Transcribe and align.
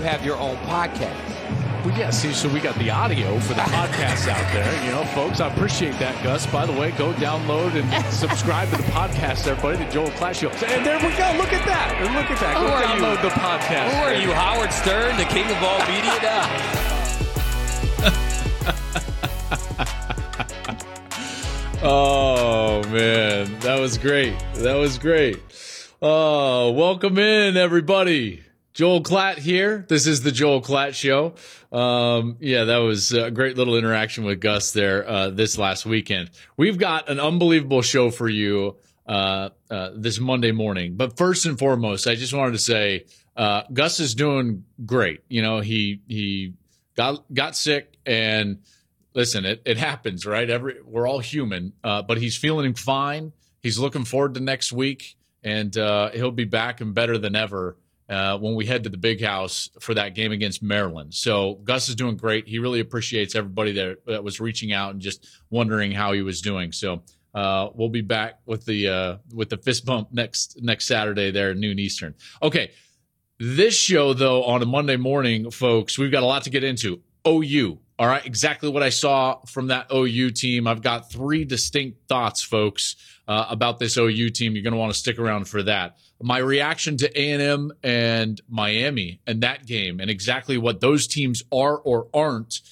You 0.00 0.06
have 0.06 0.24
your 0.24 0.38
own 0.38 0.56
podcast. 0.64 1.84
Well, 1.84 1.94
yeah, 1.98 2.08
see, 2.08 2.32
so 2.32 2.48
we 2.48 2.58
got 2.58 2.74
the 2.78 2.88
audio 2.88 3.38
for 3.40 3.52
the 3.52 3.60
podcast 3.76 4.28
out 4.28 4.50
there. 4.50 4.84
You 4.86 4.92
know, 4.92 5.04
folks, 5.12 5.40
I 5.40 5.48
appreciate 5.52 5.92
that, 5.98 6.24
Gus. 6.24 6.46
By 6.46 6.64
the 6.64 6.72
way, 6.72 6.90
go 6.92 7.12
download 7.12 7.74
and 7.74 7.86
subscribe 8.14 8.70
to 8.70 8.78
the 8.78 8.82
podcast, 8.84 9.46
everybody, 9.46 9.84
the 9.84 9.90
Joel 9.92 10.08
Klatt 10.12 10.36
Show. 10.40 10.48
And 10.48 10.86
there 10.86 10.96
we 10.96 11.14
go. 11.18 11.34
Look 11.36 11.52
at 11.52 11.66
that. 11.66 11.92
And 12.00 12.14
look 12.14 12.30
at 12.30 12.40
that. 12.40 12.54
Go 12.54 12.60
Who 12.60 12.68
are 12.72 12.82
download 12.82 13.22
you? 13.22 13.28
the 13.28 13.34
podcast. 13.34 13.90
Who 13.90 14.00
are 14.00 14.14
you, 14.14 14.32
Howard 14.32 14.72
Stern, 14.72 15.18
the 15.18 15.24
king 15.26 15.44
of 15.44 15.62
all 15.62 15.80
media 15.84 16.16
now? 16.22 16.46
Oh, 21.82 22.82
man. 22.90 23.58
That 23.60 23.80
was 23.80 23.96
great. 23.98 24.34
That 24.56 24.74
was 24.74 24.98
great. 24.98 25.40
Oh, 26.02 26.72
welcome 26.72 27.18
in, 27.18 27.56
everybody. 27.56 28.42
Joel 28.72 29.02
Klatt 29.02 29.38
here. 29.38 29.84
This 29.88 30.06
is 30.06 30.22
the 30.22 30.30
Joel 30.30 30.62
Klatt 30.62 30.94
Show. 30.94 31.34
Um, 31.76 32.36
yeah, 32.40 32.64
that 32.64 32.78
was 32.78 33.12
a 33.12 33.30
great 33.30 33.56
little 33.56 33.76
interaction 33.76 34.24
with 34.24 34.40
Gus 34.40 34.70
there 34.70 35.08
uh, 35.08 35.30
this 35.30 35.58
last 35.58 35.84
weekend. 35.84 36.30
We've 36.56 36.78
got 36.78 37.08
an 37.08 37.18
unbelievable 37.18 37.82
show 37.82 38.10
for 38.10 38.28
you 38.28 38.76
uh, 39.06 39.50
uh, 39.70 39.90
this 39.96 40.20
Monday 40.20 40.52
morning. 40.52 40.94
But 40.94 41.16
first 41.16 41.46
and 41.46 41.58
foremost, 41.58 42.06
I 42.06 42.14
just 42.14 42.32
wanted 42.32 42.52
to 42.52 42.58
say 42.58 43.06
uh, 43.36 43.62
Gus 43.72 43.98
is 43.98 44.14
doing 44.14 44.64
great. 44.86 45.22
You 45.28 45.42
know, 45.42 45.60
he 45.60 46.00
he 46.06 46.54
got 46.96 47.24
got 47.34 47.56
sick 47.56 47.96
and 48.06 48.58
listen, 49.14 49.44
it, 49.44 49.62
it 49.64 49.78
happens, 49.78 50.24
right? 50.26 50.48
Every 50.48 50.76
we're 50.84 51.08
all 51.08 51.18
human, 51.18 51.72
uh, 51.82 52.02
but 52.02 52.18
he's 52.18 52.36
feeling 52.36 52.74
fine. 52.74 53.32
He's 53.62 53.80
looking 53.80 54.04
forward 54.04 54.34
to 54.34 54.40
next 54.40 54.72
week, 54.72 55.16
and 55.42 55.76
uh, 55.76 56.10
he'll 56.10 56.30
be 56.30 56.44
back 56.44 56.80
and 56.80 56.94
better 56.94 57.18
than 57.18 57.34
ever 57.34 57.76
uh, 58.10 58.36
when 58.38 58.56
we 58.56 58.66
head 58.66 58.82
to 58.82 58.90
the 58.90 58.98
big 58.98 59.22
house 59.22 59.70
for 59.80 59.94
that 59.94 60.16
game 60.16 60.32
against 60.32 60.62
Maryland. 60.62 61.14
So 61.14 61.60
Gus 61.62 61.88
is 61.88 61.94
doing 61.94 62.16
great. 62.16 62.48
He 62.48 62.58
really 62.58 62.80
appreciates 62.80 63.36
everybody 63.36 63.72
that, 63.72 64.04
that 64.06 64.24
was 64.24 64.40
reaching 64.40 64.72
out 64.72 64.90
and 64.90 65.00
just 65.00 65.26
wondering 65.48 65.92
how 65.92 66.12
he 66.12 66.20
was 66.20 66.42
doing. 66.42 66.72
So 66.72 67.02
uh, 67.34 67.68
we'll 67.72 67.88
be 67.88 68.00
back 68.00 68.40
with 68.44 68.64
the 68.64 68.88
uh, 68.88 69.16
with 69.32 69.48
the 69.48 69.56
fist 69.56 69.86
bump 69.86 70.08
next 70.12 70.60
next 70.60 70.86
Saturday 70.86 71.30
there 71.30 71.54
noon 71.54 71.78
Eastern. 71.78 72.14
Okay. 72.42 72.72
This 73.42 73.74
show, 73.74 74.12
though, 74.12 74.44
on 74.44 74.60
a 74.60 74.66
Monday 74.66 74.96
morning, 74.96 75.50
folks, 75.50 75.96
we've 75.96 76.12
got 76.12 76.22
a 76.22 76.26
lot 76.26 76.44
to 76.44 76.50
get 76.50 76.62
into. 76.62 77.00
OU. 77.26 77.78
All 78.00 78.06
right. 78.06 78.24
Exactly 78.24 78.70
what 78.70 78.82
I 78.82 78.88
saw 78.88 79.40
from 79.44 79.66
that 79.66 79.92
OU 79.92 80.30
team. 80.30 80.66
I've 80.66 80.80
got 80.80 81.12
three 81.12 81.44
distinct 81.44 82.08
thoughts, 82.08 82.40
folks, 82.40 82.96
uh, 83.28 83.44
about 83.50 83.78
this 83.78 83.98
OU 83.98 84.30
team. 84.30 84.54
You're 84.54 84.62
going 84.62 84.72
to 84.72 84.78
want 84.78 84.90
to 84.90 84.98
stick 84.98 85.18
around 85.18 85.46
for 85.48 85.62
that. 85.64 85.98
My 86.22 86.38
reaction 86.38 86.96
to 86.96 87.20
A&M 87.20 87.70
and 87.82 88.40
Miami 88.48 89.20
and 89.26 89.42
that 89.42 89.66
game 89.66 90.00
and 90.00 90.10
exactly 90.10 90.56
what 90.56 90.80
those 90.80 91.06
teams 91.06 91.42
are 91.52 91.76
or 91.76 92.08
aren't 92.14 92.62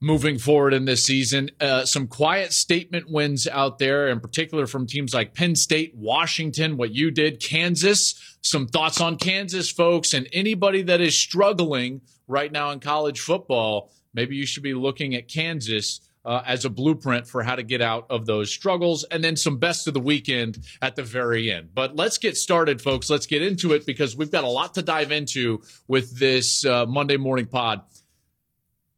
moving 0.00 0.38
forward 0.38 0.72
in 0.72 0.84
this 0.84 1.02
season. 1.02 1.50
Uh, 1.60 1.84
some 1.84 2.06
quiet 2.06 2.52
statement 2.52 3.10
wins 3.10 3.48
out 3.48 3.80
there, 3.80 4.06
in 4.06 4.20
particular 4.20 4.68
from 4.68 4.86
teams 4.86 5.12
like 5.12 5.34
Penn 5.34 5.56
State, 5.56 5.96
Washington, 5.96 6.76
what 6.76 6.94
you 6.94 7.10
did, 7.10 7.42
Kansas. 7.42 8.38
Some 8.40 8.68
thoughts 8.68 9.00
on 9.00 9.16
Kansas, 9.16 9.68
folks, 9.68 10.14
and 10.14 10.28
anybody 10.32 10.82
that 10.82 11.00
is 11.00 11.18
struggling 11.18 12.02
right 12.28 12.52
now 12.52 12.70
in 12.70 12.78
college 12.78 13.18
football. 13.18 13.90
Maybe 14.16 14.34
you 14.34 14.46
should 14.46 14.62
be 14.62 14.74
looking 14.74 15.14
at 15.14 15.28
Kansas 15.28 16.00
uh, 16.24 16.42
as 16.44 16.64
a 16.64 16.70
blueprint 16.70 17.28
for 17.28 17.44
how 17.44 17.54
to 17.54 17.62
get 17.62 17.80
out 17.80 18.06
of 18.10 18.26
those 18.26 18.50
struggles, 18.50 19.04
and 19.04 19.22
then 19.22 19.36
some 19.36 19.58
best 19.58 19.86
of 19.86 19.94
the 19.94 20.00
weekend 20.00 20.58
at 20.82 20.96
the 20.96 21.02
very 21.04 21.52
end. 21.52 21.68
But 21.72 21.94
let's 21.94 22.18
get 22.18 22.36
started, 22.36 22.82
folks. 22.82 23.08
Let's 23.08 23.26
get 23.26 23.42
into 23.42 23.74
it 23.74 23.86
because 23.86 24.16
we've 24.16 24.32
got 24.32 24.42
a 24.42 24.48
lot 24.48 24.74
to 24.74 24.82
dive 24.82 25.12
into 25.12 25.62
with 25.86 26.18
this 26.18 26.64
uh, 26.64 26.84
Monday 26.86 27.16
morning 27.16 27.46
pod. 27.46 27.82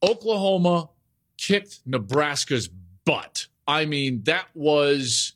Oklahoma 0.03 0.89
kicked 1.37 1.81
Nebraska's 1.84 2.69
butt. 3.05 3.49
I 3.67 3.84
mean, 3.84 4.23
that 4.23 4.47
was 4.55 5.34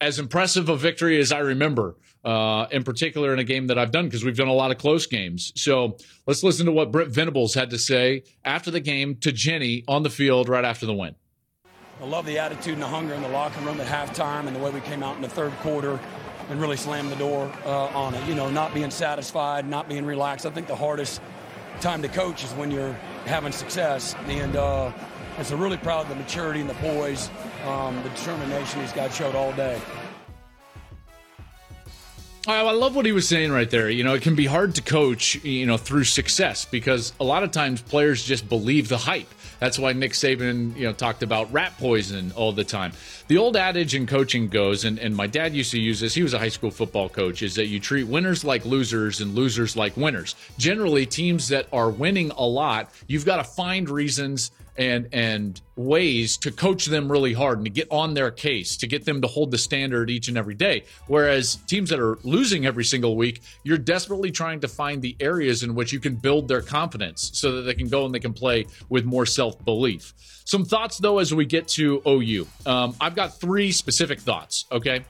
as 0.00 0.18
impressive 0.18 0.68
a 0.68 0.76
victory 0.76 1.18
as 1.18 1.32
I 1.32 1.40
remember, 1.40 1.96
uh, 2.24 2.66
in 2.70 2.84
particular 2.84 3.32
in 3.32 3.38
a 3.38 3.44
game 3.44 3.66
that 3.66 3.78
I've 3.78 3.90
done 3.90 4.06
because 4.06 4.24
we've 4.24 4.36
done 4.36 4.48
a 4.48 4.52
lot 4.52 4.70
of 4.70 4.78
close 4.78 5.06
games. 5.06 5.52
So 5.56 5.96
let's 6.26 6.42
listen 6.42 6.66
to 6.66 6.72
what 6.72 6.92
Brent 6.92 7.10
Venables 7.10 7.54
had 7.54 7.70
to 7.70 7.78
say 7.78 8.22
after 8.44 8.70
the 8.70 8.80
game 8.80 9.16
to 9.16 9.32
Jenny 9.32 9.84
on 9.88 10.02
the 10.02 10.10
field 10.10 10.48
right 10.48 10.64
after 10.64 10.86
the 10.86 10.94
win. 10.94 11.14
I 12.00 12.04
love 12.04 12.26
the 12.26 12.38
attitude 12.38 12.74
and 12.74 12.82
the 12.82 12.86
hunger 12.86 13.14
in 13.14 13.22
the 13.22 13.28
locker 13.28 13.60
room 13.62 13.80
at 13.80 13.86
halftime 13.88 14.46
and 14.46 14.54
the 14.54 14.60
way 14.60 14.70
we 14.70 14.80
came 14.82 15.02
out 15.02 15.16
in 15.16 15.22
the 15.22 15.28
third 15.28 15.52
quarter 15.58 15.98
and 16.48 16.60
really 16.60 16.76
slammed 16.76 17.10
the 17.10 17.16
door 17.16 17.52
uh, 17.64 17.86
on 17.86 18.14
it. 18.14 18.26
You 18.28 18.36
know, 18.36 18.48
not 18.48 18.72
being 18.72 18.92
satisfied, 18.92 19.68
not 19.68 19.88
being 19.88 20.06
relaxed. 20.06 20.46
I 20.46 20.50
think 20.50 20.68
the 20.68 20.76
hardest 20.76 21.20
time 21.80 22.02
to 22.02 22.08
coach 22.08 22.44
is 22.44 22.52
when 22.52 22.70
you're 22.70 22.92
having 23.26 23.50
success. 23.50 24.14
And, 24.28 24.54
uh, 24.54 24.92
and 25.38 25.46
so 25.46 25.56
really 25.56 25.76
proud 25.76 26.02
of 26.02 26.08
the 26.08 26.14
maturity 26.14 26.60
and 26.60 26.70
the 26.70 26.74
poise, 26.74 27.30
um, 27.68 28.02
the 28.02 28.08
determination 28.10 28.80
he's 28.80 28.92
got 28.92 29.12
showed 29.12 29.34
all 29.34 29.52
day. 29.52 29.80
I 32.46 32.62
love 32.70 32.96
what 32.96 33.04
he 33.04 33.12
was 33.12 33.28
saying 33.28 33.52
right 33.52 33.68
there. 33.68 33.90
You 33.90 34.04
know, 34.04 34.14
it 34.14 34.22
can 34.22 34.34
be 34.34 34.46
hard 34.46 34.74
to 34.76 34.82
coach, 34.82 35.34
you 35.44 35.66
know, 35.66 35.76
through 35.76 36.04
success 36.04 36.64
because 36.64 37.12
a 37.20 37.24
lot 37.24 37.42
of 37.42 37.50
times 37.50 37.82
players 37.82 38.24
just 38.24 38.48
believe 38.48 38.88
the 38.88 38.96
hype. 38.96 39.28
That's 39.60 39.78
why 39.78 39.92
Nick 39.92 40.12
Saban, 40.12 40.74
you 40.74 40.84
know, 40.84 40.94
talked 40.94 41.22
about 41.22 41.52
rat 41.52 41.76
poison 41.78 42.32
all 42.36 42.52
the 42.52 42.64
time. 42.64 42.92
The 43.26 43.36
old 43.36 43.56
adage 43.56 43.94
in 43.94 44.06
coaching 44.06 44.48
goes, 44.48 44.84
and, 44.86 44.98
and 44.98 45.14
my 45.14 45.26
dad 45.26 45.52
used 45.52 45.72
to 45.72 45.80
use 45.80 46.00
this, 46.00 46.14
he 46.14 46.22
was 46.22 46.32
a 46.32 46.38
high 46.38 46.48
school 46.48 46.70
football 46.70 47.08
coach, 47.10 47.42
is 47.42 47.56
that 47.56 47.66
you 47.66 47.80
treat 47.80 48.04
winners 48.04 48.44
like 48.44 48.64
losers 48.64 49.20
and 49.20 49.34
losers 49.34 49.76
like 49.76 49.96
winners. 49.96 50.34
Generally, 50.56 51.06
teams 51.06 51.48
that 51.48 51.66
are 51.70 51.90
winning 51.90 52.30
a 52.30 52.46
lot, 52.46 52.90
you've 53.08 53.26
got 53.26 53.36
to 53.38 53.44
find 53.44 53.90
reasons 53.90 54.52
and 54.78 55.08
and 55.12 55.60
ways 55.76 56.36
to 56.38 56.50
coach 56.50 56.86
them 56.86 57.10
really 57.10 57.32
hard 57.32 57.58
and 57.58 57.64
to 57.64 57.70
get 57.70 57.88
on 57.90 58.14
their 58.14 58.30
case 58.30 58.76
to 58.76 58.86
get 58.86 59.04
them 59.04 59.20
to 59.20 59.28
hold 59.28 59.50
the 59.50 59.58
standard 59.58 60.10
each 60.10 60.28
and 60.28 60.38
every 60.38 60.54
day. 60.54 60.84
Whereas 61.06 61.56
teams 61.66 61.90
that 61.90 62.00
are 62.00 62.18
losing 62.22 62.66
every 62.66 62.84
single 62.84 63.16
week 63.16 63.42
you're 63.64 63.78
desperately 63.78 64.30
trying 64.30 64.60
to 64.60 64.68
find 64.68 65.02
the 65.02 65.16
areas 65.20 65.62
in 65.62 65.74
which 65.74 65.92
you 65.92 66.00
can 66.00 66.14
build 66.14 66.48
their 66.48 66.62
confidence 66.62 67.30
so 67.34 67.52
that 67.52 67.62
they 67.62 67.74
can 67.74 67.88
go 67.88 68.06
and 68.06 68.14
they 68.14 68.20
can 68.20 68.32
play 68.32 68.66
with 68.88 69.04
more 69.04 69.26
self-belief. 69.26 70.14
Some 70.44 70.64
thoughts 70.64 70.98
though 70.98 71.18
as 71.18 71.34
we 71.34 71.44
get 71.44 71.68
to 71.68 72.00
ou 72.06 72.46
um, 72.66 72.94
i've 73.00 73.14
got 73.14 73.40
three 73.40 73.72
specific 73.72 74.20
thoughts 74.20 74.66
okay? 74.70 75.04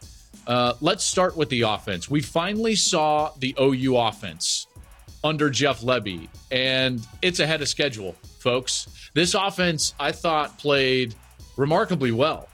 Uh, 0.47 0.73
let's 0.81 1.05
start 1.05 1.37
with 1.37 1.51
the 1.51 1.61
offense. 1.61 2.09
We 2.09 2.23
finally 2.23 2.75
saw 2.75 3.33
the 3.39 3.55
ou 3.61 3.99
offense 3.99 4.67
under 5.25 5.51
Jeff 5.51 5.81
Lebby, 5.81 6.29
and 6.51 7.07
it's 7.23 7.41
ahead 7.41 7.61
of 7.63 7.69
schedule, 7.69 8.15
folks. 8.39 9.11
This 9.15 9.35
offense, 9.35 9.95
I 9.99 10.13
thought, 10.13 10.59
played 10.59 11.15
remarkably 11.57 12.13
well. 12.13 12.49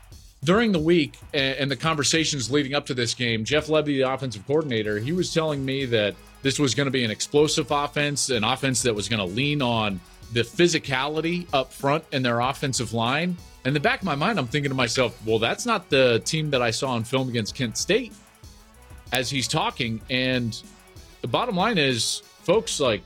During 0.45 0.73
the 0.73 0.79
week 0.79 1.19
and 1.33 1.71
the 1.71 1.77
conversations 1.77 2.51
leading 2.51 2.75
up 2.75 2.87
to 2.87 2.95
this 2.95 3.15
game, 3.15 3.45
Jeff 3.45 3.69
Lebby, 3.69 3.87
the 3.87 4.03
offensive 4.03 4.47
coordinator, 4.47 4.99
he 4.99 5.13
was 5.13 5.33
telling 5.33 5.65
me 5.65 5.87
that 5.87 6.15
this 6.43 6.59
was 6.59 6.75
going 6.75 6.87
to 6.87 6.91
be 6.91 7.05
an 7.05 7.11
explosive 7.11 7.71
offense, 7.71 8.29
an 8.29 8.45
offense 8.45 8.83
that 8.83 8.95
was 8.95 9.09
going 9.09 9.21
to 9.21 9.35
lean 9.35 9.63
on 9.63 10.01
the 10.35 10.43
physicality 10.43 11.47
up 11.55 11.73
front 11.73 12.05
in 12.13 12.23
their 12.23 12.41
offensive 12.41 12.93
line. 12.93 13.37
In 13.65 13.73
the 13.73 13.81
back 13.81 14.01
of 14.01 14.05
my 14.05 14.15
mind, 14.15 14.39
I'm 14.39 14.47
thinking 14.47 14.71
to 14.71 14.75
myself, 14.75 15.19
well, 15.25 15.39
that's 15.39 15.65
not 15.65 15.89
the 15.89 16.21
team 16.27 16.51
that 16.51 16.61
I 16.61 16.71
saw 16.71 16.91
on 16.91 17.05
film 17.05 17.31
against 17.31 17.55
Kent 17.55 17.79
State 17.79 18.13
as 19.13 19.31
he's 19.31 19.49
talking. 19.49 20.03
And 20.11 20.61
the 21.23 21.29
bottom 21.29 21.57
line 21.57 21.79
is, 21.79 22.23
folks, 22.45 22.79
like 22.81 23.03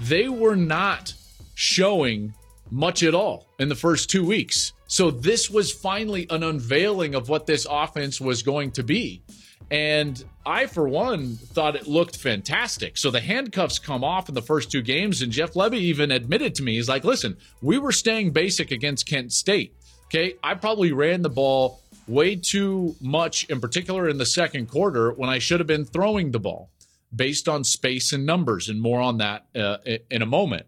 they 0.00 0.28
were 0.28 0.56
not 0.56 1.14
showing 1.54 2.34
much 2.70 3.02
at 3.02 3.14
all 3.14 3.46
in 3.58 3.68
the 3.68 3.74
first 3.74 4.10
two 4.10 4.24
weeks. 4.24 4.72
So 4.86 5.10
this 5.10 5.50
was 5.50 5.72
finally 5.72 6.26
an 6.30 6.42
unveiling 6.42 7.14
of 7.14 7.28
what 7.28 7.46
this 7.46 7.66
offense 7.68 8.20
was 8.20 8.42
going 8.42 8.72
to 8.72 8.82
be. 8.82 9.22
And 9.68 10.22
I, 10.44 10.66
for 10.66 10.88
one, 10.88 11.34
thought 11.34 11.74
it 11.74 11.88
looked 11.88 12.16
fantastic. 12.16 12.96
So 12.96 13.10
the 13.10 13.20
handcuffs 13.20 13.80
come 13.80 14.04
off 14.04 14.28
in 14.28 14.36
the 14.36 14.42
first 14.42 14.70
two 14.70 14.82
games, 14.82 15.22
and 15.22 15.32
Jeff 15.32 15.54
Lebby 15.54 15.78
even 15.78 16.12
admitted 16.12 16.54
to 16.56 16.62
me, 16.62 16.76
he's 16.76 16.88
like, 16.88 17.02
listen, 17.02 17.36
we 17.60 17.78
were 17.78 17.90
staying 17.90 18.30
basic 18.30 18.70
against 18.70 19.08
Kent 19.08 19.32
State. 19.32 19.74
Okay. 20.06 20.34
I 20.42 20.54
probably 20.54 20.92
ran 20.92 21.22
the 21.22 21.30
ball 21.30 21.80
way 22.06 22.36
too 22.36 22.94
much, 23.00 23.44
in 23.44 23.60
particular 23.60 24.08
in 24.08 24.18
the 24.18 24.26
second 24.26 24.68
quarter, 24.68 25.10
when 25.10 25.28
I 25.28 25.40
should 25.40 25.58
have 25.58 25.66
been 25.66 25.84
throwing 25.84 26.30
the 26.30 26.38
ball. 26.38 26.70
Based 27.16 27.48
on 27.48 27.64
space 27.64 28.12
and 28.12 28.26
numbers, 28.26 28.68
and 28.68 28.80
more 28.80 29.00
on 29.00 29.18
that 29.18 29.46
uh, 29.54 29.78
in 30.10 30.22
a 30.22 30.26
moment. 30.26 30.66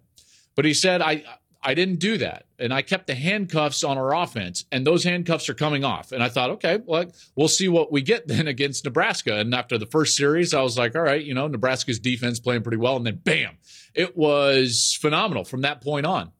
But 0.57 0.65
he 0.65 0.75
said, 0.75 1.01
I, 1.01 1.25
I 1.63 1.75
didn't 1.75 2.01
do 2.01 2.19
that. 2.19 2.47
And 2.59 2.73
I 2.73 2.83
kept 2.83 3.07
the 3.07 3.15
handcuffs 3.15 3.85
on 3.85 3.99
our 3.99 4.15
offense, 4.15 4.65
and 4.73 4.87
those 4.87 5.05
handcuffs 5.05 5.49
are 5.49 5.55
coming 5.55 5.85
off. 5.85 6.13
And 6.13 6.23
I 6.23 6.29
thought, 6.29 6.51
okay, 6.51 6.81
well, 6.85 7.13
we'll 7.37 7.49
see 7.49 7.69
what 7.69 7.93
we 7.93 8.03
get 8.03 8.27
then 8.29 8.49
against 8.49 8.85
Nebraska. 8.85 9.37
And 9.39 9.55
after 9.55 9.79
the 9.79 9.87
first 9.87 10.17
series, 10.17 10.55
I 10.55 10.63
was 10.63 10.79
like, 10.79 10.97
all 10.97 11.03
right, 11.03 11.23
you 11.23 11.35
know, 11.35 11.47
Nebraska's 11.47 11.99
defense 11.99 12.41
playing 12.41 12.63
pretty 12.63 12.79
well. 12.79 12.97
And 12.97 13.07
then 13.07 13.21
bam, 13.23 13.59
it 13.95 14.17
was 14.17 14.99
phenomenal 15.01 15.45
from 15.45 15.63
that 15.63 15.81
point 15.81 16.07
on. 16.07 16.33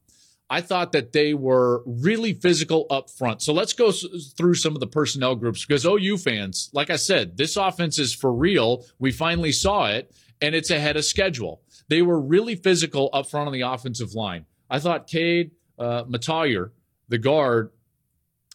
I 0.49 0.61
thought 0.61 0.91
that 0.93 1.13
they 1.13 1.33
were 1.33 1.83
really 1.85 2.33
physical 2.33 2.87
up 2.89 3.09
front. 3.09 3.41
So 3.41 3.53
let's 3.53 3.73
go 3.73 3.91
through 3.91 4.55
some 4.55 4.73
of 4.73 4.79
the 4.79 4.87
personnel 4.87 5.35
groups 5.35 5.63
because 5.65 5.85
OU 5.85 6.17
fans, 6.17 6.69
like 6.73 6.89
I 6.89 6.95
said, 6.95 7.37
this 7.37 7.55
offense 7.55 7.99
is 7.99 8.15
for 8.15 8.33
real. 8.33 8.83
We 8.97 9.11
finally 9.11 9.51
saw 9.51 9.87
it, 9.87 10.11
and 10.41 10.55
it's 10.55 10.71
ahead 10.71 10.97
of 10.97 11.05
schedule. 11.05 11.61
They 11.87 12.01
were 12.01 12.19
really 12.19 12.55
physical 12.55 13.09
up 13.13 13.29
front 13.29 13.47
on 13.47 13.53
the 13.53 13.61
offensive 13.61 14.13
line. 14.13 14.45
I 14.69 14.79
thought 14.79 15.07
Cade 15.07 15.51
uh, 15.77 16.03
Mettauer, 16.05 16.71
the 17.07 17.17
guard, 17.17 17.71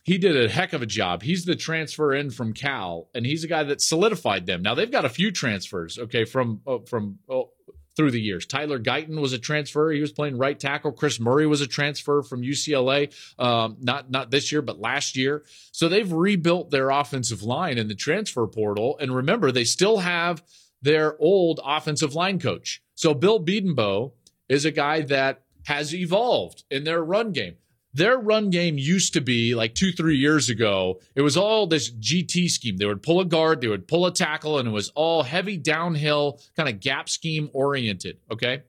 he 0.04 0.18
did 0.18 0.36
a 0.36 0.50
heck 0.50 0.74
of 0.74 0.82
a 0.82 0.86
job. 0.86 1.22
He's 1.22 1.46
the 1.46 1.56
transfer 1.56 2.12
in 2.12 2.30
from 2.30 2.52
Cal, 2.52 3.08
and 3.14 3.24
he's 3.24 3.42
a 3.42 3.48
guy 3.48 3.64
that 3.64 3.80
solidified 3.80 4.46
them. 4.46 4.62
Now 4.62 4.74
they've 4.74 4.90
got 4.90 5.06
a 5.06 5.08
few 5.08 5.30
transfers, 5.30 5.98
okay, 5.98 6.24
from 6.24 6.60
uh, 6.66 6.78
from 6.86 7.18
oh, 7.28 7.50
through 7.96 8.10
the 8.10 8.20
years. 8.20 8.46
Tyler 8.46 8.78
Guyton 8.78 9.20
was 9.20 9.32
a 9.32 9.38
transfer; 9.38 9.90
he 9.90 10.00
was 10.00 10.12
playing 10.12 10.38
right 10.38 10.58
tackle. 10.58 10.92
Chris 10.92 11.20
Murray 11.20 11.46
was 11.46 11.60
a 11.60 11.66
transfer 11.66 12.22
from 12.22 12.42
UCLA, 12.42 13.12
um, 13.38 13.76
not 13.80 14.10
not 14.10 14.30
this 14.30 14.52
year, 14.52 14.62
but 14.62 14.80
last 14.80 15.16
year. 15.16 15.44
So 15.72 15.88
they've 15.88 16.12
rebuilt 16.12 16.70
their 16.70 16.90
offensive 16.90 17.42
line 17.42 17.78
in 17.78 17.88
the 17.88 17.94
transfer 17.94 18.46
portal, 18.46 18.96
and 18.98 19.14
remember, 19.14 19.52
they 19.52 19.64
still 19.64 19.98
have 19.98 20.42
their 20.82 21.16
old 21.20 21.60
offensive 21.64 22.14
line 22.14 22.38
coach. 22.38 22.82
So 22.94 23.14
Bill 23.14 23.42
Bedenbaugh 23.42 24.12
is 24.48 24.64
a 24.64 24.70
guy 24.70 25.00
that 25.02 25.42
has 25.64 25.94
evolved 25.94 26.64
in 26.70 26.84
their 26.84 27.02
run 27.02 27.32
game. 27.32 27.56
Their 27.94 28.18
run 28.18 28.50
game 28.50 28.76
used 28.76 29.12
to 29.12 29.20
be 29.20 29.54
like 29.54 29.74
two, 29.74 29.92
three 29.92 30.16
years 30.16 30.50
ago. 30.50 31.00
It 31.14 31.22
was 31.22 31.36
all 31.36 31.66
this 31.68 31.90
GT 31.90 32.50
scheme. 32.50 32.76
They 32.76 32.86
would 32.86 33.02
pull 33.02 33.20
a 33.20 33.24
guard, 33.24 33.60
they 33.60 33.68
would 33.68 33.86
pull 33.86 34.06
a 34.06 34.12
tackle, 34.12 34.58
and 34.58 34.68
it 34.68 34.72
was 34.72 34.90
all 34.90 35.22
heavy 35.22 35.56
downhill, 35.56 36.40
kind 36.56 36.68
of 36.68 36.80
gap 36.80 37.08
scheme 37.08 37.50
oriented. 37.52 38.18
Okay. 38.30 38.62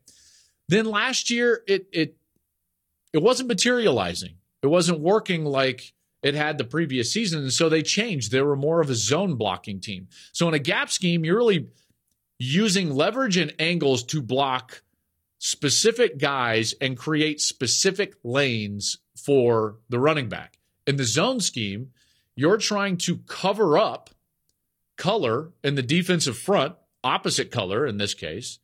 Then 0.70 0.86
last 0.86 1.32
year, 1.32 1.62
it 1.68 1.88
it 1.92 2.18
it 3.14 3.22
wasn't 3.22 3.50
materializing. 3.50 4.36
It 4.62 4.68
wasn't 4.68 5.00
working 5.00 5.44
like 5.44 5.94
it 6.22 6.36
had 6.36 6.58
the 6.58 6.64
previous 6.64 7.12
season. 7.12 7.44
And 7.44 7.54
so 7.54 7.70
they 7.70 7.82
changed. 7.82 8.32
They 8.32 8.42
were 8.42 8.56
more 8.56 8.82
of 8.82 8.90
a 8.90 8.96
zone 8.96 9.36
blocking 9.36 9.80
team. 9.80 10.08
So 10.32 10.48
in 10.48 10.54
a 10.54 10.60
gap 10.60 10.90
scheme, 10.90 11.24
you're 11.24 11.38
really 11.38 11.68
using 12.40 12.92
leverage 12.92 13.38
and 13.38 13.54
angles 13.60 14.04
to 14.06 14.22
block 14.22 14.82
specific 15.38 16.18
guys 16.18 16.74
and 16.82 16.98
create 16.98 17.42
specific 17.42 18.16
lanes 18.24 18.98
for 19.26 19.78
the 19.90 20.00
running 20.00 20.30
back. 20.30 20.60
In 20.86 20.98
the 20.98 21.04
zone 21.04 21.40
scheme, 21.40 21.92
you're 22.36 22.58
trying 22.58 22.98
to 22.98 23.18
cover 23.28 23.78
up 23.78 24.10
color 24.98 25.52
in 25.64 25.76
the 25.76 25.82
defensive 25.82 26.38
front, 26.38 26.76
opposite 27.04 27.52
color 27.52 27.88
in 27.88 27.98
this 27.98 28.14
case, 28.14 28.60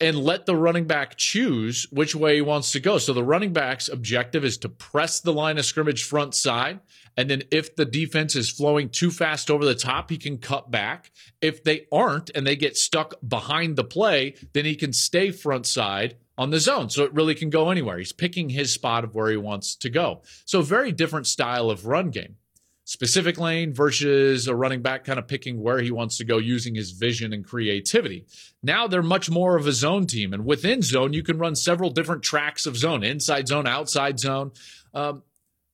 and 0.00 0.16
let 0.16 0.46
the 0.46 0.56
running 0.56 0.86
back 0.86 1.16
choose 1.16 1.86
which 1.90 2.14
way 2.14 2.36
he 2.36 2.40
wants 2.40 2.70
to 2.72 2.80
go. 2.80 2.98
So 2.98 3.12
the 3.12 3.24
running 3.24 3.52
back's 3.52 3.88
objective 3.88 4.44
is 4.44 4.56
to 4.58 4.68
press 4.68 5.20
the 5.20 5.32
line 5.32 5.58
of 5.58 5.64
scrimmage 5.64 6.04
front 6.04 6.34
side. 6.34 6.80
And 7.16 7.28
then 7.28 7.42
if 7.50 7.74
the 7.74 7.84
defense 7.84 8.36
is 8.36 8.48
flowing 8.48 8.90
too 8.90 9.10
fast 9.10 9.50
over 9.50 9.64
the 9.64 9.74
top, 9.74 10.08
he 10.10 10.16
can 10.16 10.38
cut 10.38 10.70
back. 10.70 11.10
If 11.40 11.64
they 11.64 11.86
aren't 11.90 12.30
and 12.30 12.46
they 12.46 12.54
get 12.54 12.76
stuck 12.76 13.14
behind 13.26 13.74
the 13.74 13.84
play, 13.84 14.36
then 14.52 14.64
he 14.64 14.76
can 14.76 14.92
stay 14.92 15.32
front 15.32 15.66
side 15.66 16.16
on 16.38 16.50
the 16.50 16.60
zone. 16.60 16.88
So 16.88 17.04
it 17.04 17.12
really 17.12 17.34
can 17.34 17.50
go 17.50 17.70
anywhere. 17.70 17.98
He's 17.98 18.12
picking 18.12 18.48
his 18.48 18.72
spot 18.72 19.04
of 19.04 19.14
where 19.14 19.28
he 19.30 19.36
wants 19.36 19.74
to 19.76 19.90
go. 19.90 20.22
So 20.46 20.62
very 20.62 20.92
different 20.92 21.26
style 21.26 21.68
of 21.68 21.84
run 21.84 22.10
game 22.10 22.36
specific 22.88 23.38
lane 23.38 23.70
versus 23.74 24.48
a 24.48 24.54
running 24.54 24.80
back 24.80 25.04
kind 25.04 25.18
of 25.18 25.28
picking 25.28 25.62
where 25.62 25.78
he 25.78 25.90
wants 25.90 26.16
to 26.16 26.24
go 26.24 26.38
using 26.38 26.74
his 26.74 26.92
vision 26.92 27.34
and 27.34 27.44
creativity. 27.44 28.24
Now 28.62 28.86
they're 28.86 29.02
much 29.02 29.28
more 29.28 29.56
of 29.56 29.66
a 29.66 29.72
zone 29.72 30.06
team. 30.06 30.32
And 30.32 30.46
within 30.46 30.80
zone, 30.80 31.12
you 31.12 31.22
can 31.22 31.36
run 31.36 31.54
several 31.54 31.90
different 31.90 32.22
tracks 32.22 32.64
of 32.64 32.78
zone 32.78 33.04
inside 33.04 33.46
zone, 33.46 33.66
outside 33.66 34.18
zone. 34.18 34.52
Um, 34.94 35.22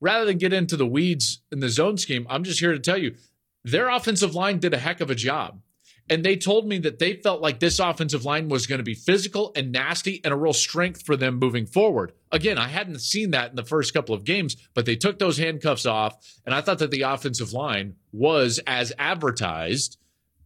rather 0.01 0.25
than 0.25 0.39
get 0.39 0.53
into 0.53 0.77
the 0.77 0.89
weeds 0.89 1.41
in 1.53 1.61
the 1.61 1.69
zone 1.69 1.99
scheme, 1.99 2.27
I'm 2.29 2.43
just 2.43 2.59
here 2.59 2.73
to 2.73 2.81
tell 2.81 2.99
you 2.99 3.15
their 3.63 3.91
offensive 3.91 4.35
line 4.35 4.59
did 4.59 4.75
a 4.75 4.79
heck 4.79 5.01
of 5.01 5.09
a 5.09 5.15
job. 5.15 5.61
And 6.11 6.23
they 6.23 6.37
told 6.37 6.67
me 6.67 6.79
that 6.79 6.99
they 6.99 7.15
felt 7.15 7.41
like 7.41 7.61
this 7.61 7.79
offensive 7.79 8.27
line 8.27 8.49
was 8.49 8.67
going 8.67 8.79
to 8.79 8.85
be 8.85 8.95
physical 8.95 9.53
and 9.57 9.73
nasty 9.73 10.21
and 10.23 10.35
a 10.35 10.37
real 10.37 10.53
strength 10.53 11.03
for 11.03 11.17
them 11.17 11.39
moving 11.39 11.65
forward. 11.65 12.13
Again, 12.31 12.59
I 12.59 12.69
hadn't 12.69 13.01
seen 13.01 13.31
that 13.31 13.51
in 13.51 13.57
the 13.57 13.65
first 13.65 13.95
couple 13.95 14.15
of 14.15 14.25
games, 14.25 14.57
but 14.75 14.85
they 14.85 14.97
took 14.97 15.19
those 15.19 15.39
handcuffs 15.39 15.87
off. 15.87 16.17
And 16.45 16.55
I 16.55 16.61
thought 16.61 16.79
that 16.81 16.91
the 16.91 17.03
offensive 17.03 17.55
line 17.55 17.95
was 18.13 18.61
as 18.67 18.93
advertised 18.99 19.97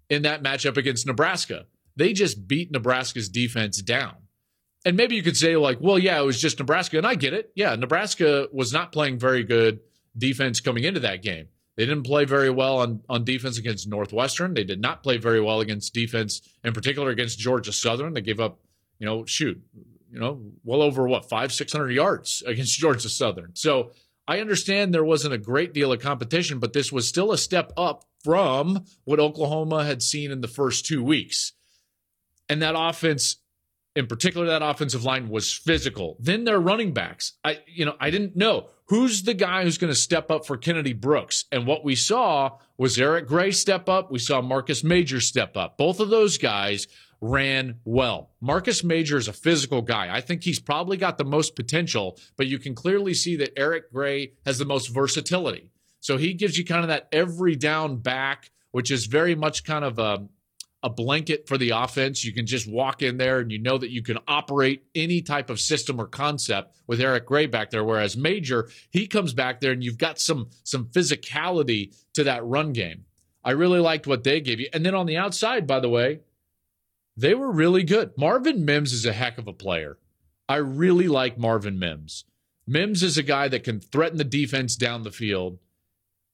in 0.09 0.23
that 0.23 0.43
matchup 0.43 0.77
against 0.77 1.07
Nebraska. 1.07 1.67
They 1.97 2.13
just 2.13 2.47
beat 2.47 2.71
Nebraska's 2.71 3.29
defense 3.29 3.83
down. 3.83 4.15
And 4.85 4.97
maybe 4.97 5.17
you 5.17 5.23
could 5.25 5.37
say, 5.37 5.57
like, 5.57 5.79
well, 5.81 5.99
yeah, 5.99 6.21
it 6.21 6.25
was 6.25 6.41
just 6.41 6.61
Nebraska. 6.61 6.99
And 6.99 7.07
I 7.07 7.17
get 7.17 7.35
it. 7.35 7.51
Yeah, 7.57 7.75
Nebraska 7.75 8.47
was 8.53 8.73
not 8.73 8.93
playing 8.93 9.19
very 9.19 9.43
good 9.43 9.81
defense 10.17 10.61
coming 10.61 10.85
into 10.85 11.01
that 11.01 11.23
game. 11.23 11.49
They 11.79 11.87
didn't 11.87 12.07
play 12.07 12.25
very 12.25 12.51
well 12.51 12.79
on, 12.79 13.03
on 13.09 13.23
defense 13.23 13.57
against 13.57 13.87
Northwestern. 13.87 14.53
They 14.53 14.65
did 14.65 14.81
not 14.81 15.05
play 15.05 15.17
very 15.17 15.41
well 15.41 15.61
against 15.61 15.95
defense, 15.95 16.43
in 16.65 16.73
particular 16.73 17.11
against 17.11 17.39
Georgia 17.39 17.73
Southern. 17.73 18.15
They 18.15 18.21
gave 18.21 18.41
up, 18.41 18.59
you 18.99 19.07
know, 19.07 19.25
shoot, 19.25 19.63
you 20.11 20.19
know, 20.19 20.43
well 20.65 20.83
over 20.83 21.07
what, 21.07 21.29
five, 21.29 21.53
600 21.53 21.91
yards 21.91 22.43
against 22.45 22.77
Georgia 22.81 23.09
Southern. 23.09 23.53
So 23.55 23.93
I 24.27 24.41
understand 24.41 24.93
there 24.93 25.05
wasn't 25.05 25.35
a 25.35 25.39
great 25.39 25.73
deal 25.73 25.93
of 25.93 26.01
competition, 26.01 26.59
but 26.59 26.73
this 26.73 26.91
was 26.91 27.07
still 27.07 27.31
a 27.31 27.39
step 27.39 27.73
up 27.77 28.07
from 28.25 28.85
what 29.05 29.21
Oklahoma 29.21 29.85
had 29.85 30.03
seen 30.03 30.33
in 30.33 30.41
the 30.41 30.49
first 30.49 30.85
two 30.85 31.05
weeks. 31.05 31.53
And 32.49 32.61
that 32.61 32.75
offense 32.77 33.37
in 33.95 34.09
particular 34.09 34.47
that 34.49 34.63
offensive 34.63 35.05
line 35.05 35.29
was 35.29 35.53
physical. 35.53 36.17
Then 36.19 36.43
their 36.43 36.59
running 36.59 36.93
backs. 36.93 37.35
I 37.45 37.61
you 37.67 37.85
know, 37.85 37.95
I 38.01 38.11
didn't 38.11 38.35
know 38.35 38.71
who's 38.89 39.23
the 39.23 39.35
guy 39.35 39.63
who's 39.63 39.79
going 39.79 39.93
to 39.93 39.99
step 39.99 40.31
up 40.31 40.47
for 40.47 40.57
Kennedy 40.57 40.93
Brooks. 40.93 41.45
And 41.53 41.67
what 41.67 41.85
we 41.85 41.95
saw 41.95 42.59
was 42.77 42.99
Eric 42.99 43.27
Gray 43.27 43.51
step 43.51 43.89
up, 43.89 44.11
we 44.11 44.19
saw 44.19 44.41
Marcus 44.41 44.83
Major 44.83 45.21
step 45.21 45.57
up. 45.57 45.77
Both 45.77 46.01
of 46.01 46.09
those 46.09 46.39
guys 46.39 46.87
ran 47.21 47.81
well. 47.85 48.31
Marcus 48.41 48.85
Major 48.85 49.17
is 49.17 49.29
a 49.29 49.33
physical 49.33 49.83
guy. 49.83 50.15
I 50.15 50.21
think 50.21 50.45
he's 50.45 50.61
probably 50.61 50.97
got 50.97 51.19
the 51.19 51.25
most 51.25 51.57
potential, 51.57 52.19
but 52.37 52.47
you 52.47 52.59
can 52.59 52.75
clearly 52.75 53.15
see 53.15 53.37
that 53.37 53.59
Eric 53.59 53.93
Gray 53.93 54.33
has 54.47 54.59
the 54.59 54.65
most 54.65 54.89
versatility. 54.89 55.71
So 56.01 56.17
he 56.17 56.33
gives 56.33 56.57
you 56.57 56.65
kind 56.65 56.83
of 56.83 56.89
that 56.89 57.09
every 57.13 57.57
down 57.57 57.97
back, 57.97 58.51
which 58.71 58.91
is 58.91 59.07
very 59.07 59.35
much 59.35 59.65
kind 59.65 59.85
of 59.85 59.99
a 59.99 60.29
a 60.83 60.91
blanket 60.91 61.49
for 61.49 61.59
the 61.59 61.71
offense. 61.71 62.25
You 62.25 62.33
can 62.33 62.47
just 62.47 62.71
walk 62.71 63.03
in 63.03 63.17
there 63.17 63.41
and 63.41 63.51
you 63.51 63.59
know 63.59 63.79
that 63.79 63.91
you 63.91 64.03
can 64.03 64.19
operate 64.29 64.85
any 64.95 65.23
type 65.23 65.51
of 65.51 65.61
system 65.61 66.01
or 66.01 66.07
concept 66.07 66.77
with 66.87 67.01
Eric 67.01 67.27
Gray 67.27 67.47
back 67.47 67.71
there. 67.71 67.85
Whereas 67.85 68.17
Major, 68.17 68.69
he 68.91 69.07
comes 69.07 69.33
back 69.35 69.61
there 69.61 69.73
and 69.73 69.83
you've 69.83 69.99
got 69.99 70.21
some 70.21 70.51
some 70.63 70.87
physicality 70.87 71.97
to 72.15 72.25
that 72.25 72.45
run 72.45 72.73
game. 72.73 73.05
I 73.45 73.53
really 73.53 73.81
liked 73.81 74.07
what 74.07 74.25
they 74.25 74.41
gave 74.41 74.61
you. 74.61 74.69
And 74.73 74.85
then 74.85 74.95
on 74.95 75.07
the 75.07 75.17
outside, 75.17 75.67
by 75.67 75.81
the 75.81 75.89
way, 75.89 76.21
they 77.17 77.35
were 77.35 77.51
really 77.51 77.83
good. 77.83 78.13
Marvin 78.17 78.65
Mims 78.65 78.93
is 78.93 79.05
a 79.05 79.13
heck 79.13 79.39
of 79.39 79.49
a 79.49 79.53
player. 79.53 79.99
I 80.49 80.57
really 80.57 81.09
like 81.09 81.39
Marvin 81.39 81.79
Mims. 81.79 82.25
Mims 82.67 83.03
is 83.03 83.19
a 83.19 83.23
guy 83.23 83.49
that 83.49 83.65
can 83.65 83.81
threaten 83.81 84.19
the 84.19 84.25
defense 84.25 84.77
down 84.77 85.03
the 85.03 85.11
field. 85.11 85.59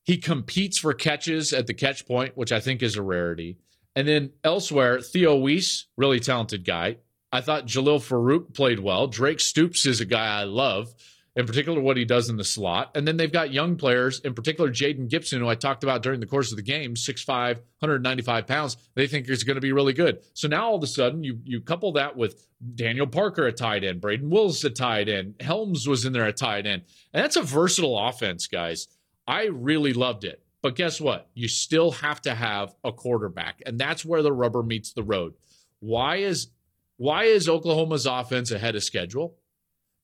He 0.02 0.18
competes 0.18 0.78
for 0.78 0.92
catches 0.92 1.52
at 1.52 1.66
the 1.66 1.74
catch 1.74 2.06
point, 2.06 2.36
which 2.36 2.52
I 2.52 2.60
think 2.60 2.82
is 2.82 2.96
a 2.96 3.02
rarity. 3.02 3.56
And 3.96 4.08
then 4.08 4.30
elsewhere, 4.42 5.00
Theo 5.00 5.36
Wease, 5.36 5.86
really 5.96 6.20
talented 6.20 6.64
guy. 6.64 6.96
I 7.32 7.40
thought 7.40 7.66
Jalil 7.66 7.98
Farooq 7.98 8.54
played 8.54 8.80
well. 8.80 9.06
Drake 9.06 9.40
Stoops 9.40 9.86
is 9.86 10.00
a 10.00 10.04
guy 10.04 10.40
I 10.40 10.44
love, 10.44 10.94
in 11.34 11.46
particular 11.46 11.80
what 11.80 11.96
he 11.96 12.04
does 12.04 12.28
in 12.28 12.36
the 12.36 12.44
slot. 12.44 12.92
And 12.94 13.08
then 13.08 13.16
they've 13.16 13.32
got 13.32 13.52
young 13.52 13.76
players, 13.76 14.20
in 14.20 14.34
particular 14.34 14.70
Jayden 14.70 15.08
Gibson, 15.08 15.40
who 15.40 15.48
I 15.48 15.56
talked 15.56 15.82
about 15.82 16.02
during 16.02 16.20
the 16.20 16.26
course 16.26 16.52
of 16.52 16.56
the 16.56 16.62
game, 16.62 16.94
6'5, 16.94 17.26
195 17.26 18.46
pounds. 18.46 18.76
They 18.94 19.08
think 19.08 19.28
is 19.28 19.42
going 19.42 19.56
to 19.56 19.60
be 19.60 19.72
really 19.72 19.94
good. 19.94 20.20
So 20.32 20.46
now 20.46 20.68
all 20.68 20.76
of 20.76 20.82
a 20.84 20.86
sudden, 20.86 21.24
you 21.24 21.40
you 21.44 21.60
couple 21.60 21.92
that 21.94 22.16
with 22.16 22.46
Daniel 22.76 23.08
Parker 23.08 23.46
at 23.46 23.56
tight 23.56 23.82
end, 23.82 24.00
Brayden 24.00 24.28
Willis 24.28 24.64
at 24.64 24.76
tight 24.76 25.08
end, 25.08 25.34
Helms 25.40 25.88
was 25.88 26.04
in 26.04 26.12
there 26.12 26.26
at 26.26 26.36
tight 26.36 26.66
end. 26.66 26.82
And 27.12 27.24
that's 27.24 27.36
a 27.36 27.42
versatile 27.42 27.98
offense, 27.98 28.46
guys. 28.46 28.86
I 29.26 29.46
really 29.46 29.92
loved 29.92 30.24
it. 30.24 30.43
But 30.64 30.76
guess 30.76 30.98
what? 30.98 31.28
You 31.34 31.46
still 31.46 31.90
have 31.90 32.22
to 32.22 32.34
have 32.34 32.74
a 32.82 32.90
quarterback, 32.90 33.60
and 33.66 33.78
that's 33.78 34.02
where 34.02 34.22
the 34.22 34.32
rubber 34.32 34.62
meets 34.62 34.94
the 34.94 35.02
road. 35.02 35.34
Why 35.80 36.16
is 36.16 36.48
why 36.96 37.24
is 37.24 37.50
Oklahoma's 37.50 38.06
offense 38.06 38.50
ahead 38.50 38.74
of 38.74 38.82
schedule? 38.82 39.36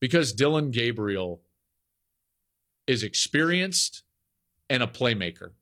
Because 0.01 0.35
Dillon 0.35 0.71
Gabriel 0.71 1.41
is 2.87 3.03
experienced 3.03 4.03
and 4.69 4.83
a 4.83 4.87
playmaker. 4.87 5.53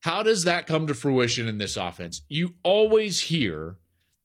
How 0.00 0.24
does 0.24 0.42
that 0.42 0.66
come 0.66 0.88
to 0.88 0.94
fruition 0.94 1.46
in 1.46 1.58
this 1.58 1.76
offense? 1.76 2.22
You 2.28 2.56
always 2.64 3.20
hear 3.20 3.76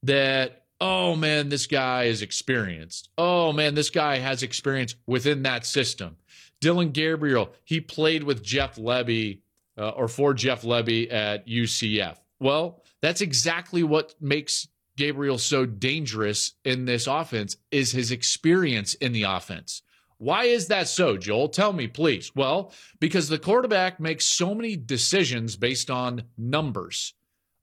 that, 0.02 0.64
oh 0.80 1.14
man, 1.14 1.50
this 1.50 1.68
guy 1.68 2.04
is 2.04 2.20
experienced. 2.20 3.10
Oh 3.16 3.52
man, 3.52 3.76
this 3.76 3.90
guy 3.90 4.18
has 4.18 4.42
experience 4.42 4.96
within 5.06 5.44
that 5.44 5.64
system. 5.64 6.16
Dillon 6.60 6.90
Gabriel, 6.90 7.52
he 7.62 7.80
played 7.80 8.24
with 8.24 8.42
Jeff 8.42 8.74
Lebby 8.74 9.42
uh, 9.78 9.90
or 9.90 10.08
for 10.08 10.34
Jeff 10.34 10.62
Lebby 10.62 11.12
at 11.12 11.46
UCF. 11.46 12.16
Well, 12.40 12.82
that's 13.00 13.20
exactly 13.20 13.82
what 13.82 14.14
makes 14.20 14.68
Gabriel 14.96 15.38
so 15.38 15.66
dangerous 15.66 16.52
in 16.64 16.84
this 16.84 17.06
offense 17.06 17.56
is 17.70 17.92
his 17.92 18.10
experience 18.10 18.94
in 18.94 19.12
the 19.12 19.24
offense. 19.24 19.82
Why 20.18 20.44
is 20.44 20.68
that 20.68 20.88
so, 20.88 21.16
Joel? 21.16 21.48
Tell 21.48 21.72
me, 21.72 21.88
please. 21.88 22.32
Well, 22.34 22.72
because 23.00 23.28
the 23.28 23.38
quarterback 23.38 23.98
makes 23.98 24.24
so 24.24 24.54
many 24.54 24.76
decisions 24.76 25.56
based 25.56 25.90
on 25.90 26.24
numbers. 26.38 27.14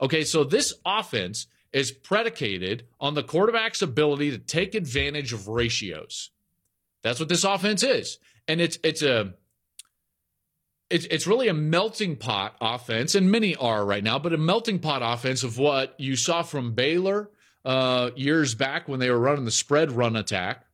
Okay, 0.01 0.23
so 0.23 0.43
this 0.43 0.73
offense 0.85 1.47
is 1.71 1.91
predicated 1.91 2.85
on 2.99 3.13
the 3.13 3.23
quarterback's 3.23 3.81
ability 3.81 4.31
to 4.31 4.37
take 4.37 4.75
advantage 4.75 5.31
of 5.31 5.47
ratios. 5.47 6.31
That's 7.01 7.19
what 7.19 7.29
this 7.29 7.43
offense 7.43 7.83
is. 7.83 8.17
And 8.47 8.59
it's 8.59 8.77
it's 8.83 9.01
a 9.01 9.33
it's 10.91 11.05
it's 11.05 11.27
really 11.27 11.47
a 11.47 11.53
melting 11.53 12.17
pot 12.17 12.55
offense, 12.61 13.15
and 13.15 13.31
many 13.31 13.55
are 13.55 13.85
right 13.85 14.03
now, 14.03 14.19
but 14.19 14.33
a 14.33 14.37
melting 14.37 14.79
pot 14.79 15.01
offense 15.03 15.43
of 15.43 15.57
what 15.57 15.95
you 15.97 16.15
saw 16.15 16.43
from 16.43 16.73
Baylor 16.73 17.29
uh, 17.65 18.11
years 18.15 18.55
back 18.55 18.87
when 18.87 18.99
they 18.99 19.09
were 19.09 19.19
running 19.19 19.45
the 19.45 19.51
spread 19.51 19.91
run 19.91 20.15
attack, 20.15 20.65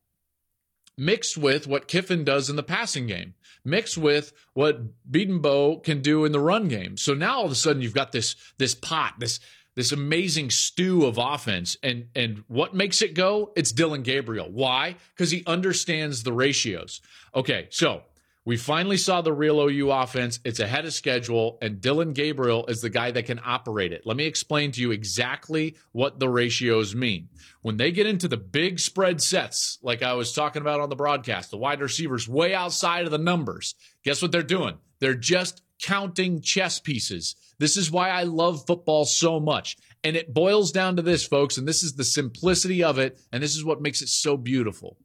mixed 0.97 1.37
with 1.37 1.67
what 1.67 1.87
Kiffin 1.87 2.23
does 2.23 2.49
in 2.49 2.55
the 2.55 2.63
passing 2.63 3.07
game, 3.07 3.35
mixed 3.63 3.97
with 3.97 4.33
what 4.53 4.81
Bedenbaugh 5.09 5.83
can 5.83 6.01
do 6.01 6.25
in 6.25 6.31
the 6.31 6.39
run 6.39 6.67
game. 6.67 6.97
So 6.97 7.13
now 7.13 7.37
all 7.37 7.45
of 7.45 7.51
a 7.51 7.55
sudden 7.55 7.81
you've 7.81 7.93
got 7.93 8.11
this 8.11 8.35
this 8.57 8.73
pot, 8.75 9.15
this 9.19 9.39
this 9.75 9.91
amazing 9.91 10.49
stew 10.49 11.05
of 11.05 11.17
offense. 11.17 11.77
And 11.83 12.07
and 12.15 12.43
what 12.47 12.73
makes 12.73 13.01
it 13.01 13.13
go? 13.13 13.53
It's 13.55 13.71
Dillon 13.71 14.01
Gabriel. 14.01 14.49
Why? 14.51 14.95
Because 15.15 15.31
he 15.31 15.43
understands 15.45 16.23
the 16.23 16.33
ratios. 16.33 16.99
Okay, 17.35 17.67
so 17.69 18.01
we 18.47 18.55
finally 18.55 18.95
saw 18.95 19.19
the 19.19 19.33
real 19.33 19.59
OU 19.59 19.91
offense. 19.91 20.39
It's 20.45 20.61
ahead 20.61 20.85
of 20.85 20.93
schedule, 20.93 21.57
and 21.61 21.81
Dillon 21.81 22.13
Gabriel 22.13 22.65
is 22.67 22.79
the 22.79 22.89
guy 22.89 23.11
that 23.11 23.25
can 23.25 23.41
operate 23.43 23.91
it. 23.91 24.03
Let 24.05 24.15
me 24.15 24.23
explain 24.23 24.71
to 24.71 24.79
you 24.79 24.91
exactly 24.91 25.75
what 25.91 26.17
the 26.17 26.29
ratios 26.29 26.95
mean. 26.95 27.27
When 27.61 27.75
they 27.75 27.91
get 27.91 28.07
into 28.07 28.29
the 28.29 28.37
big 28.37 28.79
spread 28.79 29.21
sets, 29.21 29.79
like 29.81 30.01
I 30.01 30.13
was 30.13 30.31
talking 30.31 30.61
about 30.61 30.79
on 30.79 30.87
the 30.87 30.95
broadcast, 30.95 31.51
the 31.51 31.57
wide 31.57 31.81
receivers 31.81 32.29
way 32.29 32.55
outside 32.55 33.03
of 33.03 33.11
the 33.11 33.17
numbers, 33.17 33.75
guess 34.05 34.21
what 34.21 34.31
they're 34.31 34.43
doing? 34.43 34.77
They're 34.99 35.13
just 35.13 35.61
counting 35.81 36.39
chess 36.39 36.79
pieces. 36.79 37.35
This 37.59 37.75
is 37.75 37.91
why 37.91 38.11
I 38.11 38.23
love 38.23 38.65
football 38.65 39.03
so 39.03 39.41
much. 39.41 39.75
And 40.05 40.15
it 40.15 40.33
boils 40.33 40.71
down 40.71 40.95
to 40.95 41.01
this, 41.01 41.27
folks, 41.27 41.57
and 41.57 41.67
this 41.67 41.83
is 41.83 41.95
the 41.95 42.05
simplicity 42.05 42.81
of 42.81 42.97
it, 42.97 43.19
and 43.33 43.43
this 43.43 43.57
is 43.57 43.65
what 43.65 43.81
makes 43.81 44.01
it 44.01 44.07
so 44.07 44.37
beautiful. 44.37 44.95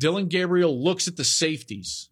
Dillon 0.00 0.26
Gabriel 0.26 0.76
looks 0.82 1.06
at 1.06 1.14
the 1.14 1.22
safeties 1.22 2.08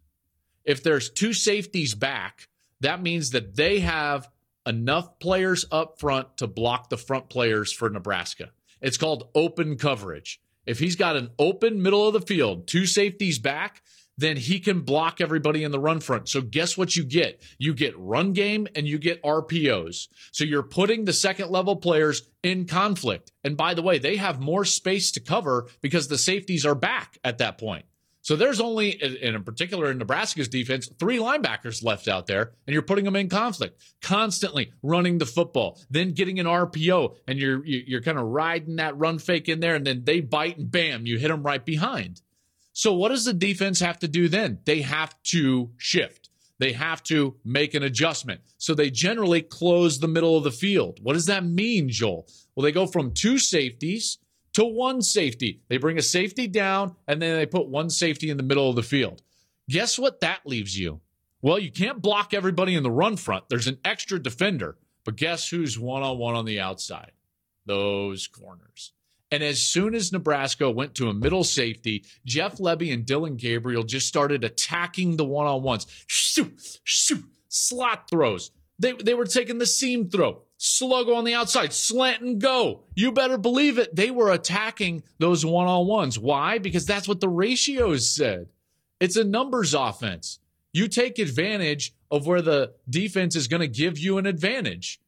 if 0.65 0.83
there's 0.83 1.09
two 1.09 1.33
safeties 1.33 1.95
back, 1.95 2.47
that 2.81 3.01
means 3.01 3.31
that 3.31 3.55
they 3.55 3.79
have 3.79 4.29
enough 4.65 5.19
players 5.19 5.65
up 5.71 5.99
front 5.99 6.37
to 6.37 6.47
block 6.47 6.89
the 6.89 6.97
front 6.97 7.29
players 7.29 7.71
for 7.71 7.89
Nebraska. 7.89 8.51
It's 8.81 8.97
called 8.97 9.29
open 9.35 9.77
coverage. 9.77 10.41
If 10.65 10.79
he's 10.79 10.95
got 10.95 11.15
an 11.15 11.31
open 11.37 11.81
middle 11.81 12.07
of 12.07 12.13
the 12.13 12.21
field, 12.21 12.67
two 12.67 12.85
safeties 12.85 13.39
back, 13.39 13.81
then 14.17 14.37
he 14.37 14.59
can 14.59 14.81
block 14.81 15.19
everybody 15.19 15.63
in 15.63 15.71
the 15.71 15.79
run 15.79 15.99
front. 15.99 16.29
So 16.29 16.41
guess 16.41 16.77
what 16.77 16.95
you 16.95 17.03
get? 17.03 17.41
You 17.57 17.73
get 17.73 17.97
run 17.97 18.33
game 18.33 18.67
and 18.75 18.87
you 18.87 18.99
get 18.99 19.23
RPOs. 19.23 20.07
So 20.31 20.43
you're 20.43 20.63
putting 20.63 21.05
the 21.05 21.13
second 21.13 21.49
level 21.49 21.75
players 21.77 22.29
in 22.43 22.65
conflict. 22.65 23.31
And 23.43 23.57
by 23.57 23.73
the 23.73 23.81
way, 23.81 23.97
they 23.97 24.17
have 24.17 24.39
more 24.39 24.65
space 24.65 25.11
to 25.11 25.19
cover 25.19 25.67
because 25.81 26.07
the 26.07 26.17
safeties 26.17 26.65
are 26.65 26.75
back 26.75 27.17
at 27.23 27.39
that 27.39 27.57
point. 27.57 27.85
So 28.23 28.37
there's 28.37 28.61
only, 28.61 28.91
in 28.91 29.43
particular 29.43 29.91
in 29.91 29.97
Nebraska's 29.97 30.47
defense, 30.47 30.89
three 30.97 31.17
linebackers 31.17 31.83
left 31.83 32.07
out 32.07 32.25
there, 32.25 32.53
and 32.65 32.73
you're 32.73 32.81
putting 32.81 33.03
them 33.03 33.17
in 33.17 33.27
conflict, 33.27 33.81
constantly 34.01 34.71
running 34.81 35.17
the 35.17 35.25
football, 35.25 35.77
then 35.89 36.13
getting 36.13 36.39
an 36.39 36.45
RPO, 36.45 37.17
and 37.27 37.37
you're 37.37 37.63
you're 37.65 38.01
kind 38.01 38.17
of 38.17 38.25
riding 38.25 38.77
that 38.77 38.97
run 38.97 39.19
fake 39.19 39.49
in 39.49 39.59
there, 39.59 39.75
and 39.75 39.85
then 39.85 40.05
they 40.05 40.21
bite 40.21 40.57
and 40.57 40.71
bam, 40.71 41.05
you 41.05 41.19
hit 41.19 41.27
them 41.27 41.43
right 41.43 41.65
behind. 41.65 42.21
So 42.71 42.93
what 42.93 43.09
does 43.09 43.25
the 43.25 43.33
defense 43.33 43.81
have 43.81 43.99
to 43.99 44.07
do 44.07 44.29
then? 44.29 44.59
They 44.63 44.81
have 44.81 45.21
to 45.23 45.71
shift. 45.77 46.29
They 46.59 46.71
have 46.71 47.03
to 47.03 47.35
make 47.43 47.73
an 47.73 47.83
adjustment. 47.83 48.39
So 48.57 48.73
they 48.73 48.89
generally 48.89 49.41
close 49.41 49.99
the 49.99 50.07
middle 50.07 50.37
of 50.37 50.45
the 50.45 50.51
field. 50.51 50.99
What 51.03 51.13
does 51.13 51.25
that 51.25 51.43
mean, 51.43 51.89
Joel? 51.89 52.27
Well, 52.55 52.63
they 52.63 52.71
go 52.71 52.87
from 52.87 53.11
two 53.11 53.37
safeties 53.37 54.17
to 54.53 54.63
one 54.63 55.01
safety. 55.01 55.61
They 55.67 55.77
bring 55.77 55.97
a 55.97 56.03
safety 56.03 56.47
down 56.47 56.95
and 57.07 57.21
then 57.21 57.37
they 57.37 57.45
put 57.45 57.67
one 57.67 57.89
safety 57.89 58.29
in 58.29 58.37
the 58.37 58.43
middle 58.43 58.69
of 58.69 58.75
the 58.75 58.83
field. 58.83 59.21
Guess 59.69 59.97
what 59.97 60.21
that 60.21 60.41
leaves 60.45 60.77
you? 60.77 61.01
Well, 61.41 61.59
you 61.59 61.71
can't 61.71 62.01
block 62.01 62.33
everybody 62.33 62.75
in 62.75 62.83
the 62.83 62.91
run 62.91 63.17
front. 63.17 63.49
There's 63.49 63.67
an 63.67 63.79
extra 63.83 64.21
defender. 64.21 64.77
But 65.03 65.17
guess 65.17 65.49
who's 65.49 65.77
one 65.77 66.03
on 66.03 66.17
one 66.17 66.35
on 66.35 66.45
the 66.45 66.59
outside? 66.59 67.11
Those 67.65 68.27
corners. 68.27 68.93
And 69.31 69.43
as 69.43 69.61
soon 69.61 69.95
as 69.95 70.11
Nebraska 70.11 70.69
went 70.69 70.95
to 70.95 71.09
a 71.09 71.13
middle 71.13 71.43
safety, 71.43 72.05
Jeff 72.25 72.59
Lebby 72.59 72.93
and 72.93 73.05
Dillon 73.05 73.35
Gabriel 73.35 73.83
just 73.83 74.07
started 74.07 74.43
attacking 74.43 75.17
the 75.17 75.25
one 75.25 75.47
on 75.47 75.63
ones. 75.63 75.87
Shoot, 76.07 76.79
shoot, 76.83 77.25
slot 77.47 78.09
throws. 78.09 78.51
They, 78.77 78.93
they 78.93 79.13
were 79.13 79.25
taking 79.25 79.57
the 79.57 79.65
seam 79.65 80.09
throw 80.09 80.43
sluggo 80.63 81.17
on 81.17 81.25
the 81.25 81.33
outside, 81.33 81.73
slant 81.73 82.21
and 82.21 82.39
go. 82.39 82.85
You 82.95 83.11
better 83.11 83.37
believe 83.37 83.77
it. 83.77 83.93
They 83.93 84.09
were 84.09 84.31
attacking 84.31 85.03
those 85.19 85.45
one 85.45 85.67
on 85.67 85.85
ones. 85.85 86.17
Why? 86.17 86.57
Because 86.57 86.85
that's 86.85 87.07
what 87.07 87.19
the 87.19 87.27
ratios 87.27 88.09
said. 88.09 88.47
It's 89.01 89.17
a 89.17 89.25
numbers 89.25 89.73
offense. 89.73 90.39
You 90.71 90.87
take 90.87 91.19
advantage 91.19 91.93
of 92.09 92.25
where 92.25 92.41
the 92.41 92.73
defense 92.89 93.35
is 93.35 93.49
going 93.49 93.59
to 93.59 93.67
give 93.67 93.99
you 93.99 94.17
an 94.17 94.25
advantage. 94.25 95.01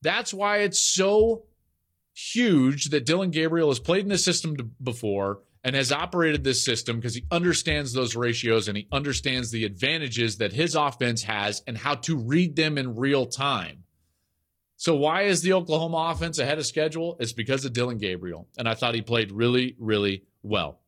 That's 0.00 0.32
why 0.32 0.58
it's 0.58 0.78
so 0.80 1.42
huge 2.14 2.90
that 2.90 3.04
Dillon 3.04 3.30
Gabriel 3.30 3.68
has 3.68 3.80
played 3.80 4.04
in 4.04 4.08
this 4.08 4.24
system 4.24 4.56
before 4.80 5.40
and 5.64 5.74
has 5.74 5.90
operated 5.90 6.44
this 6.44 6.64
system 6.64 6.96
because 6.96 7.16
he 7.16 7.24
understands 7.32 7.92
those 7.92 8.14
ratios 8.14 8.68
and 8.68 8.76
he 8.76 8.86
understands 8.92 9.50
the 9.50 9.64
advantages 9.64 10.38
that 10.38 10.52
his 10.52 10.76
offense 10.76 11.24
has 11.24 11.62
and 11.66 11.76
how 11.76 11.96
to 11.96 12.16
read 12.16 12.54
them 12.54 12.78
in 12.78 12.96
real 12.96 13.26
time. 13.26 13.79
So 14.80 14.96
why 14.96 15.24
is 15.24 15.42
the 15.42 15.52
Oklahoma 15.52 16.10
offense 16.10 16.38
ahead 16.38 16.58
of 16.58 16.64
schedule? 16.64 17.18
It's 17.20 17.34
because 17.34 17.66
of 17.66 17.74
Dillon 17.74 17.98
Gabriel. 17.98 18.48
And 18.56 18.66
I 18.66 18.72
thought 18.72 18.94
he 18.94 19.02
played 19.02 19.30
really, 19.30 19.76
really 19.78 20.24
well. 20.42 20.80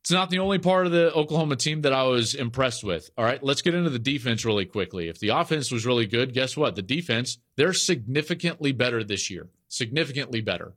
It's 0.00 0.10
not 0.10 0.30
the 0.30 0.38
only 0.38 0.58
part 0.58 0.86
of 0.86 0.92
the 0.92 1.12
Oklahoma 1.12 1.56
team 1.56 1.82
that 1.82 1.92
I 1.92 2.04
was 2.04 2.34
impressed 2.34 2.82
with. 2.82 3.10
All 3.18 3.24
right, 3.26 3.42
let's 3.42 3.60
get 3.60 3.74
into 3.74 3.90
the 3.90 3.98
defense 3.98 4.46
really 4.46 4.64
quickly. 4.64 5.08
If 5.08 5.18
the 5.18 5.28
offense 5.28 5.70
was 5.70 5.84
really 5.84 6.06
good, 6.06 6.32
guess 6.32 6.56
what? 6.56 6.76
The 6.76 6.82
defense, 6.82 7.36
they're 7.56 7.74
significantly 7.74 8.72
better 8.72 9.04
this 9.04 9.28
year. 9.28 9.50
Significantly 9.68 10.40
better. 10.40 10.72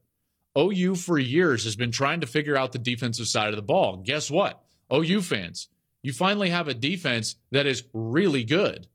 OU 0.58 0.96
for 0.96 1.18
years 1.18 1.64
has 1.64 1.78
been 1.78 1.92
trying 1.92 2.20
to 2.20 2.28
figure 2.28 2.58
out 2.58 2.74
the 2.74 2.78
defensive 2.78 3.28
side 3.28 3.52
of 3.52 3.56
the 3.56 3.62
ball. 3.62 4.04
Guess 4.06 4.30
what? 4.30 4.62
OU 4.94 5.22
fans, 5.22 5.70
you 6.02 6.12
finally 6.12 6.50
have 6.50 6.68
a 6.68 6.74
defense 6.74 7.38
that 7.52 7.68
is 7.68 7.86
really 7.94 8.44
good. 8.44 8.88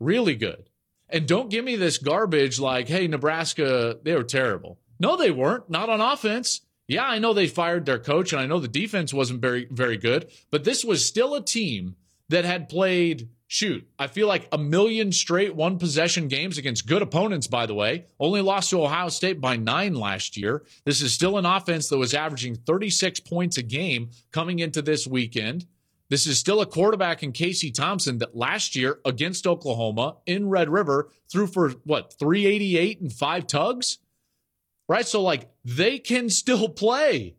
Really 0.00 0.34
good. 0.34 0.70
And 1.08 1.26
don't 1.26 1.50
give 1.50 1.64
me 1.64 1.76
this 1.76 1.98
garbage 1.98 2.58
like, 2.58 2.88
hey, 2.88 3.06
Nebraska, 3.06 3.98
they 4.02 4.14
were 4.14 4.24
terrible. 4.24 4.78
No, 4.98 5.16
they 5.16 5.30
weren't. 5.30 5.70
Not 5.70 5.88
on 5.88 6.00
offense. 6.00 6.62
Yeah, 6.88 7.04
I 7.04 7.18
know 7.18 7.32
they 7.32 7.48
fired 7.48 7.84
their 7.84 7.98
coach 7.98 8.32
and 8.32 8.40
I 8.40 8.46
know 8.46 8.60
the 8.60 8.68
defense 8.68 9.12
wasn't 9.12 9.40
very, 9.40 9.66
very 9.70 9.96
good, 9.96 10.30
but 10.50 10.64
this 10.64 10.84
was 10.84 11.04
still 11.04 11.34
a 11.34 11.42
team 11.42 11.96
that 12.28 12.44
had 12.44 12.68
played, 12.68 13.28
shoot, 13.48 13.88
I 13.98 14.06
feel 14.06 14.28
like 14.28 14.48
a 14.52 14.58
million 14.58 15.12
straight 15.12 15.54
one 15.54 15.78
possession 15.78 16.28
games 16.28 16.58
against 16.58 16.86
good 16.86 17.02
opponents, 17.02 17.46
by 17.46 17.66
the 17.66 17.74
way. 17.74 18.06
Only 18.18 18.40
lost 18.40 18.70
to 18.70 18.82
Ohio 18.82 19.08
State 19.08 19.40
by 19.40 19.56
nine 19.56 19.94
last 19.94 20.36
year. 20.36 20.64
This 20.84 21.02
is 21.02 21.12
still 21.12 21.38
an 21.38 21.46
offense 21.46 21.88
that 21.88 21.98
was 21.98 22.14
averaging 22.14 22.56
36 22.56 23.20
points 23.20 23.56
a 23.58 23.62
game 23.62 24.10
coming 24.32 24.58
into 24.60 24.82
this 24.82 25.06
weekend. 25.06 25.66
This 26.08 26.26
is 26.26 26.38
still 26.38 26.60
a 26.60 26.66
quarterback 26.66 27.22
in 27.22 27.32
Casey 27.32 27.70
Thompson 27.70 28.18
that 28.18 28.36
last 28.36 28.76
year 28.76 29.00
against 29.04 29.46
Oklahoma 29.46 30.16
in 30.24 30.48
Red 30.48 30.68
River 30.68 31.10
threw 31.30 31.46
for 31.46 31.70
what, 31.84 32.14
388 32.18 33.00
and 33.00 33.12
five 33.12 33.46
tugs? 33.46 33.98
Right? 34.88 35.06
So, 35.06 35.20
like, 35.20 35.50
they 35.64 35.98
can 35.98 36.30
still 36.30 36.68
play. 36.68 37.34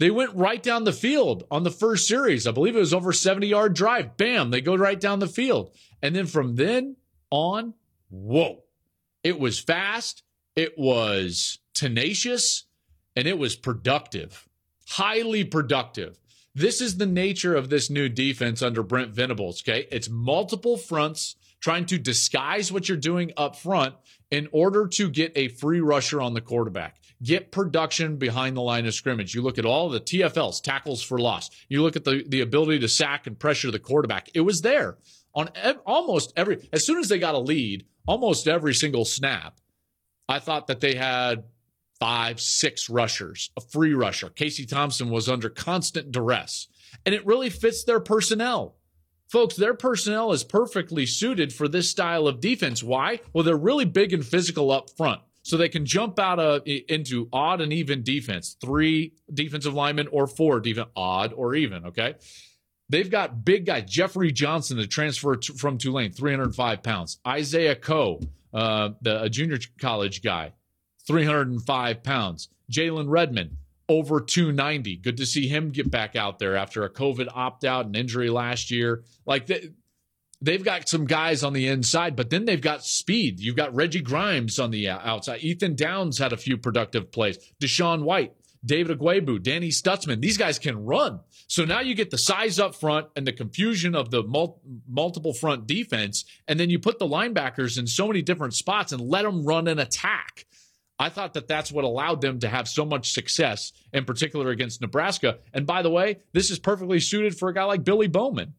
They 0.00 0.10
went 0.10 0.34
right 0.34 0.60
down 0.60 0.82
the 0.82 0.92
field 0.92 1.44
on 1.48 1.62
the 1.62 1.70
first 1.70 2.08
series. 2.08 2.46
I 2.46 2.50
believe 2.50 2.74
it 2.74 2.80
was 2.80 2.92
over 2.92 3.12
70 3.12 3.46
yard 3.46 3.74
drive. 3.74 4.16
Bam, 4.16 4.50
they 4.50 4.60
go 4.60 4.74
right 4.74 4.98
down 4.98 5.20
the 5.20 5.28
field. 5.28 5.70
And 6.02 6.16
then 6.16 6.26
from 6.26 6.56
then 6.56 6.96
on, 7.30 7.74
whoa, 8.10 8.64
it 9.22 9.38
was 9.38 9.60
fast, 9.60 10.24
it 10.56 10.76
was 10.76 11.60
tenacious, 11.72 12.64
and 13.14 13.28
it 13.28 13.38
was 13.38 13.54
productive, 13.54 14.48
highly 14.88 15.44
productive. 15.44 16.18
This 16.54 16.80
is 16.80 16.98
the 16.98 17.06
nature 17.06 17.54
of 17.54 17.70
this 17.70 17.88
new 17.88 18.08
defense 18.08 18.62
under 18.62 18.82
Brent 18.82 19.12
Venables. 19.12 19.62
Okay. 19.62 19.86
It's 19.90 20.08
multiple 20.08 20.76
fronts 20.76 21.36
trying 21.60 21.86
to 21.86 21.98
disguise 21.98 22.70
what 22.70 22.88
you're 22.88 22.98
doing 22.98 23.32
up 23.36 23.56
front 23.56 23.94
in 24.30 24.48
order 24.52 24.86
to 24.88 25.08
get 25.08 25.32
a 25.36 25.48
free 25.48 25.80
rusher 25.80 26.20
on 26.20 26.34
the 26.34 26.40
quarterback. 26.40 26.96
Get 27.22 27.52
production 27.52 28.16
behind 28.16 28.56
the 28.56 28.62
line 28.62 28.84
of 28.84 28.94
scrimmage. 28.94 29.34
You 29.34 29.42
look 29.42 29.58
at 29.58 29.64
all 29.64 29.88
the 29.88 30.00
TFLs, 30.00 30.60
tackles 30.60 31.02
for 31.02 31.18
loss. 31.18 31.50
You 31.68 31.82
look 31.82 31.94
at 31.94 32.04
the, 32.04 32.24
the 32.26 32.40
ability 32.40 32.80
to 32.80 32.88
sack 32.88 33.28
and 33.28 33.38
pressure 33.38 33.70
the 33.70 33.78
quarterback. 33.78 34.28
It 34.34 34.40
was 34.40 34.62
there 34.62 34.98
on 35.34 35.50
ev- 35.54 35.78
almost 35.86 36.32
every, 36.36 36.68
as 36.72 36.84
soon 36.84 36.98
as 36.98 37.08
they 37.08 37.20
got 37.20 37.36
a 37.36 37.38
lead, 37.38 37.86
almost 38.06 38.48
every 38.48 38.74
single 38.74 39.04
snap. 39.04 39.60
I 40.28 40.40
thought 40.40 40.66
that 40.66 40.80
they 40.80 40.94
had 40.94 41.44
five, 42.02 42.40
six 42.40 42.90
rushers, 42.90 43.50
a 43.56 43.60
free 43.60 43.94
rusher. 43.94 44.28
Casey 44.28 44.66
Thompson 44.66 45.08
was 45.08 45.28
under 45.28 45.48
constant 45.48 46.10
duress, 46.10 46.66
and 47.06 47.14
it 47.14 47.24
really 47.24 47.48
fits 47.48 47.84
their 47.84 48.00
personnel. 48.00 48.74
Folks, 49.28 49.54
their 49.54 49.74
personnel 49.74 50.32
is 50.32 50.42
perfectly 50.42 51.06
suited 51.06 51.52
for 51.52 51.68
this 51.68 51.88
style 51.88 52.26
of 52.26 52.40
defense. 52.40 52.82
Why? 52.82 53.20
Well, 53.32 53.44
they're 53.44 53.56
really 53.56 53.84
big 53.84 54.12
and 54.12 54.26
physical 54.26 54.72
up 54.72 54.90
front. 54.96 55.20
So 55.42 55.56
they 55.56 55.68
can 55.68 55.86
jump 55.86 56.18
out 56.18 56.40
of, 56.40 56.62
into 56.66 57.28
odd 57.32 57.60
and 57.60 57.72
even 57.72 58.02
defense, 58.02 58.56
three 58.60 59.12
defensive 59.32 59.74
linemen 59.74 60.08
or 60.08 60.26
four 60.26 60.58
defense, 60.58 60.88
odd 60.96 61.32
or 61.32 61.54
even. 61.54 61.86
Okay. 61.86 62.16
They've 62.88 63.10
got 63.10 63.44
big 63.44 63.66
guy 63.66 63.80
Jeffrey 63.80 64.32
Johnson, 64.32 64.76
the 64.76 64.88
transfer 64.88 65.36
t- 65.36 65.52
from 65.54 65.78
Tulane, 65.78 66.12
305 66.12 66.82
pounds. 66.82 67.20
Isaiah 67.26 67.76
Coe, 67.76 68.20
uh, 68.52 68.90
the 69.02 69.22
a 69.22 69.28
junior 69.30 69.58
college 69.80 70.20
guy, 70.20 70.52
305 71.06 72.02
pounds. 72.02 72.48
Jalen 72.70 73.08
Redmond, 73.08 73.56
over 73.88 74.20
290. 74.20 74.96
Good 74.96 75.16
to 75.18 75.26
see 75.26 75.48
him 75.48 75.70
get 75.70 75.90
back 75.90 76.16
out 76.16 76.38
there 76.38 76.56
after 76.56 76.84
a 76.84 76.90
COVID 76.90 77.28
opt 77.34 77.64
out 77.64 77.86
and 77.86 77.96
injury 77.96 78.30
last 78.30 78.70
year. 78.70 79.04
Like 79.26 79.46
they, 79.46 79.70
they've 80.40 80.64
got 80.64 80.88
some 80.88 81.06
guys 81.06 81.44
on 81.44 81.52
the 81.52 81.68
inside, 81.68 82.16
but 82.16 82.30
then 82.30 82.44
they've 82.44 82.60
got 82.60 82.84
speed. 82.84 83.40
You've 83.40 83.56
got 83.56 83.74
Reggie 83.74 84.00
Grimes 84.00 84.58
on 84.58 84.70
the 84.70 84.88
outside. 84.88 85.42
Ethan 85.42 85.76
Downs 85.76 86.18
had 86.18 86.32
a 86.32 86.36
few 86.36 86.56
productive 86.56 87.12
plays. 87.12 87.38
DaShaun 87.60 88.02
White, 88.02 88.34
David 88.64 88.98
Ugwoegbu, 88.98 89.42
Danny 89.42 89.68
Stutsman. 89.68 90.20
These 90.20 90.38
guys 90.38 90.58
can 90.58 90.84
run. 90.84 91.20
So 91.48 91.64
now 91.64 91.80
you 91.80 91.94
get 91.94 92.10
the 92.10 92.18
size 92.18 92.58
up 92.58 92.74
front 92.74 93.08
and 93.16 93.26
the 93.26 93.32
confusion 93.32 93.94
of 93.94 94.10
the 94.10 94.22
mul- 94.22 94.60
multiple 94.88 95.34
front 95.34 95.66
defense, 95.66 96.24
and 96.48 96.58
then 96.58 96.70
you 96.70 96.78
put 96.78 96.98
the 96.98 97.08
linebackers 97.08 97.78
in 97.78 97.86
so 97.86 98.06
many 98.06 98.22
different 98.22 98.54
spots 98.54 98.92
and 98.92 99.00
let 99.00 99.22
them 99.22 99.44
run 99.44 99.68
an 99.68 99.78
attack. 99.78 100.46
I 100.98 101.08
thought 101.08 101.34
that 101.34 101.48
that's 101.48 101.72
what 101.72 101.84
allowed 101.84 102.20
them 102.20 102.38
to 102.40 102.48
have 102.48 102.68
so 102.68 102.84
much 102.84 103.12
success, 103.12 103.72
in 103.92 104.04
particular 104.04 104.50
against 104.50 104.80
Nebraska. 104.80 105.38
And 105.52 105.66
by 105.66 105.82
the 105.82 105.90
way, 105.90 106.20
this 106.32 106.50
is 106.50 106.58
perfectly 106.58 107.00
suited 107.00 107.36
for 107.36 107.48
a 107.48 107.54
guy 107.54 107.64
like 107.64 107.84
Billy 107.84 108.08
Bowman. 108.08 108.54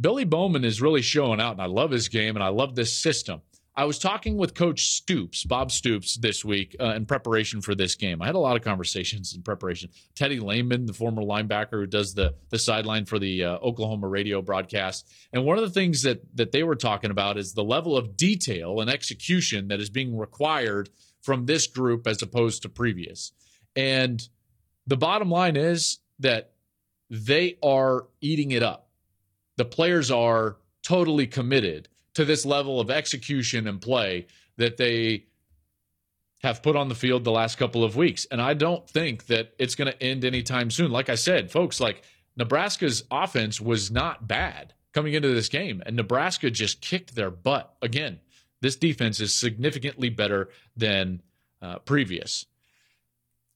Billy 0.00 0.24
Bowman 0.24 0.64
is 0.64 0.82
really 0.82 1.02
showing 1.02 1.40
out, 1.40 1.52
and 1.52 1.62
I 1.62 1.66
love 1.66 1.90
his 1.90 2.08
game 2.08 2.36
and 2.36 2.42
I 2.42 2.48
love 2.48 2.74
this 2.74 2.96
system. 2.96 3.42
I 3.74 3.84
was 3.86 3.98
talking 3.98 4.36
with 4.36 4.54
Coach 4.54 4.88
Stoops, 4.88 5.44
Bob 5.44 5.72
Stoops, 5.72 6.18
this 6.18 6.44
week 6.44 6.76
uh, 6.78 6.90
in 6.90 7.06
preparation 7.06 7.62
for 7.62 7.74
this 7.74 7.94
game. 7.94 8.20
I 8.20 8.26
had 8.26 8.34
a 8.34 8.38
lot 8.40 8.54
of 8.54 8.62
conversations 8.62 9.34
in 9.34 9.42
preparation. 9.42 9.88
Teddy 10.14 10.40
Lehman, 10.40 10.84
the 10.84 10.92
former 10.92 11.22
linebacker 11.22 11.80
who 11.80 11.86
does 11.86 12.12
the 12.12 12.34
the 12.50 12.58
sideline 12.58 13.06
for 13.06 13.18
the 13.18 13.44
uh, 13.44 13.56
Oklahoma 13.58 14.08
radio 14.08 14.42
broadcast, 14.42 15.08
and 15.32 15.46
one 15.46 15.56
of 15.56 15.64
the 15.64 15.70
things 15.70 16.02
that 16.02 16.20
that 16.36 16.52
they 16.52 16.64
were 16.64 16.76
talking 16.76 17.10
about 17.10 17.38
is 17.38 17.54
the 17.54 17.64
level 17.64 17.96
of 17.96 18.14
detail 18.14 18.80
and 18.80 18.90
execution 18.90 19.68
that 19.68 19.80
is 19.80 19.88
being 19.88 20.18
required 20.18 20.90
from 21.22 21.46
this 21.46 21.66
group 21.66 22.06
as 22.06 22.20
opposed 22.22 22.62
to 22.62 22.68
previous. 22.68 23.32
And 23.74 24.22
the 24.86 24.96
bottom 24.96 25.30
line 25.30 25.56
is 25.56 25.98
that 26.18 26.52
they 27.08 27.56
are 27.62 28.06
eating 28.20 28.50
it 28.50 28.62
up. 28.62 28.88
The 29.56 29.64
players 29.64 30.10
are 30.10 30.56
totally 30.82 31.26
committed 31.26 31.88
to 32.14 32.24
this 32.24 32.44
level 32.44 32.80
of 32.80 32.90
execution 32.90 33.66
and 33.66 33.80
play 33.80 34.26
that 34.56 34.76
they 34.76 35.26
have 36.42 36.62
put 36.62 36.74
on 36.76 36.88
the 36.88 36.94
field 36.94 37.24
the 37.24 37.30
last 37.30 37.56
couple 37.56 37.84
of 37.84 37.96
weeks. 37.96 38.26
And 38.30 38.42
I 38.42 38.54
don't 38.54 38.88
think 38.88 39.26
that 39.26 39.52
it's 39.58 39.74
going 39.74 39.90
to 39.90 40.02
end 40.02 40.24
anytime 40.24 40.70
soon. 40.70 40.90
Like 40.90 41.08
I 41.08 41.14
said, 41.14 41.50
folks, 41.50 41.80
like 41.80 42.02
Nebraska's 42.36 43.04
offense 43.10 43.60
was 43.60 43.90
not 43.90 44.26
bad 44.26 44.74
coming 44.92 45.14
into 45.14 45.28
this 45.28 45.48
game, 45.48 45.82
and 45.86 45.96
Nebraska 45.96 46.50
just 46.50 46.80
kicked 46.80 47.14
their 47.14 47.30
butt 47.30 47.74
again 47.80 48.20
this 48.62 48.76
defense 48.76 49.20
is 49.20 49.34
significantly 49.34 50.08
better 50.08 50.48
than 50.76 51.20
uh, 51.60 51.80
previous. 51.80 52.46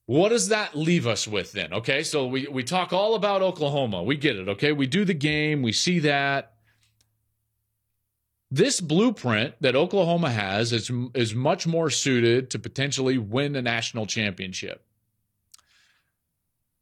What 0.05 0.29
does 0.29 0.49
that 0.49 0.77
leave 0.77 1.07
us 1.07 1.27
with 1.27 1.53
then? 1.53 1.73
Okay, 1.73 2.03
so 2.03 2.27
we, 2.27 2.47
we 2.49 2.62
talk 2.62 2.92
all 2.92 3.14
about 3.14 3.40
Oklahoma. 3.40 4.03
We 4.03 4.16
get 4.16 4.37
it. 4.37 4.49
Okay, 4.49 4.73
we 4.73 4.87
do 4.87 5.05
the 5.05 5.14
game, 5.14 5.62
we 5.62 5.73
see 5.73 6.01
that. 6.01 6.53
This 8.51 8.81
blueprint 8.81 9.55
that 9.61 9.75
Oklahoma 9.75 10.31
has 10.31 10.73
is, 10.73 10.90
is 11.14 11.35
much 11.35 11.66
more 11.66 11.90
suited 11.90 12.51
to 12.51 12.59
potentially 12.59 13.19
win 13.19 13.57
a 13.57 13.62
national 13.62 14.07
championship. 14.07 14.85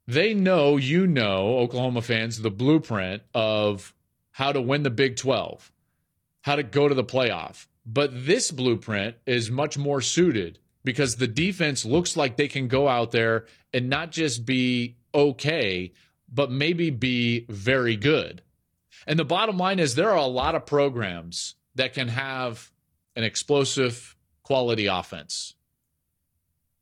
They 0.07 0.33
know, 0.33 0.77
you 0.77 1.07
know, 1.07 1.57
Oklahoma 1.57 2.01
fans, 2.03 2.41
the 2.41 2.51
blueprint 2.51 3.23
of 3.33 3.93
how 4.31 4.51
to 4.51 4.61
win 4.61 4.83
the 4.83 4.91
Big 4.91 5.15
12, 5.15 5.71
how 6.41 6.55
to 6.55 6.63
go 6.63 6.87
to 6.87 6.93
the 6.93 7.03
playoff, 7.03 7.65
but 7.85 8.25
this 8.25 8.51
blueprint 8.51 9.15
is 9.25 9.51
much 9.51 9.77
more 9.77 10.01
suited 10.01 10.59
because 10.83 11.15
the 11.15 11.27
defense 11.27 11.85
looks 11.85 12.17
like 12.17 12.35
they 12.35 12.47
can 12.47 12.67
go 12.67 12.87
out 12.87 13.11
there 13.11 13.45
and 13.73 13.89
not 13.89 14.11
just 14.11 14.45
be 14.45 14.97
okay, 15.13 15.91
but 16.31 16.51
maybe 16.51 16.89
be 16.89 17.45
very 17.49 17.95
good. 17.95 18.41
And 19.07 19.19
the 19.19 19.25
bottom 19.25 19.57
line 19.57 19.79
is 19.79 19.95
there 19.95 20.11
are 20.11 20.17
a 20.17 20.25
lot 20.25 20.55
of 20.55 20.65
programs 20.65 21.55
that 21.75 21.93
can 21.93 22.07
have 22.07 22.71
an 23.15 23.23
explosive 23.23 24.15
quality 24.43 24.87
offense. 24.87 25.55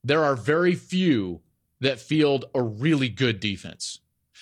There 0.03 0.23
are 0.23 0.35
very 0.35 0.75
few 0.75 1.41
that 1.79 1.99
field 1.99 2.45
a 2.53 2.61
really 2.61 3.09
good 3.09 3.39
defense. 3.39 3.99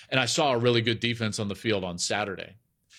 And 0.08 0.20
I 0.20 0.26
saw 0.26 0.52
a 0.52 0.58
really 0.58 0.80
good 0.80 1.00
defense 1.00 1.38
on 1.38 1.48
the 1.48 1.54
field 1.54 1.84
on 1.84 1.98
Saturday. 1.98 2.56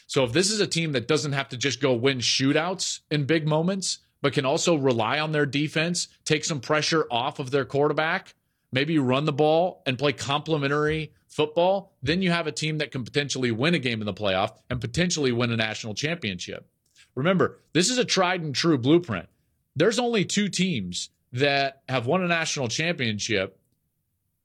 So 0.08 0.24
if 0.24 0.34
this 0.34 0.52
is 0.52 0.60
a 0.60 0.68
team 0.68 0.92
that 0.94 1.08
doesn't 1.08 1.34
have 1.34 1.50
to 1.50 1.58
just 1.58 1.82
go 1.82 1.94
win 1.94 2.20
shootouts 2.20 3.00
in 3.10 3.26
big 3.26 3.48
moments, 3.48 4.00
but 4.22 4.34
can 4.34 4.46
also 4.46 4.76
rely 4.76 5.20
on 5.20 5.32
their 5.32 5.46
defense, 5.46 6.08
take 6.24 6.46
some 6.46 6.62
pressure 6.62 7.06
off 7.12 7.40
of 7.40 7.52
their 7.52 7.66
quarterback, 7.66 8.36
maybe 8.72 8.98
run 8.98 9.26
the 9.26 9.34
ball 9.34 9.84
and 9.86 10.00
play 10.00 10.14
complementary 10.14 11.14
football, 11.28 11.94
then 12.02 12.22
you 12.22 12.32
have 12.32 12.48
a 12.48 12.52
team 12.52 12.78
that 12.78 12.92
can 12.92 13.04
potentially 13.04 13.52
win 13.52 13.74
a 13.74 13.80
game 13.80 14.02
in 14.02 14.06
the 14.06 14.14
playoff 14.14 14.52
and 14.70 14.80
potentially 14.80 15.32
win 15.32 15.52
a 15.52 15.58
national 15.58 15.94
championship. 15.94 16.68
Remember, 17.16 17.60
this 17.74 17.90
is 17.90 17.98
a 17.98 18.06
tried 18.06 18.42
and 18.42 18.56
true 18.56 18.78
blueprint. 18.78 19.28
There's 19.76 20.00
only 20.00 20.26
two 20.26 20.50
teams 20.50 21.10
that 21.32 21.82
have 21.90 22.06
won 22.06 22.24
a 22.24 22.28
national 22.28 22.68
championship 22.68 23.60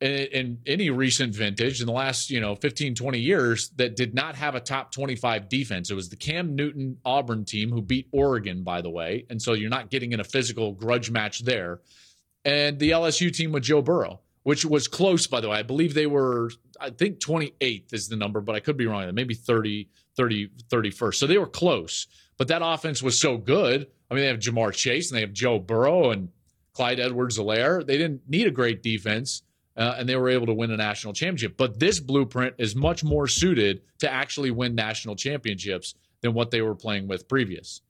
in, 0.01 0.11
in, 0.11 0.59
any 0.67 0.91
recent 0.91 1.35
vintage 1.35 1.81
in 1.81 1.87
the 1.87 1.93
last 1.93 2.31
you 2.31 2.41
know 2.41 2.55
15 2.55 2.95
20 2.95 3.19
years 3.19 3.71
that 3.77 3.97
did 3.97 4.15
not 4.15 4.37
have 4.37 4.55
a 4.55 4.61
top 4.61 4.93
25 4.93 5.49
defense. 5.49 5.91
It 5.91 5.95
was 5.95 6.09
the 6.09 6.17
cam 6.17 6.55
newton 6.55 6.99
auburn 7.05 7.45
team 7.45 7.71
who 7.71 7.83
beat 7.83 8.09
oregon 8.13 8.63
by 8.63 8.81
the 8.81 8.91
way 8.91 9.27
and 9.31 9.41
so 9.41 9.55
you're 9.55 9.71
not 9.71 9.91
getting 9.91 10.13
in 10.13 10.21
a 10.21 10.25
physical 10.25 10.73
grudge 10.73 11.11
match 11.11 11.41
there. 11.41 11.81
And 12.45 12.79
the 12.79 12.91
lsu 12.91 13.33
team 13.33 13.53
with 13.53 13.65
joe 13.65 13.83
burrow 13.83 14.21
which 14.45 14.65
was 14.65 14.89
close 14.89 15.27
by 15.27 15.41
the 15.41 15.49
way. 15.49 15.59
I 15.59 15.63
believe 15.63 15.95
they 15.95 16.07
were 16.07 16.51
i 16.81 16.91
think 16.91 17.19
28th 17.19 17.93
is 17.93 18.09
the 18.09 18.17
number 18.17 18.41
but 18.41 18.55
i 18.55 18.61
could 18.61 18.77
be 18.77 18.87
wrong 18.87 19.13
maybe 19.15 19.35
30 19.35 19.89
30 20.17 20.51
31st 20.69 21.15
so 21.15 21.27
they 21.27 21.39
were 21.39 21.47
close 21.47 22.07
but 22.37 22.47
that 22.49 22.63
offense 22.65 23.03
was 23.03 23.21
so 23.21 23.37
good. 23.37 23.89
I 24.09 24.15
mean 24.15 24.23
they 24.23 24.29
have 24.29 24.39
Ja'Marr 24.39 24.73
chase 24.73 25.11
and 25.11 25.17
they 25.17 25.23
have 25.23 25.33
joe 25.33 25.59
burrow 25.59 26.13
and 26.13 26.29
clyde 26.73 27.01
edwards-helaire. 27.01 27.85
They 27.85 27.99
didn't 27.99 28.23
need 28.29 28.47
a 28.47 28.53
great 28.53 28.85
defense 28.85 29.43
uh, 29.79 29.95
and 29.97 30.09
they 30.09 30.17
were 30.17 30.29
able 30.29 30.47
to 30.47 30.53
win 30.53 30.71
a 30.73 30.77
national 30.77 31.15
championship. 31.15 31.57
But 31.57 31.79
this 31.79 32.01
blueprint 32.01 32.57
is 32.59 32.75
much 32.75 33.05
more 33.05 33.29
suited 33.29 33.83
to 34.01 34.13
actually 34.13 34.51
win 34.51 34.75
national 34.75 35.15
championships 35.15 35.95
than 36.21 36.35
what 36.35 36.51
they 36.51 36.61
were 36.61 36.75
playing 36.75 37.07
with 37.07 37.29
previous. 37.29 37.81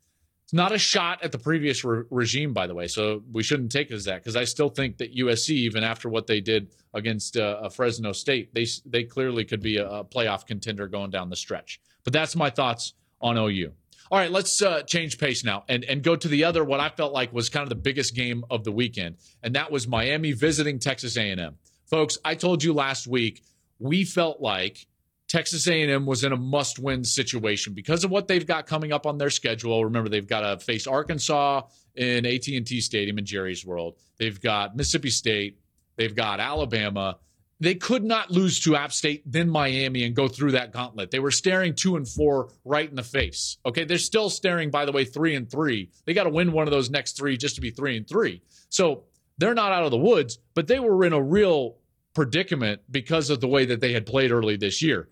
It's 0.44 0.52
not 0.52 0.72
a 0.72 0.78
shot 0.78 1.22
at 1.22 1.32
the 1.32 1.38
previous 1.38 1.84
re- 1.84 2.04
regime, 2.10 2.52
by 2.52 2.66
the 2.66 2.74
way, 2.74 2.86
so 2.86 3.22
we 3.32 3.42
shouldn't 3.42 3.72
take 3.72 3.90
it 3.90 3.94
as 3.94 4.04
that 4.04 4.22
because 4.22 4.36
I 4.36 4.44
still 4.44 4.68
think 4.68 4.98
that 4.98 5.14
USC, 5.14 5.50
even 5.50 5.82
after 5.84 6.08
what 6.08 6.26
they 6.26 6.40
did 6.40 6.74
against 6.94 7.36
uh, 7.36 7.68
Fresno 7.68 8.12
State, 8.12 8.54
they 8.54 8.66
they 8.86 9.04
clearly 9.04 9.44
could 9.44 9.60
be 9.60 9.76
a, 9.76 9.86
a, 9.86 10.04
playoff 10.04 10.46
contender 10.46 10.88
going 10.88 11.10
down 11.10 11.28
the 11.28 11.36
stretch. 11.36 11.80
But 12.02 12.14
that's 12.14 12.34
my 12.34 12.48
thoughts 12.48 12.94
on 13.20 13.36
OU. 13.36 13.72
All 14.10 14.18
right, 14.18 14.30
let's 14.30 14.62
uh, 14.62 14.82
change 14.84 15.18
pace 15.18 15.44
now 15.44 15.64
and, 15.68 15.84
and 15.84 16.02
go 16.02 16.16
to 16.16 16.28
the 16.28 16.44
other 16.44 16.64
what 16.64 16.80
I 16.80 16.88
felt 16.88 17.12
like 17.12 17.30
was 17.30 17.50
kind 17.50 17.62
of 17.62 17.68
the 17.68 17.74
biggest 17.74 18.14
game 18.14 18.42
of 18.48 18.64
the 18.64 18.72
weekend, 18.72 19.16
and 19.42 19.54
that 19.54 19.70
was 19.70 19.86
Miami 19.86 20.32
visiting 20.32 20.78
Texas 20.78 21.18
A&M. 21.18 21.56
Folks, 21.88 22.18
I 22.24 22.34
told 22.34 22.62
you 22.62 22.72
last 22.72 23.06
week 23.06 23.42
we 23.78 24.04
felt 24.04 24.40
like 24.40 24.86
Texas 25.28 25.68
A&M 25.68 26.06
was 26.06 26.24
in 26.24 26.32
a 26.32 26.36
must-win 26.36 27.04
situation 27.04 27.74
because 27.74 28.02
of 28.02 28.10
what 28.10 28.28
they've 28.28 28.46
got 28.46 28.66
coming 28.66 28.92
up 28.92 29.06
on 29.06 29.18
their 29.18 29.30
schedule. 29.30 29.84
Remember, 29.84 30.08
they've 30.08 30.26
got 30.26 30.40
to 30.40 30.64
face 30.64 30.86
Arkansas 30.86 31.62
in 31.94 32.24
AT&T 32.24 32.80
Stadium 32.80 33.18
in 33.18 33.26
Jerry's 33.26 33.64
World. 33.64 33.96
They've 34.18 34.40
got 34.40 34.76
Mississippi 34.76 35.10
State. 35.10 35.58
They've 35.96 36.14
got 36.14 36.40
Alabama. 36.40 37.18
They 37.60 37.74
could 37.74 38.04
not 38.04 38.30
lose 38.30 38.60
to 38.60 38.76
App 38.76 38.92
State, 38.92 39.22
then 39.26 39.50
Miami, 39.50 40.04
and 40.04 40.14
go 40.14 40.28
through 40.28 40.52
that 40.52 40.72
gauntlet. 40.72 41.10
They 41.10 41.18
were 41.18 41.32
staring 41.32 41.74
two 41.74 41.96
and 41.96 42.08
four 42.08 42.50
right 42.64 42.88
in 42.88 42.94
the 42.94 43.02
face. 43.02 43.58
Okay, 43.66 43.84
they're 43.84 43.98
still 43.98 44.30
staring, 44.30 44.70
by 44.70 44.84
the 44.84 44.92
way, 44.92 45.04
three 45.04 45.34
and 45.34 45.50
three. 45.50 45.90
They 46.04 46.14
got 46.14 46.24
to 46.24 46.30
win 46.30 46.52
one 46.52 46.68
of 46.68 46.70
those 46.70 46.88
next 46.88 47.16
three 47.16 47.36
just 47.36 47.56
to 47.56 47.60
be 47.60 47.70
three 47.70 47.96
and 47.96 48.08
three. 48.08 48.42
So 48.68 49.04
they're 49.38 49.54
not 49.54 49.72
out 49.72 49.84
of 49.84 49.90
the 49.90 49.96
woods, 49.96 50.38
but 50.54 50.66
they 50.66 50.78
were 50.78 51.04
in 51.04 51.12
a 51.12 51.22
real 51.22 51.76
predicament 52.14 52.82
because 52.90 53.30
of 53.30 53.40
the 53.40 53.48
way 53.48 53.64
that 53.64 53.80
they 53.80 53.92
had 53.92 54.04
played 54.04 54.30
early 54.32 54.56
this 54.56 54.82
year. 54.82 55.08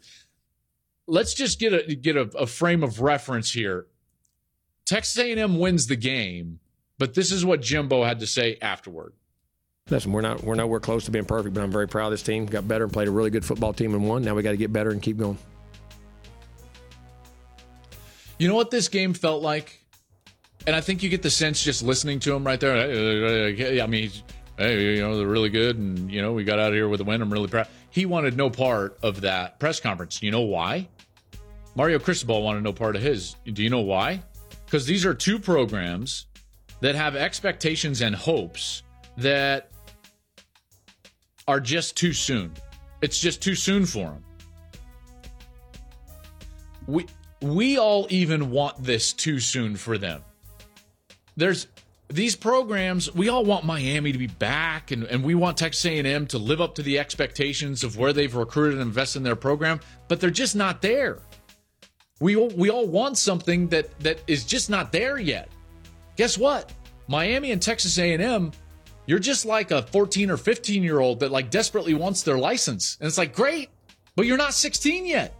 Let's 1.06 1.34
just 1.34 1.60
get 1.60 1.72
a 1.72 1.94
get 1.94 2.16
a, 2.16 2.22
a 2.36 2.46
frame 2.46 2.82
of 2.82 3.00
reference 3.00 3.52
here. 3.52 3.86
Texas 4.84 5.18
A&M 5.18 5.58
wins 5.58 5.86
the 5.86 5.96
game, 5.96 6.58
but 6.98 7.14
this 7.14 7.30
is 7.30 7.44
what 7.44 7.62
Jimbo 7.62 8.04
had 8.04 8.20
to 8.20 8.26
say 8.26 8.58
afterward. 8.60 9.14
Listen, 9.88 10.10
we're 10.10 10.20
not 10.20 10.42
we're 10.42 10.56
nowhere 10.56 10.80
close 10.80 11.04
to 11.04 11.12
being 11.12 11.24
perfect, 11.24 11.54
but 11.54 11.62
I'm 11.62 11.70
very 11.70 11.86
proud 11.86 12.06
of 12.06 12.10
this 12.12 12.22
team. 12.22 12.46
Got 12.46 12.66
better 12.66 12.84
and 12.84 12.92
played 12.92 13.06
a 13.06 13.12
really 13.12 13.30
good 13.30 13.44
football 13.44 13.72
team 13.72 13.94
and 13.94 14.08
won. 14.08 14.22
Now 14.22 14.34
we 14.34 14.42
got 14.42 14.50
to 14.50 14.56
get 14.56 14.72
better 14.72 14.90
and 14.90 15.00
keep 15.00 15.16
going. 15.16 15.38
You 18.38 18.48
know 18.48 18.56
what 18.56 18.72
this 18.72 18.88
game 18.88 19.14
felt 19.14 19.42
like? 19.42 19.85
And 20.66 20.74
I 20.74 20.80
think 20.80 21.02
you 21.02 21.08
get 21.08 21.22
the 21.22 21.30
sense 21.30 21.62
just 21.62 21.82
listening 21.82 22.18
to 22.20 22.34
him 22.34 22.44
right 22.44 22.58
there. 22.58 23.82
I 23.82 23.86
mean, 23.86 24.10
hey, 24.58 24.96
you 24.96 25.00
know, 25.00 25.16
they're 25.16 25.26
really 25.26 25.48
good. 25.48 25.78
And, 25.78 26.10
you 26.10 26.20
know, 26.20 26.32
we 26.32 26.44
got 26.44 26.58
out 26.58 26.68
of 26.68 26.74
here 26.74 26.88
with 26.88 27.00
a 27.00 27.04
win. 27.04 27.22
I'm 27.22 27.32
really 27.32 27.48
proud. 27.48 27.68
He 27.90 28.04
wanted 28.04 28.36
no 28.36 28.50
part 28.50 28.98
of 29.02 29.20
that 29.20 29.60
press 29.60 29.78
conference. 29.78 30.22
You 30.22 30.32
know 30.32 30.40
why? 30.40 30.88
Mario 31.76 31.98
Cristobal 31.98 32.42
wanted 32.42 32.64
no 32.64 32.72
part 32.72 32.96
of 32.96 33.02
his. 33.02 33.36
Do 33.44 33.62
you 33.62 33.70
know 33.70 33.80
why? 33.80 34.22
Because 34.64 34.86
these 34.86 35.06
are 35.06 35.14
two 35.14 35.38
programs 35.38 36.26
that 36.80 36.94
have 36.94 37.14
expectations 37.14 38.00
and 38.00 38.14
hopes 38.14 38.82
that 39.18 39.70
are 41.46 41.60
just 41.60 41.96
too 41.96 42.12
soon. 42.12 42.52
It's 43.02 43.20
just 43.20 43.42
too 43.42 43.54
soon 43.54 43.86
for 43.86 44.06
them. 44.06 44.24
We 46.86 47.06
we 47.42 47.78
all 47.78 48.06
even 48.10 48.50
want 48.50 48.82
this 48.82 49.12
too 49.12 49.38
soon 49.38 49.76
for 49.76 49.98
them. 49.98 50.22
There's 51.36 51.66
these 52.08 52.36
programs, 52.36 53.12
we 53.14 53.28
all 53.28 53.44
want 53.44 53.64
Miami 53.64 54.12
to 54.12 54.18
be 54.18 54.28
back 54.28 54.90
and, 54.90 55.04
and 55.04 55.24
we 55.24 55.34
want 55.34 55.56
Texas 55.56 55.84
A&M 55.84 56.26
to 56.28 56.38
live 56.38 56.60
up 56.60 56.76
to 56.76 56.82
the 56.82 56.98
expectations 56.98 57.82
of 57.82 57.96
where 57.96 58.12
they've 58.12 58.34
recruited 58.34 58.74
and 58.74 58.82
invested 58.82 59.18
in 59.18 59.22
their 59.24 59.36
program, 59.36 59.80
but 60.08 60.20
they're 60.20 60.30
just 60.30 60.54
not 60.54 60.80
there. 60.82 61.18
We 62.20 62.36
we 62.36 62.70
all 62.70 62.86
want 62.86 63.18
something 63.18 63.68
that 63.68 63.98
that 64.00 64.20
is 64.26 64.44
just 64.44 64.70
not 64.70 64.90
there 64.90 65.18
yet. 65.18 65.50
Guess 66.16 66.38
what? 66.38 66.72
Miami 67.08 67.52
and 67.52 67.60
Texas 67.60 67.98
A&M, 67.98 68.52
you're 69.04 69.18
just 69.18 69.44
like 69.44 69.70
a 69.70 69.82
14 69.82 70.30
or 70.30 70.36
15 70.36 70.82
year 70.82 71.00
old 71.00 71.20
that 71.20 71.30
like 71.30 71.50
desperately 71.50 71.94
wants 71.94 72.22
their 72.22 72.38
license. 72.38 72.96
And 73.00 73.06
it's 73.06 73.18
like, 73.18 73.34
great, 73.34 73.68
but 74.14 74.26
you're 74.26 74.38
not 74.38 74.54
16 74.54 75.04
yet. 75.04 75.34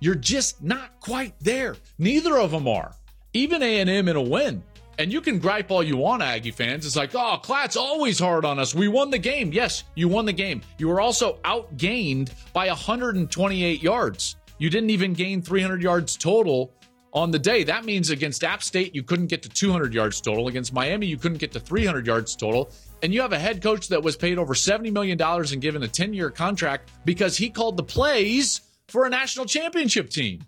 You're 0.00 0.14
just 0.14 0.62
not 0.62 0.98
quite 1.00 1.34
there. 1.38 1.76
Neither 1.98 2.38
of 2.38 2.50
them 2.50 2.66
are. 2.66 2.94
Even 3.34 3.62
A&M 3.62 4.08
in 4.08 4.16
a 4.16 4.22
win. 4.22 4.62
And 5.02 5.12
you 5.12 5.20
can 5.20 5.40
gripe 5.40 5.72
all 5.72 5.82
you 5.82 5.96
want, 5.96 6.22
Aggie 6.22 6.52
fans. 6.52 6.86
It's 6.86 6.94
like, 6.94 7.12
oh, 7.16 7.36
Klatt's 7.42 7.76
always 7.76 8.20
hard 8.20 8.44
on 8.44 8.60
us. 8.60 8.72
We 8.72 8.86
won 8.86 9.10
the 9.10 9.18
game. 9.18 9.50
Yes, 9.50 9.82
you 9.96 10.06
won 10.06 10.26
the 10.26 10.32
game. 10.32 10.62
You 10.78 10.86
were 10.86 11.00
also 11.00 11.40
outgained 11.44 12.30
by 12.52 12.68
128 12.68 13.82
yards. 13.82 14.36
You 14.58 14.70
didn't 14.70 14.90
even 14.90 15.12
gain 15.12 15.42
300 15.42 15.82
yards 15.82 16.16
total 16.16 16.72
on 17.12 17.32
the 17.32 17.38
day. 17.40 17.64
That 17.64 17.84
means 17.84 18.10
against 18.10 18.44
App 18.44 18.62
State, 18.62 18.94
you 18.94 19.02
couldn't 19.02 19.26
get 19.26 19.42
to 19.42 19.48
200 19.48 19.92
yards 19.92 20.20
total. 20.20 20.46
Against 20.46 20.72
Miami, 20.72 21.08
you 21.08 21.16
couldn't 21.16 21.38
get 21.38 21.50
to 21.50 21.58
300 21.58 22.06
yards 22.06 22.36
total. 22.36 22.70
And 23.02 23.12
you 23.12 23.22
have 23.22 23.32
a 23.32 23.38
head 23.40 23.60
coach 23.60 23.88
that 23.88 24.00
was 24.00 24.16
paid 24.16 24.38
over 24.38 24.54
$70 24.54 24.92
million 24.92 25.20
and 25.20 25.60
given 25.60 25.82
a 25.82 25.88
10 25.88 26.14
year 26.14 26.30
contract 26.30 26.92
because 27.04 27.36
he 27.36 27.50
called 27.50 27.76
the 27.76 27.82
plays 27.82 28.60
for 28.86 29.04
a 29.04 29.10
national 29.10 29.46
championship 29.46 30.10
team. 30.10 30.44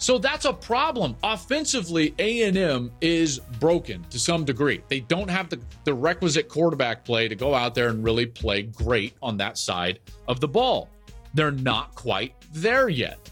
So 0.00 0.16
that's 0.16 0.46
a 0.46 0.52
problem. 0.54 1.14
Offensively, 1.22 2.14
A&M 2.18 2.90
is 3.02 3.38
broken 3.60 4.02
to 4.04 4.18
some 4.18 4.46
degree. 4.46 4.82
They 4.88 5.00
don't 5.00 5.28
have 5.28 5.50
the, 5.50 5.60
the 5.84 5.92
requisite 5.92 6.48
quarterback 6.48 7.04
play 7.04 7.28
to 7.28 7.34
go 7.34 7.54
out 7.54 7.74
there 7.74 7.88
and 7.88 8.02
really 8.02 8.24
play 8.24 8.62
great 8.62 9.12
on 9.22 9.36
that 9.36 9.58
side 9.58 10.00
of 10.26 10.40
the 10.40 10.48
ball. 10.48 10.88
They're 11.34 11.50
not 11.50 11.94
quite 11.94 12.34
there 12.50 12.88
yet. 12.88 13.30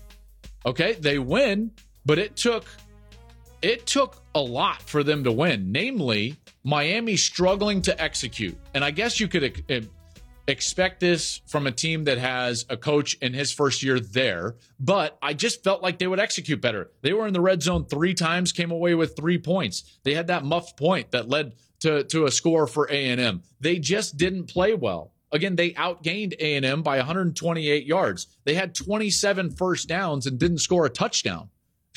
Okay, 0.67 0.93
they 0.93 1.19
win, 1.19 1.71
but 2.05 2.19
it 2.19 2.37
took 2.37 2.67
it 3.63 3.87
took 3.87 4.23
a 4.35 4.41
lot 4.41 4.83
for 4.83 5.03
them 5.03 5.25
to 5.25 5.33
win. 5.33 5.73
Namely, 5.73 6.37
Miami 6.65 7.17
struggling 7.17 7.81
to 7.83 8.01
execute. 8.01 8.57
And 8.75 8.85
I 8.85 8.91
guess 8.91 9.19
you 9.19 9.27
could 9.27 9.65
eh, 9.71 9.81
expect 10.49 10.99
this 11.01 11.43
from 11.47 11.67
a 11.67 11.71
team 11.71 12.05
that 12.05 12.19
has 12.19 12.65
a 12.71 12.77
coach 12.77 13.15
in 13.21 13.35
his 13.35 13.53
first 13.53 13.83
year 13.83 14.01
there, 14.01 14.57
but 14.81 15.19
I 15.21 15.35
just 15.35 15.63
felt 15.63 15.83
like 15.83 15.99
they 15.99 16.07
would 16.07 16.19
execute 16.19 16.61
better. 16.61 16.91
They 17.03 17.13
were 17.13 17.27
in 17.27 17.35
the 17.35 17.41
red 17.41 17.63
zone 17.63 17.85
three 17.85 18.15
times, 18.15 18.51
came 18.51 18.71
away 18.71 18.95
with 18.95 19.15
three 19.15 19.39
points. 19.39 19.99
They 20.05 20.15
had 20.15 20.29
that 20.29 20.45
muffed 20.45 20.79
point 20.79 21.11
that 21.13 21.29
led 21.29 21.53
to, 21.81 22.03
to 22.05 22.25
a 22.25 22.31
score 22.31 22.67
for 22.67 22.87
A&M. 22.87 23.43
They 23.61 23.79
just 23.79 24.17
didn't 24.17 24.47
play 24.47 24.75
well. 24.75 25.13
Again, 25.31 25.57
they 25.57 25.73
outgained 25.73 26.33
A&M 26.41 26.83
by 26.83 26.97
128 26.97 27.85
yards. 27.85 28.27
They 28.45 28.55
had 28.55 28.75
27 28.75 29.51
first 29.51 29.87
downs 29.87 30.27
and 30.27 30.39
didn't 30.39 30.59
score 30.59 30.87
a 30.87 30.91
touchdown. 30.91 31.51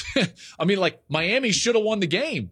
I 0.60 0.66
mean, 0.66 0.78
like 0.78 1.02
Miami 1.08 1.52
should 1.52 1.76
have 1.76 1.86
won 1.86 2.02
the 2.02 2.08
game. 2.08 2.52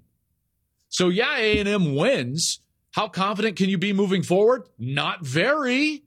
So 0.87 1.09
yeah, 1.09 1.35
A&M 1.37 1.95
wins, 1.95 2.61
how 2.91 3.07
confident 3.07 3.55
can 3.55 3.69
you 3.69 3.77
be 3.77 3.93
moving 3.93 4.23
forward? 4.23 4.63
Not 4.77 5.25
very. 5.25 6.03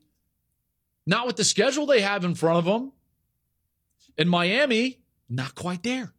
Not 1.06 1.26
with 1.26 1.36
the 1.36 1.44
schedule 1.44 1.86
they 1.86 2.00
have 2.00 2.24
in 2.24 2.34
front 2.34 2.58
of 2.58 2.64
them. 2.64 2.92
In 4.16 4.28
Miami, 4.28 5.00
not 5.28 5.54
quite 5.54 5.82
there. 5.82 6.12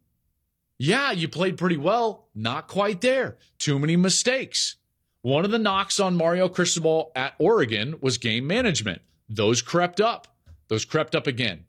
Yeah, 0.78 1.12
you 1.12 1.28
played 1.28 1.56
pretty 1.56 1.76
well. 1.76 2.28
Not 2.34 2.68
quite 2.68 3.00
there. 3.00 3.38
Too 3.58 3.78
many 3.78 3.96
mistakes. 3.96 4.76
One 5.22 5.44
of 5.44 5.50
the 5.50 5.58
knocks 5.58 6.00
on 6.00 6.16
Mario 6.16 6.48
Cristobal 6.48 7.12
at 7.14 7.34
Oregon 7.38 7.96
was 8.00 8.18
game 8.18 8.46
management. 8.46 9.00
Those 9.28 9.62
crept 9.62 10.00
up. 10.00 10.28
Those 10.68 10.84
crept 10.84 11.14
up 11.14 11.26
again. 11.26 11.64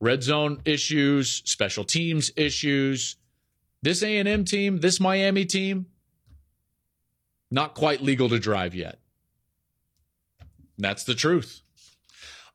Red 0.00 0.22
zone 0.22 0.60
issues, 0.64 1.42
special 1.44 1.84
teams 1.84 2.30
issues. 2.36 3.16
This 3.82 4.02
A&M 4.02 4.44
team, 4.44 4.78
this 4.78 5.00
Miami 5.00 5.44
team, 5.44 5.86
not 7.52 7.74
quite 7.74 8.00
legal 8.00 8.30
to 8.30 8.38
drive 8.38 8.74
yet. 8.74 8.98
That's 10.78 11.04
the 11.04 11.14
truth. 11.14 11.60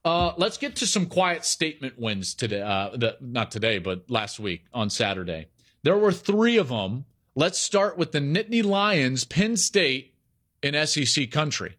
Uh, 0.04 0.32
let's 0.36 0.58
get 0.58 0.76
to 0.76 0.86
some 0.86 1.06
quiet 1.06 1.44
statement 1.44 1.98
wins 1.98 2.34
today. 2.34 2.60
Uh, 2.60 2.90
the, 2.94 3.16
not 3.20 3.50
today, 3.50 3.78
but 3.78 4.10
last 4.10 4.40
week 4.40 4.64
on 4.74 4.90
Saturday. 4.90 5.48
There 5.84 5.96
were 5.96 6.12
three 6.12 6.56
of 6.56 6.68
them. 6.68 7.04
Let's 7.34 7.58
start 7.58 7.96
with 7.96 8.12
the 8.12 8.18
Nittany 8.18 8.64
Lions, 8.64 9.24
Penn 9.24 9.56
State 9.56 10.14
in 10.62 10.74
SEC 10.86 11.30
country. 11.30 11.76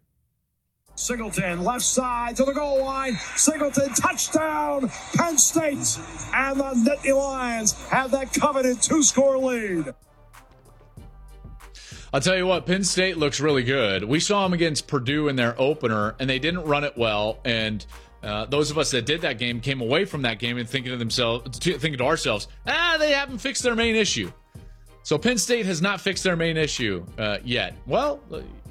Singleton, 0.94 1.62
left 1.62 1.82
side 1.82 2.36
to 2.36 2.44
the 2.44 2.52
goal 2.52 2.84
line. 2.84 3.16
Singleton, 3.36 3.92
touchdown, 3.94 4.90
Penn 5.14 5.38
State. 5.38 5.98
And 6.34 6.60
the 6.60 6.72
Nittany 6.74 7.14
Lions 7.14 7.72
have 7.88 8.10
that 8.12 8.32
coveted 8.32 8.80
two 8.82 9.02
score 9.02 9.38
lead. 9.38 9.94
I'll 12.12 12.20
tell 12.20 12.36
you 12.36 12.46
what, 12.46 12.66
Penn 12.66 12.82
State 12.82 13.18
looks 13.18 13.40
really 13.40 13.62
good. 13.62 14.02
We 14.02 14.18
saw 14.18 14.42
them 14.42 14.52
against 14.52 14.88
Purdue 14.88 15.28
in 15.28 15.36
their 15.36 15.58
opener, 15.60 16.16
and 16.18 16.28
they 16.28 16.40
didn't 16.40 16.64
run 16.64 16.82
it 16.82 16.96
well. 16.96 17.38
And 17.44 17.84
uh, 18.22 18.46
those 18.46 18.70
of 18.70 18.78
us 18.78 18.90
that 18.90 19.06
did 19.06 19.20
that 19.20 19.38
game 19.38 19.60
came 19.60 19.80
away 19.80 20.04
from 20.04 20.22
that 20.22 20.40
game 20.40 20.58
and 20.58 20.68
thinking 20.68 20.90
to 20.90 20.98
themselves, 20.98 21.58
thinking 21.58 21.98
to 21.98 22.04
ourselves, 22.04 22.48
ah, 22.66 22.96
they 22.98 23.12
haven't 23.12 23.38
fixed 23.38 23.62
their 23.62 23.76
main 23.76 23.94
issue. 23.94 24.32
So 25.02 25.18
Penn 25.18 25.38
State 25.38 25.66
has 25.66 25.80
not 25.80 26.00
fixed 26.00 26.24
their 26.24 26.36
main 26.36 26.56
issue 26.56 27.06
uh, 27.16 27.38
yet. 27.44 27.76
Well, 27.86 28.20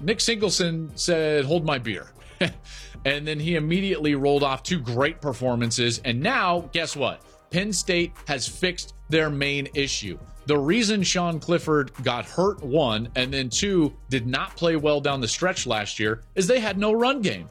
Nick 0.02 0.22
Singleton 0.22 0.92
said, 0.96 1.46
"Hold 1.46 1.66
my 1.66 1.80
beer," 1.80 2.12
and 3.06 3.28
then 3.28 3.40
he 3.40 3.56
immediately 3.56 4.16
rolled 4.16 4.44
off 4.44 4.64
two 4.64 4.80
great 4.80 5.22
performances. 5.22 6.00
And 6.06 6.22
now, 6.22 6.70
guess 6.72 6.96
what? 6.96 7.22
Penn 7.50 7.74
State 7.74 8.14
has 8.28 8.48
fixed 8.48 8.94
their 9.10 9.30
main 9.30 9.70
issue. 9.74 10.20
The 10.50 10.58
reason 10.58 11.04
Sean 11.04 11.40
Clifford 11.40 11.92
got 12.02 12.26
hurt, 12.26 12.64
one, 12.64 13.10
and 13.16 13.32
then 13.32 13.52
two, 13.52 13.94
did 14.10 14.26
not 14.26 14.56
play 14.56 14.78
well 14.78 15.00
down 15.00 15.22
the 15.22 15.28
stretch 15.28 15.68
last 15.68 16.00
year, 16.00 16.24
is 16.34 16.48
they 16.48 16.60
had 16.60 16.76
no 16.76 16.92
run 16.92 17.22
game. 17.22 17.48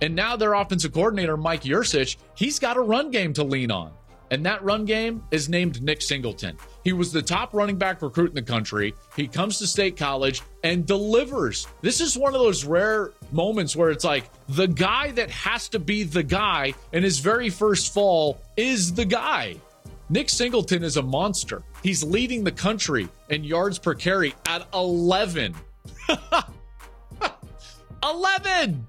And 0.00 0.16
now 0.16 0.34
their 0.34 0.54
offensive 0.54 0.92
coordinator, 0.92 1.36
Mike 1.36 1.62
Yurcich, 1.62 2.16
he's 2.34 2.58
got 2.58 2.76
a 2.76 2.80
run 2.80 3.12
game 3.12 3.32
to 3.34 3.44
lean 3.44 3.70
on. 3.70 3.92
And 4.32 4.44
that 4.46 4.64
run 4.64 4.84
game 4.84 5.22
is 5.30 5.48
named 5.48 5.80
Nick 5.80 6.02
Singleton. 6.02 6.56
He 6.82 6.92
was 6.92 7.12
the 7.12 7.22
top 7.22 7.54
running 7.54 7.76
back 7.76 8.02
recruit 8.02 8.30
in 8.30 8.34
the 8.34 8.42
country. 8.42 8.94
He 9.14 9.28
comes 9.28 9.58
to 9.58 9.66
state 9.68 9.96
college 9.96 10.42
and 10.64 10.84
delivers. 10.84 11.68
This 11.82 12.00
is 12.00 12.18
one 12.18 12.34
of 12.34 12.40
those 12.40 12.64
rare 12.64 13.12
moments 13.30 13.76
where 13.76 13.90
it's 13.90 14.02
like 14.02 14.28
the 14.48 14.66
guy 14.66 15.12
that 15.12 15.30
has 15.30 15.68
to 15.68 15.78
be 15.78 16.02
the 16.02 16.24
guy 16.24 16.74
in 16.92 17.04
his 17.04 17.20
very 17.20 17.48
first 17.48 17.94
fall 17.94 18.40
is 18.56 18.92
the 18.92 19.04
guy. 19.04 19.54
Nick 20.08 20.28
Singleton 20.28 20.82
is 20.82 20.96
a 20.96 21.02
monster. 21.02 21.62
He's 21.82 22.04
leading 22.04 22.44
the 22.44 22.52
country 22.52 23.08
in 23.28 23.44
yards 23.44 23.78
per 23.78 23.94
carry 23.94 24.34
at 24.46 24.66
11. 24.74 25.54
11! 28.02 28.86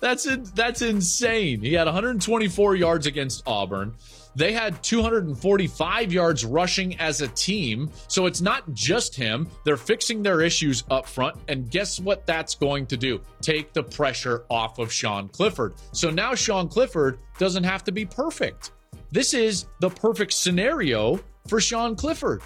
That's 0.00 0.26
in, 0.26 0.44
that's 0.54 0.82
insane. 0.82 1.60
He 1.60 1.72
had 1.72 1.86
124 1.86 2.76
yards 2.76 3.06
against 3.06 3.42
Auburn. 3.46 3.94
They 4.36 4.52
had 4.52 4.82
245 4.82 6.12
yards 6.12 6.44
rushing 6.44 6.98
as 6.98 7.20
a 7.20 7.28
team. 7.28 7.90
So 8.08 8.26
it's 8.26 8.40
not 8.40 8.70
just 8.74 9.14
him. 9.14 9.48
They're 9.64 9.76
fixing 9.76 10.22
their 10.22 10.40
issues 10.40 10.84
up 10.90 11.06
front. 11.06 11.36
And 11.48 11.70
guess 11.70 12.00
what 12.00 12.26
that's 12.26 12.54
going 12.54 12.86
to 12.86 12.96
do? 12.96 13.20
Take 13.40 13.72
the 13.72 13.82
pressure 13.82 14.44
off 14.50 14.78
of 14.78 14.92
Sean 14.92 15.28
Clifford. 15.28 15.74
So 15.92 16.10
now 16.10 16.34
Sean 16.34 16.68
Clifford 16.68 17.18
doesn't 17.38 17.64
have 17.64 17.84
to 17.84 17.92
be 17.92 18.04
perfect. 18.04 18.72
This 19.10 19.32
is 19.32 19.66
the 19.80 19.88
perfect 19.88 20.32
scenario 20.32 21.20
for 21.48 21.60
Sean 21.60 21.96
Clifford. 21.96 22.42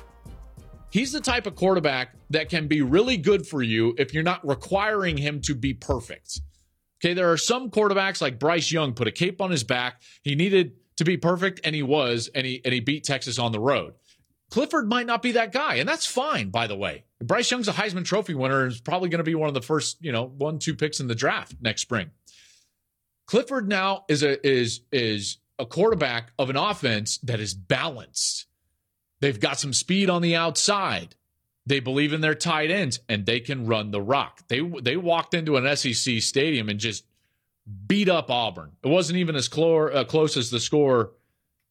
He's 0.90 1.12
the 1.12 1.20
type 1.20 1.46
of 1.46 1.54
quarterback 1.54 2.14
that 2.30 2.48
can 2.48 2.66
be 2.66 2.82
really 2.82 3.16
good 3.16 3.46
for 3.46 3.62
you 3.62 3.94
if 3.98 4.14
you're 4.14 4.22
not 4.22 4.46
requiring 4.46 5.16
him 5.18 5.40
to 5.42 5.54
be 5.54 5.74
perfect. 5.74 6.40
Okay, 7.00 7.14
there 7.14 7.30
are 7.30 7.37
some 7.37 7.70
quarterbacks 7.70 8.20
like 8.20 8.38
Bryce 8.38 8.72
Young 8.72 8.94
put 8.94 9.06
a 9.06 9.12
cape 9.12 9.40
on 9.40 9.50
his 9.50 9.64
back. 9.64 10.02
He 10.22 10.34
needed 10.34 10.72
to 10.96 11.04
be 11.04 11.16
perfect, 11.16 11.61
and 11.64 11.74
he 11.74 11.82
was, 11.82 12.28
and 12.34 12.44
he 12.44 12.61
and 12.64 12.74
he 12.74 12.80
beat 12.80 13.04
Texas 13.04 13.38
on 13.38 13.52
the 13.52 13.61
road. 13.61 13.94
Clifford 14.50 14.88
might 14.88 15.06
not 15.06 15.22
be 15.22 15.32
that 15.32 15.52
guy, 15.52 15.76
and 15.76 15.88
that's 15.88 16.06
fine, 16.06 16.50
by 16.50 16.66
the 16.66 16.76
way. 16.76 17.04
Bryce 17.22 17.50
Young's 17.50 17.68
a 17.68 17.72
Heisman 17.72 18.04
Trophy 18.04 18.34
winner 18.34 18.62
and 18.62 18.72
is 18.72 18.80
probably 18.80 19.08
going 19.08 19.18
to 19.18 19.24
be 19.24 19.34
one 19.34 19.48
of 19.48 19.54
the 19.54 19.62
first, 19.62 19.98
you 20.00 20.11
know, 20.11 20.24
one, 20.24 20.58
two 20.58 20.74
picks 20.74 21.00
in 21.00 21.06
the 21.06 21.14
draft 21.14 21.54
next 21.61 21.82
spring. 21.82 22.11
Clifford 23.26 23.68
now 23.68 24.04
is 24.08 24.22
a 24.22 24.44
is 24.46 24.80
is 24.90 25.38
a 25.58 25.66
quarterback 25.66 26.32
of 26.38 26.50
an 26.50 26.56
offense 26.56 27.18
that 27.18 27.38
is 27.38 27.54
balanced. 27.54 28.47
They've 29.20 29.38
got 29.38 29.59
some 29.59 29.72
speed 29.72 30.11
on 30.11 30.22
the 30.22 30.37
outside. 30.37 31.14
They 31.66 31.81
believe 31.81 32.12
in 32.12 32.20
their 32.20 32.35
tight 32.35 32.70
ends 32.70 33.00
and 33.09 33.26
they 33.26 33.40
can 33.40 33.66
run 33.66 33.90
the 33.90 34.00
rock. 34.00 34.42
They 34.48 34.61
they 34.61 34.96
walked 34.96 35.35
into 35.35 35.57
an 35.57 35.76
SEC 35.76 36.20
stadium 36.22 36.68
and 36.68 36.81
just 36.81 37.04
beat 37.87 38.09
up 38.09 38.31
Auburn. 38.31 38.72
It 38.83 38.88
wasn't 38.88 39.18
even 39.18 39.37
as 39.37 39.48
close, 39.48 39.90
uh, 39.94 40.04
close 40.04 40.37
as 40.37 40.50
the 40.50 40.61
score 40.61 41.12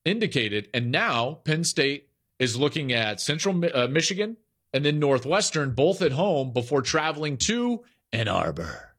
indicated. 0.06 0.70
And 0.74 0.92
now 0.92 1.40
Penn 1.44 1.64
State 1.64 2.10
is 2.38 2.58
looking 2.58 2.94
at 2.94 3.20
Central 3.20 3.60
uh, 3.74 3.88
Michigan 3.88 4.38
and 4.74 4.86
then 4.86 5.00
Northwestern, 5.00 5.72
both 5.72 6.02
at 6.02 6.12
home 6.12 6.52
before 6.54 6.82
traveling 6.82 7.38
to 7.38 7.84
Ann 8.12 8.28
Arbor. 8.28 8.96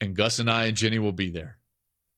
And 0.00 0.16
Gus 0.16 0.38
and 0.38 0.50
I 0.50 0.64
and 0.66 0.76
Jenny 0.76 0.98
will 0.98 1.12
be 1.12 1.30
there. 1.30 1.58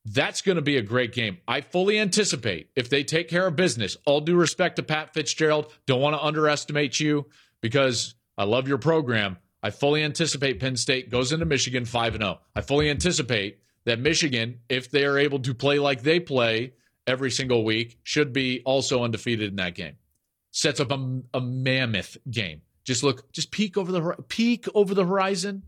That's 0.06 0.42
going 0.42 0.56
to 0.56 0.62
be 0.62 0.76
a 0.76 0.82
great 0.82 1.12
game. 1.12 1.38
I 1.48 1.62
fully 1.62 1.98
anticipate 1.98 2.68
if 2.76 2.90
they 2.90 3.04
take 3.04 3.28
care 3.28 3.46
of 3.46 3.56
business, 3.56 3.96
all 4.04 4.20
due 4.20 4.36
respect 4.36 4.76
to 4.76 4.82
Pat 4.82 5.14
Fitzgerald, 5.14 5.72
don't 5.86 6.00
want 6.00 6.14
to 6.14 6.22
underestimate 6.22 7.00
you 7.00 7.26
because 7.62 8.14
I 8.36 8.44
love 8.44 8.68
your 8.68 8.78
program. 8.78 9.38
I 9.62 9.70
fully 9.70 10.02
anticipate 10.02 10.60
Penn 10.60 10.76
State 10.76 11.08
goes 11.08 11.32
into 11.32 11.46
Michigan 11.46 11.86
5 11.86 12.18
0. 12.18 12.38
I 12.54 12.60
fully 12.60 12.90
anticipate 12.90 13.60
that 13.86 13.98
Michigan, 13.98 14.60
if 14.68 14.90
they 14.90 15.04
are 15.04 15.18
able 15.18 15.38
to 15.40 15.54
play 15.54 15.78
like 15.78 16.02
they 16.02 16.20
play 16.20 16.74
every 17.06 17.30
single 17.30 17.64
week, 17.64 17.98
should 18.02 18.32
be 18.32 18.60
also 18.66 19.04
undefeated 19.04 19.50
in 19.50 19.56
that 19.56 19.74
game. 19.74 19.96
Sets 20.50 20.80
up 20.80 20.92
a, 20.92 21.20
a 21.32 21.40
mammoth 21.40 22.18
game. 22.30 22.60
Just 22.84 23.02
look, 23.02 23.32
just 23.32 23.50
peek 23.50 23.78
over 23.78 23.90
the 23.90 24.16
peek 24.28 24.66
over 24.74 24.94
the 24.94 25.06
horizon. 25.06 25.62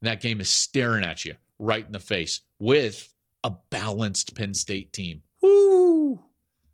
And 0.00 0.10
that 0.10 0.20
game 0.20 0.40
is 0.40 0.48
staring 0.48 1.04
at 1.04 1.24
you 1.24 1.34
right 1.58 1.84
in 1.84 1.92
the 1.92 2.00
face 2.00 2.40
with 2.58 3.13
a 3.44 3.52
balanced 3.70 4.34
Penn 4.34 4.54
State 4.54 4.92
team. 4.92 5.22
Woo! 5.40 6.20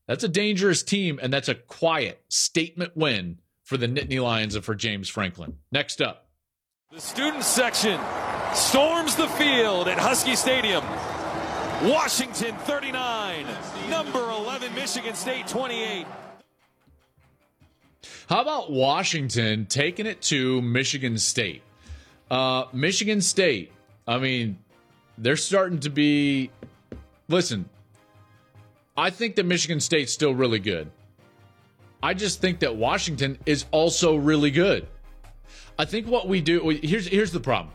That's 0.07 0.25
a 0.25 0.29
dangerous 0.29 0.83
team, 0.83 1.19
and 1.23 1.33
that's 1.33 1.49
a 1.49 1.55
quiet 1.55 2.23
statement 2.29 2.97
win 2.97 3.41
for 3.65 3.77
the 3.77 3.87
Nittany 3.87 4.23
Lions 4.23 4.55
and 4.55 4.65
for 4.65 4.75
James 4.75 5.09
Franklin. 5.09 5.59
Next 5.71 6.01
up. 6.01 6.29
The 6.93 7.01
student 7.01 7.45
section 7.45 8.01
storms 8.55 9.15
the 9.17 9.29
field 9.29 9.89
at 9.89 9.99
Husky 9.99 10.35
Stadium. 10.35 10.85
Washington 11.83 12.55
39, 12.57 13.47
number 13.89 14.19
11, 14.19 14.75
Michigan 14.75 15.15
State 15.15 15.47
28. 15.47 16.07
How 18.29 18.43
about 18.43 18.71
Washington 18.71 19.67
taking 19.67 20.07
it 20.07 20.21
to 20.23 20.61
Michigan 20.63 21.17
State? 21.19 21.63
Uh, 22.31 22.65
Michigan 22.73 23.21
State, 23.21 23.73
I 24.07 24.19
mean, 24.19 24.59
they're 25.19 25.37
starting 25.37 25.81
to 25.81 25.91
be. 25.91 26.51
Listen, 27.29 27.69
I 28.97 29.11
think 29.11 29.37
that 29.37 29.47
Michigan 29.47 29.81
State's 29.81 30.13
still 30.13 30.35
really 30.35 30.59
good. 30.59 30.91
I 32.03 32.15
just 32.15 32.41
think 32.41 32.61
that 32.61 32.75
Washington 32.75 33.39
is 33.47 33.67
also 33.71 34.17
really 34.17 34.51
good. 34.51 34.87
I 35.79 35.85
think 35.85 36.07
what 36.07 36.29
we 36.29 36.41
do 36.41 36.69
here's 36.69 37.07
here's 37.07 37.33
the 37.33 37.41
problem. 37.41 37.75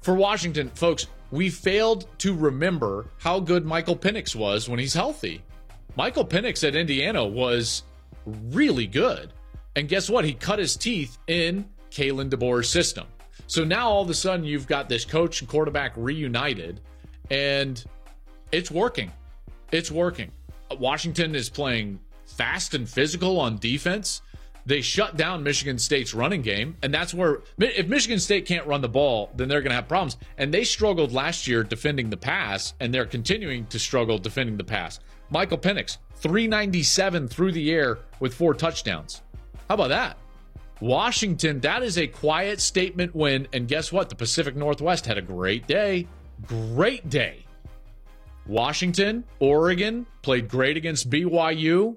For 0.00 0.14
Washington, 0.14 0.70
folks, 0.74 1.06
we 1.30 1.50
failed 1.50 2.06
to 2.18 2.34
remember 2.34 3.06
how 3.18 3.40
good 3.40 3.64
Michael 3.64 3.96
Penix 3.96 4.36
was 4.36 4.68
when 4.68 4.78
he's 4.78 4.94
healthy. 4.94 5.42
Michael 5.96 6.26
Penix 6.26 6.66
at 6.66 6.76
Indiana 6.76 7.24
was 7.24 7.84
really 8.26 8.86
good. 8.86 9.32
And 9.76 9.88
guess 9.88 10.10
what? 10.10 10.24
He 10.24 10.34
cut 10.34 10.58
his 10.58 10.76
teeth 10.76 11.18
in 11.26 11.64
Kalen 11.90 12.30
DeBoer's 12.30 12.68
system. 12.68 13.06
So 13.46 13.64
now 13.64 13.88
all 13.88 14.02
of 14.02 14.10
a 14.10 14.14
sudden 14.14 14.44
you've 14.44 14.66
got 14.66 14.88
this 14.88 15.04
coach 15.04 15.40
and 15.40 15.48
quarterback 15.48 15.92
reunited, 15.96 16.80
and 17.30 17.82
it's 18.52 18.70
working. 18.70 19.12
It's 19.72 19.90
working. 19.90 20.30
Washington 20.78 21.34
is 21.34 21.48
playing 21.48 22.00
fast 22.26 22.74
and 22.74 22.88
physical 22.88 23.38
on 23.38 23.58
defense. 23.58 24.22
They 24.66 24.80
shut 24.80 25.16
down 25.16 25.42
Michigan 25.42 25.78
State's 25.78 26.14
running 26.14 26.40
game, 26.40 26.74
and 26.82 26.92
that's 26.92 27.12
where 27.12 27.40
if 27.58 27.86
Michigan 27.86 28.18
State 28.18 28.46
can't 28.46 28.66
run 28.66 28.80
the 28.80 28.88
ball, 28.88 29.30
then 29.36 29.46
they're 29.46 29.60
going 29.60 29.70
to 29.70 29.76
have 29.76 29.88
problems. 29.88 30.16
And 30.38 30.52
they 30.52 30.64
struggled 30.64 31.12
last 31.12 31.46
year 31.46 31.62
defending 31.62 32.08
the 32.08 32.16
pass, 32.16 32.72
and 32.80 32.92
they're 32.92 33.04
continuing 33.04 33.66
to 33.66 33.78
struggle 33.78 34.16
defending 34.16 34.56
the 34.56 34.64
pass. 34.64 35.00
Michael 35.28 35.58
Penix, 35.58 35.98
397 36.14 37.28
through 37.28 37.52
the 37.52 37.70
air 37.72 37.98
with 38.20 38.32
four 38.32 38.54
touchdowns. 38.54 39.20
How 39.68 39.74
about 39.74 39.88
that? 39.88 40.16
Washington, 40.80 41.60
that 41.60 41.82
is 41.82 41.98
a 41.98 42.06
quiet 42.06 42.60
statement 42.60 43.14
win. 43.14 43.48
And 43.52 43.68
guess 43.68 43.92
what? 43.92 44.08
The 44.08 44.14
Pacific 44.14 44.56
Northwest 44.56 45.06
had 45.06 45.18
a 45.18 45.22
great 45.22 45.66
day. 45.66 46.06
Great 46.46 47.08
day. 47.08 47.44
Washington, 48.46 49.24
Oregon 49.38 50.06
played 50.22 50.48
great 50.48 50.76
against 50.76 51.08
BYU. 51.08 51.96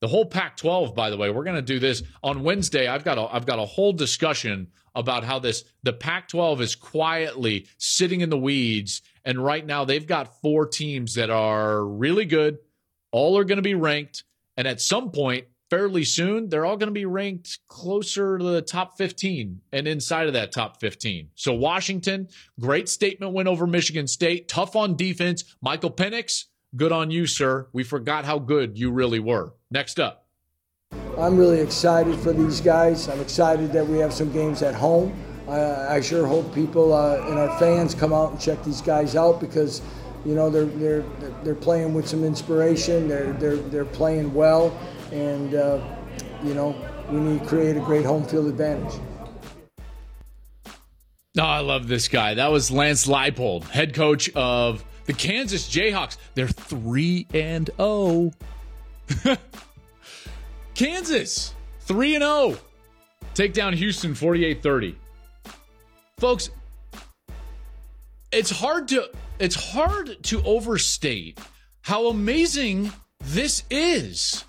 The 0.00 0.08
whole 0.08 0.26
Pac-12, 0.26 0.94
by 0.94 1.10
the 1.10 1.16
way, 1.16 1.30
we're 1.30 1.42
going 1.42 1.56
to 1.56 1.62
do 1.62 1.80
this 1.80 2.04
on 2.22 2.44
Wednesday. 2.44 2.86
I've 2.86 3.02
got 3.02 3.18
a 3.18 3.22
I've 3.22 3.46
got 3.46 3.58
a 3.58 3.64
whole 3.64 3.92
discussion 3.92 4.68
about 4.94 5.24
how 5.24 5.40
this 5.40 5.64
the 5.82 5.92
Pac-12 5.92 6.60
is 6.60 6.74
quietly 6.76 7.66
sitting 7.78 8.20
in 8.20 8.30
the 8.30 8.38
weeds, 8.38 9.02
and 9.24 9.44
right 9.44 9.66
now 9.66 9.84
they've 9.84 10.06
got 10.06 10.40
four 10.40 10.66
teams 10.66 11.14
that 11.14 11.30
are 11.30 11.84
really 11.84 12.26
good. 12.26 12.58
All 13.10 13.38
are 13.38 13.44
going 13.44 13.56
to 13.56 13.62
be 13.62 13.74
ranked, 13.74 14.22
and 14.56 14.68
at 14.68 14.80
some 14.80 15.10
point, 15.10 15.46
fairly 15.70 16.04
soon, 16.04 16.48
they're 16.48 16.64
all 16.64 16.76
going 16.76 16.88
to 16.88 16.92
be 16.92 17.06
ranked 17.06 17.58
closer 17.68 18.38
to 18.38 18.44
the 18.44 18.62
top 18.62 18.96
15 18.96 19.60
and 19.72 19.88
inside 19.88 20.26
of 20.26 20.32
that 20.32 20.52
top 20.52 20.80
15. 20.80 21.30
So, 21.34 21.52
Washington, 21.54 22.28
great 22.58 22.88
statement 22.88 23.32
win 23.32 23.48
over 23.48 23.66
Michigan 23.66 24.06
State. 24.06 24.48
Tough 24.48 24.76
on 24.76 24.96
defense. 24.96 25.44
Michael 25.60 25.90
Penix, 25.90 26.44
good 26.76 26.92
on 26.92 27.10
you, 27.10 27.26
sir. 27.26 27.68
We 27.72 27.84
forgot 27.84 28.24
how 28.24 28.38
good 28.38 28.78
you 28.78 28.90
really 28.90 29.18
were. 29.18 29.54
Next 29.70 30.00
up. 30.00 30.26
I'm 31.18 31.36
really 31.36 31.60
excited 31.60 32.18
for 32.20 32.32
these 32.32 32.60
guys. 32.60 33.08
I'm 33.08 33.20
excited 33.20 33.72
that 33.72 33.86
we 33.86 33.98
have 33.98 34.12
some 34.12 34.32
games 34.32 34.62
at 34.62 34.74
home. 34.74 35.14
I, 35.48 35.96
I 35.96 36.00
sure 36.00 36.26
hope 36.26 36.54
people 36.54 36.92
uh, 36.92 37.26
and 37.28 37.38
our 37.38 37.58
fans 37.58 37.94
come 37.94 38.12
out 38.12 38.30
and 38.30 38.40
check 38.40 38.62
these 38.64 38.80
guys 38.80 39.16
out 39.16 39.40
because, 39.40 39.82
you 40.24 40.34
know, 40.34 40.48
they're 40.48 40.66
they're 40.66 41.04
they're 41.42 41.54
playing 41.54 41.92
with 41.92 42.06
some 42.06 42.22
inspiration. 42.22 43.08
They're 43.08 43.32
they're 43.34 43.56
they're 43.56 43.84
playing 43.84 44.32
well 44.32 44.78
and 45.12 45.54
uh, 45.54 45.80
you 46.42 46.54
know 46.54 46.74
we 47.10 47.20
need 47.20 47.40
to 47.40 47.46
create 47.46 47.76
a 47.76 47.80
great 47.80 48.04
home 48.04 48.24
field 48.24 48.46
advantage. 48.46 49.00
Oh, 51.38 51.42
I 51.42 51.60
love 51.60 51.86
this 51.86 52.08
guy. 52.08 52.34
That 52.34 52.50
was 52.50 52.70
Lance 52.70 53.06
Leipold, 53.06 53.64
head 53.64 53.94
coach 53.94 54.28
of 54.34 54.84
the 55.04 55.12
Kansas 55.12 55.68
Jayhawks. 55.68 56.16
They're 56.34 56.48
three 56.48 57.26
and 57.32 57.70
zero. 57.76 57.78
Oh. 57.78 58.32
Kansas 60.74 61.54
three 61.80 62.14
and 62.14 62.22
zero. 62.22 62.32
Oh. 62.32 62.58
Take 63.34 63.52
down 63.52 63.72
Houston 63.72 64.14
48-30. 64.14 64.96
Folks, 66.18 66.50
it's 68.32 68.50
hard 68.50 68.88
to 68.88 69.08
it's 69.38 69.54
hard 69.54 70.20
to 70.24 70.42
overstate 70.42 71.38
how 71.82 72.08
amazing 72.08 72.92
this 73.20 73.62
is. 73.70 74.44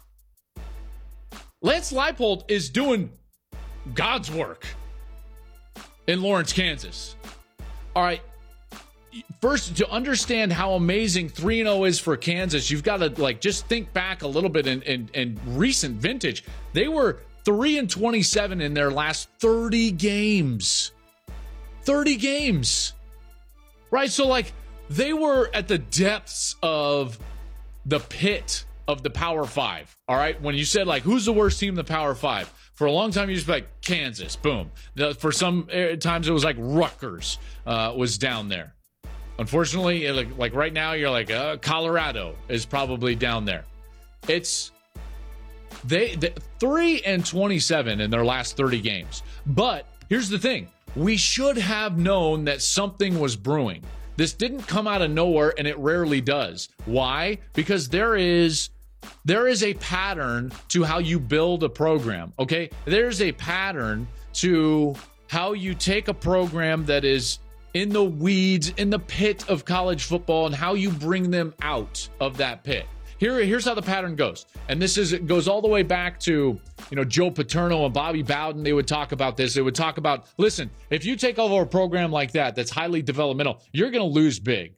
Lance 1.61 1.91
Leipold 1.91 2.43
is 2.49 2.69
doing 2.69 3.11
God's 3.93 4.31
work 4.31 4.65
in 6.07 6.21
Lawrence, 6.21 6.53
Kansas. 6.53 7.15
All 7.95 8.03
right. 8.03 8.21
First, 9.41 9.75
to 9.77 9.89
understand 9.89 10.53
how 10.53 10.73
amazing 10.73 11.29
3 11.29 11.63
0 11.63 11.83
is 11.85 11.99
for 11.99 12.15
Kansas, 12.15 12.69
you've 12.69 12.83
got 12.83 12.97
to 12.97 13.09
like 13.21 13.41
just 13.41 13.65
think 13.67 13.91
back 13.91 14.21
a 14.21 14.27
little 14.27 14.49
bit 14.49 14.67
in, 14.67 14.81
in, 14.83 15.09
in 15.13 15.39
recent 15.47 15.97
vintage. 15.97 16.45
They 16.73 16.87
were 16.87 17.21
3 17.43 17.79
and 17.79 17.89
27 17.89 18.61
in 18.61 18.73
their 18.73 18.91
last 18.91 19.29
30 19.39 19.91
games. 19.91 20.91
30 21.83 22.15
games. 22.17 22.93
Right? 23.91 24.11
So, 24.11 24.27
like, 24.27 24.53
they 24.89 25.13
were 25.13 25.49
at 25.53 25.67
the 25.67 25.79
depths 25.79 26.55
of 26.61 27.17
the 27.85 27.99
pit 27.99 28.65
of 28.89 29.03
the 29.03 29.09
Power 29.11 29.45
Five. 29.45 29.95
All 30.07 30.17
right. 30.17 30.41
When 30.41 30.55
you 30.55 30.65
said, 30.65 30.87
like, 30.87 31.03
who's 31.03 31.23
the 31.23 31.31
worst 31.31 31.59
team 31.59 31.69
in 31.69 31.75
the 31.75 31.83
Power 31.83 32.15
Five? 32.15 32.51
For 32.73 32.87
a 32.87 32.91
long 32.91 33.11
time, 33.11 33.29
you 33.29 33.35
just 33.35 33.47
like, 33.47 33.81
Kansas, 33.81 34.35
boom. 34.35 34.71
The, 34.95 35.13
for 35.13 35.31
some 35.31 35.69
uh, 35.71 35.95
times, 35.97 36.27
it 36.27 36.31
was 36.31 36.43
like 36.43 36.55
Rutgers 36.57 37.37
uh, 37.67 37.93
was 37.95 38.17
down 38.17 38.49
there. 38.49 38.73
Unfortunately, 39.37 40.11
like, 40.11 40.35
like 40.39 40.55
right 40.55 40.73
now, 40.73 40.93
you're 40.93 41.11
like, 41.11 41.29
uh, 41.29 41.57
Colorado 41.57 42.35
is 42.47 42.65
probably 42.65 43.13
down 43.13 43.45
there. 43.45 43.63
It's 44.27 44.71
they, 45.85 46.15
they 46.15 46.33
3 46.59 47.01
and 47.01 47.23
27 47.23 48.01
in 48.01 48.09
their 48.09 48.25
last 48.25 48.57
30 48.57 48.81
games. 48.81 49.21
But 49.45 49.85
here's 50.09 50.29
the 50.29 50.39
thing 50.39 50.67
we 50.95 51.15
should 51.15 51.59
have 51.59 51.99
known 51.99 52.45
that 52.45 52.63
something 52.63 53.19
was 53.19 53.35
brewing. 53.35 53.83
This 54.19 54.33
didn't 54.33 54.63
come 54.63 54.85
out 54.85 55.01
of 55.01 55.11
nowhere 55.11 55.53
and 55.57 55.65
it 55.65 55.77
rarely 55.77 56.19
does. 56.19 56.67
Why? 56.83 57.37
Because 57.53 57.87
there 57.87 58.17
is 58.17 58.69
there 59.25 59.47
is 59.47 59.63
a 59.63 59.73
pattern 59.75 60.51
to 60.69 60.83
how 60.83 60.99
you 60.99 61.19
build 61.19 61.63
a 61.63 61.69
program, 61.69 62.33
okay? 62.39 62.69
There's 62.85 63.21
a 63.21 63.31
pattern 63.31 64.07
to 64.33 64.95
how 65.27 65.53
you 65.53 65.73
take 65.75 66.07
a 66.07 66.13
program 66.13 66.85
that 66.85 67.05
is 67.05 67.39
in 67.73 67.89
the 67.89 68.03
weeds, 68.03 68.69
in 68.77 68.89
the 68.89 68.99
pit 68.99 69.47
of 69.49 69.65
college 69.65 70.05
football 70.05 70.47
and 70.47 70.55
how 70.55 70.73
you 70.73 70.89
bring 70.89 71.29
them 71.29 71.53
out 71.61 72.07
of 72.19 72.37
that 72.37 72.63
pit. 72.63 72.85
Here, 73.19 73.37
here's 73.43 73.65
how 73.65 73.73
the 73.73 73.81
pattern 73.81 74.15
goes. 74.15 74.45
And 74.69 74.81
this 74.81 74.97
is 74.97 75.11
it 75.11 75.27
goes 75.27 75.49
all 75.49 75.61
the 75.61 75.67
way 75.67 75.83
back 75.83 76.19
to, 76.21 76.57
you 76.89 76.95
know, 76.95 77.03
Joe 77.03 77.29
Paterno 77.29 77.83
and 77.83 77.93
Bobby 77.93 78.23
Bowden. 78.23 78.63
They 78.63 78.71
would 78.71 78.87
talk 78.87 79.11
about 79.11 79.35
this. 79.35 79.53
They 79.53 79.61
would 79.61 79.75
talk 79.75 79.97
about, 79.97 80.27
listen, 80.37 80.71
if 80.89 81.03
you 81.03 81.17
take 81.17 81.37
over 81.37 81.63
a 81.63 81.67
program 81.67 82.13
like 82.13 82.31
that 82.31 82.55
that's 82.55 82.71
highly 82.71 83.01
developmental, 83.01 83.61
you're 83.73 83.91
gonna 83.91 84.05
lose 84.05 84.39
big. 84.39 84.73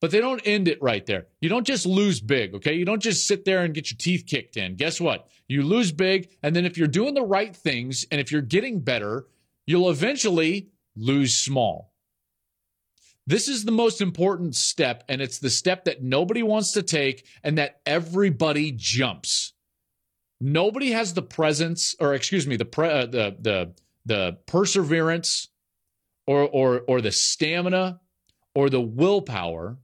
But 0.00 0.10
they 0.10 0.20
don't 0.20 0.42
end 0.44 0.68
it 0.68 0.82
right 0.82 1.04
there. 1.06 1.26
You 1.40 1.48
don't 1.48 1.66
just 1.66 1.86
lose 1.86 2.20
big, 2.20 2.54
okay? 2.54 2.74
You 2.74 2.84
don't 2.84 3.02
just 3.02 3.26
sit 3.26 3.44
there 3.44 3.62
and 3.62 3.74
get 3.74 3.90
your 3.90 3.98
teeth 3.98 4.24
kicked 4.26 4.56
in. 4.56 4.76
Guess 4.76 5.00
what? 5.00 5.28
You 5.48 5.62
lose 5.62 5.92
big, 5.92 6.30
and 6.42 6.54
then 6.54 6.64
if 6.64 6.76
you're 6.76 6.88
doing 6.88 7.14
the 7.14 7.22
right 7.24 7.54
things 7.54 8.06
and 8.10 8.20
if 8.20 8.32
you're 8.32 8.42
getting 8.42 8.80
better, 8.80 9.26
you'll 9.66 9.90
eventually 9.90 10.68
lose 10.96 11.36
small. 11.36 11.92
This 13.26 13.48
is 13.48 13.64
the 13.64 13.72
most 13.72 14.00
important 14.00 14.56
step, 14.56 15.04
and 15.08 15.22
it's 15.22 15.38
the 15.38 15.50
step 15.50 15.84
that 15.84 16.02
nobody 16.02 16.42
wants 16.42 16.72
to 16.72 16.82
take 16.82 17.24
and 17.44 17.58
that 17.58 17.80
everybody 17.86 18.72
jumps. 18.72 19.52
Nobody 20.40 20.90
has 20.90 21.14
the 21.14 21.22
presence, 21.22 21.94
or 22.00 22.14
excuse 22.14 22.48
me, 22.48 22.56
the 22.56 22.64
pre, 22.64 22.88
uh, 22.88 23.06
the 23.06 23.36
the 23.38 23.74
the 24.04 24.38
perseverance, 24.46 25.48
or 26.26 26.48
or 26.48 26.80
or 26.88 27.00
the 27.00 27.12
stamina, 27.12 28.00
or 28.54 28.70
the 28.70 28.80
willpower 28.80 29.78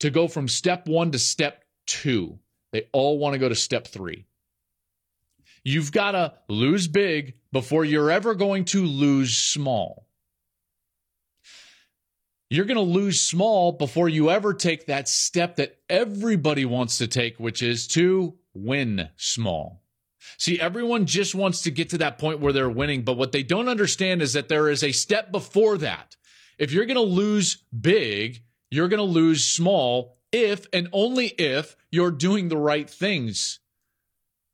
to 0.00 0.10
go 0.10 0.28
from 0.28 0.48
step 0.48 0.86
one 0.86 1.10
to 1.12 1.18
step 1.18 1.64
two. 1.86 2.38
They 2.72 2.88
all 2.92 3.18
want 3.18 3.34
to 3.34 3.38
go 3.38 3.48
to 3.48 3.54
step 3.54 3.86
three. 3.86 4.26
You've 5.64 5.92
got 5.92 6.12
to 6.12 6.34
lose 6.48 6.86
big 6.88 7.34
before 7.52 7.84
you're 7.84 8.10
ever 8.10 8.34
going 8.34 8.66
to 8.66 8.84
lose 8.84 9.36
small 9.36 10.06
you're 12.48 12.64
going 12.64 12.76
to 12.76 12.82
lose 12.82 13.20
small 13.20 13.72
before 13.72 14.08
you 14.08 14.30
ever 14.30 14.54
take 14.54 14.86
that 14.86 15.08
step 15.08 15.56
that 15.56 15.78
everybody 15.88 16.64
wants 16.64 16.98
to 16.98 17.08
take, 17.08 17.38
which 17.40 17.62
is 17.62 17.88
to 17.88 18.36
win 18.54 19.08
small. 19.16 19.82
See, 20.38 20.60
everyone 20.60 21.06
just 21.06 21.34
wants 21.34 21.62
to 21.62 21.70
get 21.70 21.90
to 21.90 21.98
that 21.98 22.18
point 22.18 22.40
where 22.40 22.52
they're 22.52 22.68
winning, 22.68 23.02
but 23.02 23.16
what 23.16 23.32
they 23.32 23.42
don't 23.42 23.68
understand 23.68 24.22
is 24.22 24.34
that 24.34 24.48
there 24.48 24.68
is 24.68 24.84
a 24.84 24.92
step 24.92 25.32
before 25.32 25.78
that. 25.78 26.16
If 26.58 26.72
you're 26.72 26.86
going 26.86 26.96
to 26.96 27.02
lose 27.02 27.64
big, 27.78 28.42
you're 28.70 28.88
going 28.88 28.98
to 28.98 29.04
lose 29.04 29.44
small 29.44 30.16
if 30.32 30.66
and 30.72 30.88
only 30.92 31.26
if 31.26 31.76
you're 31.90 32.10
doing 32.10 32.48
the 32.48 32.56
right 32.56 32.88
things. 32.88 33.60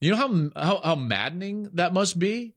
You 0.01 0.11
know 0.11 0.17
how, 0.17 0.51
how, 0.57 0.81
how 0.83 0.95
maddening 0.97 1.71
that 1.75 1.93
must 1.93 2.19
be? 2.19 2.55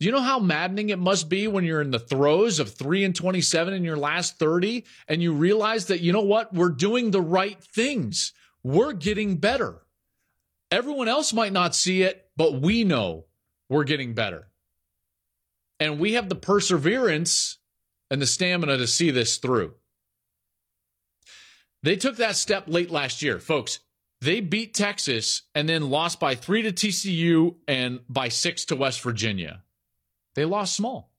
You 0.00 0.10
know 0.10 0.20
how 0.20 0.38
maddening 0.38 0.88
it 0.88 0.98
must 0.98 1.28
be 1.28 1.46
when 1.46 1.64
you're 1.64 1.80
in 1.80 1.90
the 1.90 1.98
throes 1.98 2.58
of 2.58 2.74
3 2.74 3.04
and 3.04 3.14
27 3.14 3.72
in 3.72 3.84
your 3.84 3.96
last 3.96 4.38
30 4.38 4.84
and 5.08 5.22
you 5.22 5.32
realize 5.32 5.86
that, 5.86 6.00
you 6.00 6.12
know 6.12 6.22
what, 6.22 6.52
we're 6.52 6.70
doing 6.70 7.10
the 7.10 7.22
right 7.22 7.62
things. 7.62 8.32
We're 8.62 8.92
getting 8.92 9.36
better. 9.36 9.82
Everyone 10.70 11.08
else 11.08 11.32
might 11.32 11.52
not 11.52 11.74
see 11.74 12.02
it, 12.02 12.28
but 12.36 12.60
we 12.60 12.84
know 12.84 13.26
we're 13.68 13.84
getting 13.84 14.14
better. 14.14 14.48
And 15.78 15.98
we 16.00 16.14
have 16.14 16.28
the 16.28 16.34
perseverance 16.34 17.58
and 18.14 18.22
the 18.22 18.26
stamina 18.26 18.76
to 18.76 18.86
see 18.86 19.10
this 19.10 19.38
through. 19.38 19.74
They 21.82 21.96
took 21.96 22.18
that 22.18 22.36
step 22.36 22.66
late 22.68 22.88
last 22.88 23.22
year. 23.22 23.40
Folks, 23.40 23.80
they 24.20 24.38
beat 24.38 24.72
Texas 24.72 25.42
and 25.52 25.68
then 25.68 25.90
lost 25.90 26.20
by 26.20 26.36
three 26.36 26.62
to 26.62 26.70
TCU 26.70 27.56
and 27.66 27.98
by 28.08 28.28
six 28.28 28.66
to 28.66 28.76
West 28.76 29.02
Virginia. 29.02 29.64
They 30.36 30.44
lost 30.44 30.76
small. 30.76 31.10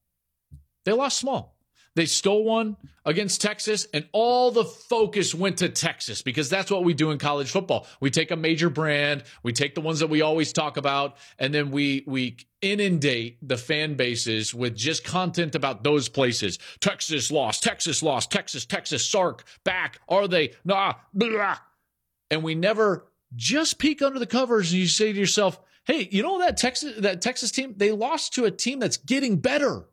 They 0.86 0.94
lost 0.94 1.18
small. 1.18 1.55
They 1.96 2.06
stole 2.06 2.44
one 2.44 2.76
against 3.06 3.42
Texas, 3.42 3.88
and 3.94 4.08
all 4.12 4.52
the 4.52 4.66
focus 4.66 5.34
went 5.34 5.58
to 5.60 5.70
Texas 5.70 6.22
because 6.22 6.50
that's 6.50 6.70
what 6.70 6.84
we 6.84 6.94
do 6.94 7.12
in 7.12 7.18
college 7.18 7.52
football. 7.52 7.88
We 8.02 8.10
take 8.10 8.32
a 8.32 8.36
major 8.36 8.70
brand, 8.70 9.24
we 9.44 9.54
take 9.54 9.76
the 9.76 9.82
ones 9.82 10.00
that 10.00 10.08
we 10.08 10.22
always 10.22 10.52
talk 10.52 10.76
about, 10.76 11.16
and 11.40 11.54
then 11.54 11.72
we 11.72 12.04
we 12.06 12.38
inundate 12.62 13.38
the 13.48 13.58
fan 13.58 13.96
bases 13.96 14.54
with 14.54 14.76
just 14.76 15.06
content 15.06 15.56
about 15.56 15.84
those 15.84 16.10
places. 16.10 16.60
Texas 16.82 17.32
lost, 17.32 17.64
Texas 17.64 18.04
lost, 18.04 18.30
Texas, 18.30 18.66
Texas, 18.66 19.06
Sark 19.06 19.46
back. 19.64 20.00
Are 20.10 20.28
they? 20.28 20.54
Nah, 20.66 20.96
blah. 21.14 21.58
And 22.30 22.44
we 22.44 22.56
never 22.56 23.06
just 23.36 23.80
peek 23.80 24.02
under 24.02 24.20
the 24.20 24.26
covers 24.26 24.72
and 24.72 24.82
you 24.82 24.88
say 24.88 25.14
to 25.14 25.20
yourself, 25.20 25.62
Hey, 25.86 26.10
you 26.12 26.24
know 26.24 26.40
that 26.40 26.58
Texas 26.58 26.96
that 27.00 27.22
Texas 27.22 27.52
team? 27.52 27.76
They 27.78 27.92
lost 27.92 28.34
to 28.34 28.46
a 28.46 28.52
team 28.52 28.80
that's 28.80 28.98
getting 28.98 29.38
better. 29.38 29.86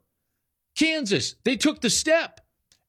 Kansas, 0.75 1.35
they 1.43 1.55
took 1.55 1.81
the 1.81 1.89
step 1.89 2.41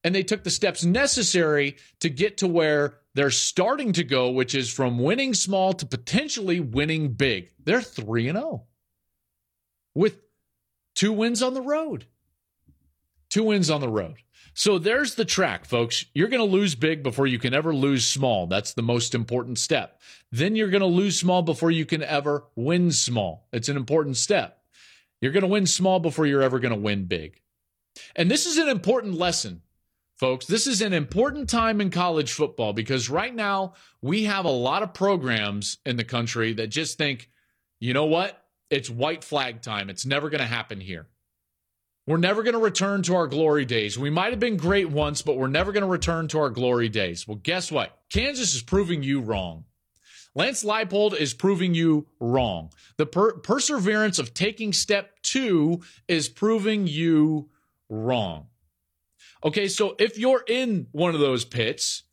and 0.03 0.13
they 0.13 0.23
took 0.23 0.43
the 0.43 0.49
steps 0.49 0.83
necessary 0.83 1.77
to 1.99 2.09
get 2.09 2.37
to 2.37 2.47
where 2.47 2.99
they're 3.15 3.31
starting 3.31 3.93
to 3.93 4.03
go, 4.03 4.29
which 4.29 4.53
is 4.53 4.71
from 4.71 4.99
winning 4.99 5.33
small 5.33 5.73
to 5.73 5.85
potentially 5.85 6.59
winning 6.59 7.13
big. 7.13 7.51
They're 7.63 7.81
3 7.81 8.27
and 8.29 8.37
0 8.37 8.65
with 9.93 10.19
two 10.93 11.13
wins 11.13 11.41
on 11.41 11.53
the 11.53 11.61
road. 11.61 12.05
Two 13.29 13.43
wins 13.43 13.69
on 13.69 13.81
the 13.81 13.89
road. 13.89 14.17
So 14.53 14.77
there's 14.79 15.15
the 15.15 15.25
track, 15.25 15.65
folks. 15.65 16.05
You're 16.13 16.29
going 16.29 16.39
to 16.39 16.55
lose 16.55 16.75
big 16.75 17.03
before 17.03 17.27
you 17.27 17.39
can 17.39 17.53
ever 17.53 17.75
lose 17.75 18.07
small. 18.07 18.47
That's 18.47 18.73
the 18.73 18.81
most 18.81 19.13
important 19.13 19.57
step. 19.57 19.99
Then 20.31 20.55
you're 20.55 20.69
going 20.69 20.81
to 20.81 20.87
lose 20.87 21.19
small 21.19 21.41
before 21.41 21.71
you 21.71 21.85
can 21.85 22.01
ever 22.01 22.45
win 22.55 22.91
small. 22.91 23.47
It's 23.51 23.67
an 23.69 23.75
important 23.75 24.17
step. 24.17 24.61
You're 25.19 25.33
going 25.33 25.41
to 25.41 25.47
win 25.47 25.65
small 25.65 25.99
before 25.99 26.25
you're 26.25 26.41
ever 26.41 26.59
going 26.59 26.73
to 26.73 26.79
win 26.79 27.05
big. 27.05 27.41
And 28.15 28.29
this 28.29 28.45
is 28.45 28.57
an 28.57 28.67
important 28.67 29.15
lesson, 29.15 29.61
folks. 30.17 30.45
This 30.45 30.67
is 30.67 30.81
an 30.81 30.93
important 30.93 31.49
time 31.49 31.81
in 31.81 31.89
college 31.89 32.31
football 32.31 32.73
because 32.73 33.09
right 33.09 33.33
now 33.33 33.73
we 34.01 34.25
have 34.25 34.45
a 34.45 34.49
lot 34.49 34.83
of 34.83 34.93
programs 34.93 35.77
in 35.85 35.97
the 35.97 36.03
country 36.03 36.53
that 36.53 36.67
just 36.67 36.97
think, 36.97 37.29
you 37.79 37.93
know 37.93 38.05
what? 38.05 38.41
It's 38.69 38.89
white 38.89 39.23
flag 39.23 39.61
time. 39.61 39.89
It's 39.89 40.05
never 40.05 40.29
going 40.29 40.41
to 40.41 40.47
happen 40.47 40.79
here. 40.79 41.07
We're 42.07 42.17
never 42.17 42.43
going 42.43 42.53
to 42.53 42.59
return 42.59 43.01
to 43.03 43.15
our 43.15 43.27
glory 43.27 43.65
days. 43.65 43.97
We 43.97 44.11
might 44.11 44.31
have 44.31 44.39
been 44.39 44.57
great 44.57 44.89
once, 44.89 45.23
but 45.23 45.37
we're 45.37 45.47
never 45.47 45.71
going 45.71 45.81
to 45.81 45.87
return 45.87 46.27
to 46.29 46.39
our 46.39 46.51
glory 46.51 46.87
days. 46.87 47.27
Well, 47.27 47.39
guess 47.41 47.71
what? 47.71 47.97
Kansas 48.11 48.53
is 48.53 48.61
proving 48.61 49.01
you 49.01 49.21
wrong. 49.21 49.65
Lance 50.35 50.63
Leipold 50.63 51.15
is 51.15 51.33
proving 51.33 51.73
you 51.73 52.07
wrong. 52.19 52.71
The 52.97 53.05
per- 53.05 53.37
perseverance 53.39 54.19
of 54.19 54.33
taking 54.33 54.73
step 54.73 55.21
two 55.23 55.81
is 56.07 56.29
proving 56.29 56.85
you 56.87 57.49
wrong. 57.89 58.47
Okay, 59.43 59.67
so 59.67 59.95
if 59.99 60.17
you're 60.17 60.43
in 60.47 60.87
one 60.91 61.13
of 61.13 61.21
those 61.21 61.45
pits, 61.45 62.03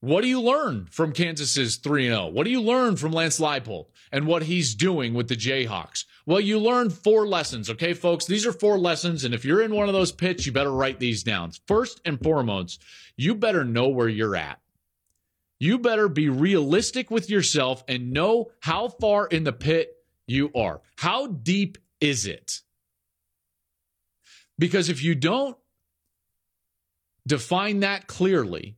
what 0.00 0.20
do 0.20 0.28
you 0.28 0.40
learn 0.40 0.86
from 0.90 1.12
Kansas's 1.12 1.76
3 1.76 2.08
0? 2.08 2.26
What 2.28 2.44
do 2.44 2.50
you 2.50 2.60
learn 2.60 2.96
from 2.96 3.12
Lance 3.12 3.40
Leipold 3.40 3.86
and 4.12 4.26
what 4.26 4.42
he's 4.42 4.74
doing 4.74 5.14
with 5.14 5.28
the 5.28 5.34
Jayhawks? 5.36 6.04
Well, 6.26 6.40
you 6.40 6.58
learn 6.58 6.90
four 6.90 7.26
lessons, 7.26 7.70
okay, 7.70 7.94
folks? 7.94 8.26
These 8.26 8.46
are 8.46 8.52
four 8.52 8.78
lessons. 8.78 9.24
And 9.24 9.32
if 9.32 9.46
you're 9.46 9.62
in 9.62 9.74
one 9.74 9.88
of 9.88 9.94
those 9.94 10.12
pits, 10.12 10.44
you 10.44 10.52
better 10.52 10.72
write 10.72 10.98
these 10.98 11.22
down. 11.22 11.52
First 11.66 12.02
and 12.04 12.22
foremost, 12.22 12.82
you 13.16 13.34
better 13.34 13.64
know 13.64 13.88
where 13.88 14.08
you're 14.08 14.36
at. 14.36 14.60
You 15.58 15.78
better 15.78 16.08
be 16.08 16.28
realistic 16.28 17.10
with 17.10 17.30
yourself 17.30 17.82
and 17.88 18.12
know 18.12 18.50
how 18.60 18.88
far 18.88 19.26
in 19.26 19.44
the 19.44 19.52
pit 19.52 19.96
you 20.26 20.50
are. 20.54 20.82
How 20.96 21.28
deep 21.28 21.78
is 22.00 22.26
it? 22.26 22.60
Because 24.58 24.88
if 24.88 25.02
you 25.02 25.14
don't 25.14 25.56
define 27.26 27.80
that 27.80 28.06
clearly, 28.06 28.76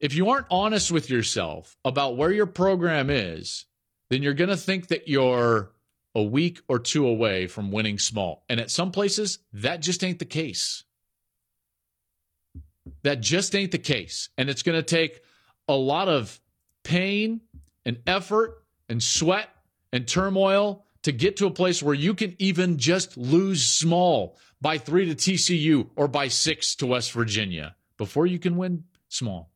if 0.00 0.14
you 0.14 0.30
aren't 0.30 0.46
honest 0.50 0.90
with 0.90 1.10
yourself 1.10 1.76
about 1.84 2.16
where 2.16 2.32
your 2.32 2.46
program 2.46 3.10
is, 3.10 3.66
then 4.10 4.22
you're 4.22 4.34
going 4.34 4.50
to 4.50 4.56
think 4.56 4.88
that 4.88 5.08
you're 5.08 5.72
a 6.14 6.22
week 6.22 6.60
or 6.68 6.78
two 6.78 7.06
away 7.06 7.46
from 7.46 7.70
winning 7.70 7.98
small. 7.98 8.44
And 8.48 8.58
at 8.58 8.70
some 8.70 8.90
places, 8.90 9.38
that 9.52 9.82
just 9.82 10.02
ain't 10.02 10.18
the 10.18 10.24
case. 10.24 10.84
That 13.02 13.20
just 13.20 13.54
ain't 13.54 13.72
the 13.72 13.78
case. 13.78 14.30
And 14.38 14.48
it's 14.48 14.62
going 14.62 14.78
to 14.78 14.82
take 14.82 15.20
a 15.68 15.74
lot 15.74 16.08
of 16.08 16.40
pain 16.84 17.42
and 17.84 17.98
effort 18.06 18.62
and 18.88 19.02
sweat 19.02 19.50
and 19.92 20.08
turmoil 20.08 20.85
to 21.06 21.12
get 21.12 21.36
to 21.36 21.46
a 21.46 21.52
place 21.52 21.84
where 21.84 21.94
you 21.94 22.14
can 22.14 22.34
even 22.40 22.78
just 22.78 23.16
lose 23.16 23.64
small 23.64 24.36
by 24.60 24.76
three 24.76 25.06
to 25.06 25.14
TCU 25.14 25.88
or 25.94 26.08
by 26.08 26.26
six 26.26 26.74
to 26.74 26.86
West 26.86 27.12
Virginia 27.12 27.76
before 27.96 28.26
you 28.26 28.40
can 28.40 28.56
win 28.56 28.82
small. 29.08 29.52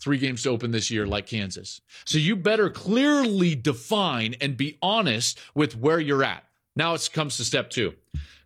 Three 0.00 0.18
games 0.18 0.42
to 0.42 0.50
open 0.50 0.72
this 0.72 0.90
year, 0.90 1.06
like 1.06 1.28
Kansas. 1.28 1.80
So 2.04 2.18
you 2.18 2.34
better 2.34 2.70
clearly 2.70 3.54
define 3.54 4.34
and 4.40 4.56
be 4.56 4.76
honest 4.82 5.38
with 5.54 5.76
where 5.76 6.00
you're 6.00 6.24
at. 6.24 6.42
Now 6.74 6.94
it 6.94 7.08
comes 7.12 7.36
to 7.36 7.44
step 7.44 7.70
two 7.70 7.94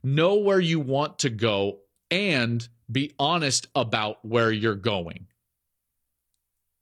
know 0.03 0.35
where 0.35 0.61
you 0.61 0.81
want 0.81 1.21
to 1.21 1.31
go 1.31 1.79
and 2.11 2.69
be 2.93 3.15
honest 3.19 3.69
about 3.75 4.23
where 4.23 4.53
you're 4.53 4.75
going. 4.75 5.29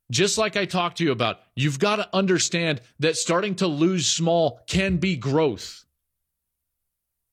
Just 0.09 0.37
like 0.37 0.55
I 0.55 0.65
talked 0.65 0.99
to 0.99 1.03
you 1.03 1.11
about, 1.11 1.39
you've 1.55 1.79
got 1.79 1.97
to 1.97 2.09
understand 2.15 2.81
that 2.99 3.17
starting 3.17 3.55
to 3.55 3.67
lose 3.67 4.07
small 4.07 4.61
can 4.67 4.97
be 4.97 5.17
growth. 5.17 5.83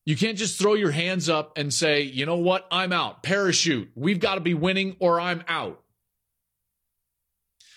You 0.05 0.15
can't 0.15 0.37
just 0.37 0.59
throw 0.59 0.73
your 0.73 0.91
hands 0.91 1.29
up 1.29 1.57
and 1.57 1.73
say, 1.73 2.01
you 2.01 2.25
know 2.25 2.37
what, 2.37 2.67
I'm 2.69 2.93
out. 2.93 3.23
Parachute. 3.23 3.89
We've 3.95 4.19
got 4.19 4.35
to 4.35 4.41
be 4.41 4.53
winning 4.53 4.97
or 4.99 5.19
I'm 5.19 5.43
out. 5.47 5.81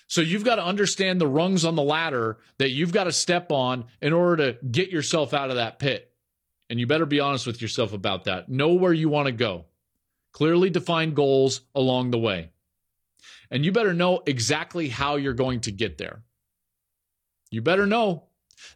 So 0.08 0.20
you've 0.20 0.44
got 0.44 0.56
to 0.56 0.64
understand 0.64 1.20
the 1.20 1.26
rungs 1.26 1.64
on 1.64 1.74
the 1.74 1.82
ladder 1.82 2.38
that 2.58 2.70
you've 2.70 2.92
got 2.92 3.04
to 3.04 3.12
step 3.12 3.52
on 3.52 3.84
in 4.02 4.12
order 4.12 4.52
to 4.52 4.66
get 4.66 4.90
yourself 4.90 5.32
out 5.32 5.50
of 5.50 5.56
that 5.56 5.78
pit. 5.78 6.10
And 6.70 6.80
you 6.80 6.86
better 6.86 7.06
be 7.06 7.20
honest 7.20 7.46
with 7.46 7.62
yourself 7.62 7.92
about 7.92 8.24
that. 8.24 8.48
Know 8.48 8.74
where 8.74 8.92
you 8.92 9.08
want 9.08 9.26
to 9.26 9.32
go. 9.32 9.66
Clearly 10.32 10.70
define 10.70 11.14
goals 11.14 11.62
along 11.74 12.10
the 12.10 12.18
way. 12.18 12.50
And 13.50 13.64
you 13.64 13.72
better 13.72 13.94
know 13.94 14.22
exactly 14.26 14.88
how 14.88 15.16
you're 15.16 15.32
going 15.32 15.60
to 15.60 15.72
get 15.72 15.98
there. 15.98 16.22
You 17.50 17.62
better 17.62 17.86
know. 17.86 18.24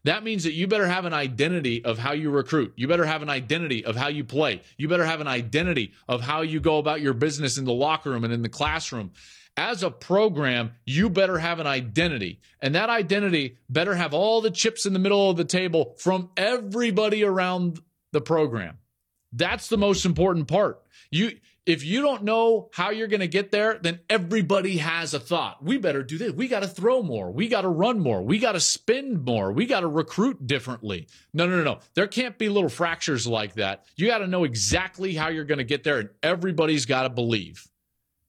That 0.04 0.22
means 0.22 0.44
that 0.44 0.52
you 0.52 0.68
better 0.68 0.86
have 0.86 1.04
an 1.04 1.12
identity 1.12 1.84
of 1.84 1.98
how 1.98 2.12
you 2.12 2.30
recruit. 2.30 2.72
You 2.76 2.86
better 2.86 3.04
have 3.04 3.22
an 3.22 3.28
identity 3.28 3.84
of 3.84 3.96
how 3.96 4.08
you 4.08 4.24
play. 4.24 4.62
You 4.76 4.88
better 4.88 5.04
have 5.04 5.20
an 5.20 5.26
identity 5.26 5.92
of 6.08 6.20
how 6.20 6.42
you 6.42 6.60
go 6.60 6.78
about 6.78 7.00
your 7.00 7.14
business 7.14 7.58
in 7.58 7.64
the 7.64 7.72
locker 7.72 8.10
room 8.10 8.24
and 8.24 8.32
in 8.32 8.42
the 8.42 8.48
classroom. 8.48 9.10
As 9.56 9.82
a 9.82 9.90
program, 9.90 10.72
you 10.86 11.10
better 11.10 11.38
have 11.38 11.58
an 11.58 11.66
identity. 11.66 12.40
And 12.60 12.74
that 12.74 12.90
identity 12.90 13.58
better 13.68 13.94
have 13.94 14.14
all 14.14 14.40
the 14.40 14.50
chips 14.50 14.86
in 14.86 14.92
the 14.92 14.98
middle 14.98 15.28
of 15.28 15.36
the 15.36 15.44
table 15.44 15.94
from 15.98 16.30
everybody 16.36 17.24
around 17.24 17.80
the 18.12 18.20
program. 18.20 18.78
That's 19.32 19.68
the 19.68 19.78
most 19.78 20.04
important 20.04 20.48
part. 20.48 20.80
You 21.10 21.32
if 21.64 21.84
you 21.84 22.02
don't 22.02 22.24
know 22.24 22.70
how 22.72 22.90
you're 22.90 23.08
going 23.08 23.20
to 23.20 23.28
get 23.28 23.52
there, 23.52 23.78
then 23.80 24.00
everybody 24.10 24.78
has 24.78 25.14
a 25.14 25.20
thought. 25.20 25.62
We 25.62 25.78
better 25.78 26.02
do 26.02 26.18
this. 26.18 26.32
We 26.32 26.48
got 26.48 26.60
to 26.60 26.68
throw 26.68 27.02
more. 27.02 27.30
We 27.30 27.48
got 27.48 27.60
to 27.62 27.68
run 27.68 28.00
more. 28.00 28.20
We 28.20 28.38
got 28.38 28.52
to 28.52 28.60
spend 28.60 29.24
more. 29.24 29.52
We 29.52 29.66
got 29.66 29.80
to 29.80 29.86
recruit 29.86 30.46
differently. 30.46 31.06
No, 31.32 31.46
no, 31.46 31.58
no, 31.58 31.64
no. 31.64 31.78
There 31.94 32.08
can't 32.08 32.36
be 32.36 32.48
little 32.48 32.68
fractures 32.68 33.26
like 33.26 33.54
that. 33.54 33.84
You 33.96 34.08
got 34.08 34.18
to 34.18 34.26
know 34.26 34.44
exactly 34.44 35.14
how 35.14 35.28
you're 35.28 35.44
going 35.44 35.58
to 35.58 35.64
get 35.64 35.84
there, 35.84 35.98
and 35.98 36.10
everybody's 36.22 36.86
got 36.86 37.04
to 37.04 37.10
believe. 37.10 37.68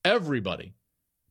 Everybody. 0.05 0.75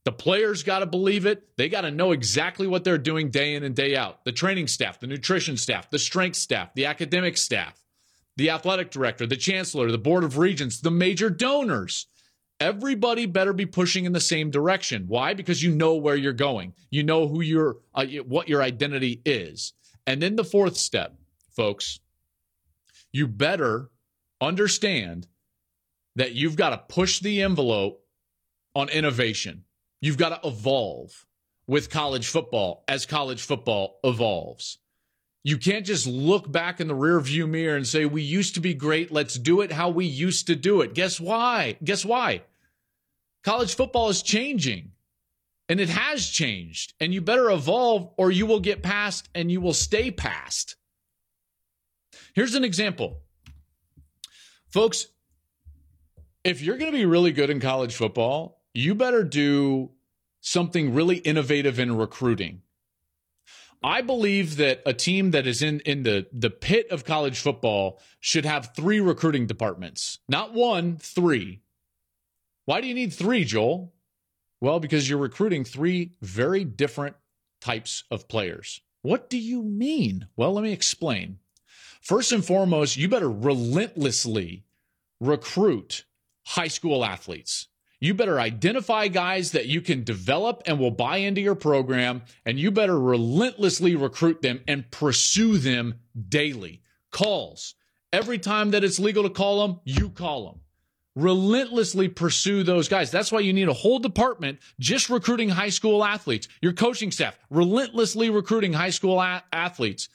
The 0.05 0.12
players 0.12 0.64
got 0.64 0.80
to 0.80 0.86
believe 0.86 1.26
it. 1.26 1.57
They 1.57 1.68
got 1.68 1.82
to 1.82 1.92
know 1.92 2.11
exactly 2.11 2.66
what 2.66 2.82
they're 2.82 2.98
doing 2.98 3.30
day 3.30 3.55
in 3.55 3.62
and 3.62 3.76
day 3.76 3.94
out. 3.94 4.24
The 4.24 4.32
training 4.32 4.66
staff, 4.66 4.98
the 4.98 5.07
nutrition 5.07 5.57
staff, 5.57 5.90
the 5.90 6.00
strength 6.00 6.36
staff, 6.36 6.74
the 6.74 6.86
academic 6.86 7.36
staff 7.36 7.82
the 8.37 8.51
athletic 8.51 8.91
director, 8.91 9.26
the 9.26 9.37
chancellor, 9.37 9.91
the 9.91 9.99
board 9.99 10.24
of 10.24 10.39
regents, 10.39 10.80
the 10.80 10.91
major 10.91 11.30
donors. 11.30 12.07
Everybody 12.61 13.26
better 13.26 13.53
be 13.53 13.66
pushing 13.66 14.05
in 14.05 14.12
the 14.12 14.20
same 14.20 14.51
direction. 14.51 15.07
Why? 15.09 15.35
Because 15.35 15.62
you 15.62 15.72
know 15.72 15.97
where 15.97 16.14
you're 16.14 16.33
going. 16.33 16.74
You 16.91 17.03
know 17.03 17.26
who 17.26 17.41
your 17.41 17.78
uh, 17.95 18.07
what 18.26 18.49
your 18.49 18.62
identity 18.62 19.20
is. 19.24 19.72
And 20.07 20.22
then 20.22 20.37
the 20.37 20.45
fourth 20.45 20.76
step, 20.76 21.16
folks, 21.57 22.01
you 23.12 23.26
better 23.26 23.91
understand 24.41 25.26
that 26.16 26.35
you've 26.35 26.57
got 26.57 26.70
to 26.70 26.95
push 26.95 27.20
the 27.20 27.43
envelope 27.43 28.05
on 28.74 28.89
innovation. 28.89 29.64
You've 30.01 30.18
got 30.18 30.43
to 30.43 30.49
evolve 30.49 31.26
with 31.66 31.91
college 31.91 32.28
football 32.28 32.85
as 32.89 33.07
college 33.07 33.43
football 33.43 33.99
evolves. 34.05 34.78
You 35.45 35.59
can't 35.59 35.84
just 35.84 36.07
look 36.07 36.51
back 36.51 36.80
in 36.80 36.86
the 36.86 36.95
rearview 36.95 37.49
mirror 37.49 37.76
and 37.76 37.86
say, 37.86 38.05
we 38.05 38.22
used 38.22 38.55
to 38.55 38.61
be 38.61 38.74
great. 38.74 39.11
Let's 39.11 39.34
do 39.34 39.61
it 39.61 39.72
how 39.72 39.90
we 39.90 40.07
used 40.07 40.47
to 40.47 40.55
do 40.55 40.82
it. 40.82 40.95
Guess 40.95 41.20
why? 41.20 41.76
Guess 41.82 42.05
why? 42.05 42.43
College 43.43 43.74
football 43.74 44.09
is 44.09 44.22
changing 44.22 44.93
and 45.68 45.80
it 45.80 45.88
has 45.88 46.28
changed 46.28 46.95
and 47.01 47.12
you 47.12 47.20
better 47.20 47.51
evolve 47.51 48.12
or 48.16 48.30
you 48.30 48.47
will 48.47 48.61
get 48.61 48.82
passed 48.84 49.28
and 49.34 49.51
you 49.51 49.61
will 49.61 49.72
stay 49.72 50.12
passed. 50.12 50.76
Here's 52.34 52.55
an 52.55 52.64
example. 52.64 53.18
Folks, 54.68 55.09
if 56.45 56.62
you're 56.62 56.78
going 56.78 56.90
to 56.90 56.97
be 56.97 57.05
really 57.05 57.32
good 57.32 57.51
in 57.51 57.59
college 57.59 57.95
football, 57.95 58.62
you 58.74 58.95
better 58.95 59.24
do 59.24 59.90
something 60.40 60.95
really 60.95 61.16
innovative 61.16 61.78
in 61.78 61.97
recruiting. 61.97 62.62
I 63.85 64.01
believe 64.01 64.57
that 64.57 64.83
a 64.87 64.95
team 64.95 65.33
that 65.33 65.47
is 65.47 65.62
in, 65.62 65.80
in 65.80 66.05
the, 66.05 66.26
the 66.33 66.51
pit 66.51 66.91
of 66.91 67.05
college 67.05 67.41
football 67.41 68.01
should 68.20 68.45
have 68.45 68.74
three 68.74 69.01
recruiting 69.01 69.47
departments. 69.47 70.18
Not 70.28 70.55
one, 70.55 70.97
three. 70.97 71.61
Why 72.64 72.80
do 72.80 72.87
you 72.87 72.95
need 72.95 73.12
three, 73.12 73.45
Joel? 73.45 73.93
Well, 74.61 74.78
because 74.78 75.09
you're 75.09 75.18
recruiting 75.18 75.64
three 75.64 76.12
very 76.20 76.64
different 76.64 77.16
types 77.61 78.05
of 78.11 78.28
players. 78.28 78.80
What 79.03 79.28
do 79.28 79.39
you 79.39 79.62
mean? 79.62 80.28
Well, 80.37 80.53
let 80.53 80.62
me 80.62 80.72
explain. 80.72 81.39
First 82.01 82.30
and 82.30 82.45
foremost, 82.45 82.97
you 82.97 83.09
better 83.09 83.30
relentlessly 83.30 84.64
recruit 85.20 86.05
high 86.45 86.68
school 86.68 87.05
athletes. 87.05 87.68
You 88.03 88.14
better 88.14 88.40
identify 88.40 89.07
guys 89.07 89.53
that 89.53 89.66
you 89.66 89.80
can 89.80 90.03
develop 90.03 90.64
and 90.66 90.80
will 90.80 90.90
buy 90.90 91.18
into 91.18 91.40
your 91.40 91.55
program, 91.55 92.22
and 92.44 92.59
you 92.59 92.72
better 92.72 92.98
relentlessly 92.98 93.94
recruit 93.94 94.42
them 94.42 94.61
and 94.66 94.90
pursue 94.90 95.57
them 95.57 96.00
daily. 96.28 96.82
Calls. 97.12 97.76
Every 98.12 98.40
time 98.40 98.72
that 98.72 98.82
it's 98.82 98.98
legal 98.98 99.22
to 99.22 99.30
call 99.30 99.68
them, 99.68 99.78
you 99.84 100.11
call 100.11 100.46
them. 100.46 100.61
Relentlessly 101.14 102.09
pursue 102.09 102.64
those 102.64 102.88
guys. 102.88 103.12
That's 103.12 103.30
why 103.30 103.38
you 103.38 103.53
need 103.53 103.68
a 103.68 103.72
whole 103.72 104.00
department 104.00 104.59
just 104.80 105.09
recruiting 105.09 105.50
high 105.50 105.68
school 105.68 106.05
athletes. 106.05 106.48
Your 106.61 106.72
coaching 106.72 107.12
staff, 107.12 107.38
relentlessly 107.50 108.30
recruiting 108.30 108.72
high 108.72 108.90
school 108.90 109.20
a- 109.20 109.44
athletes 109.53 110.09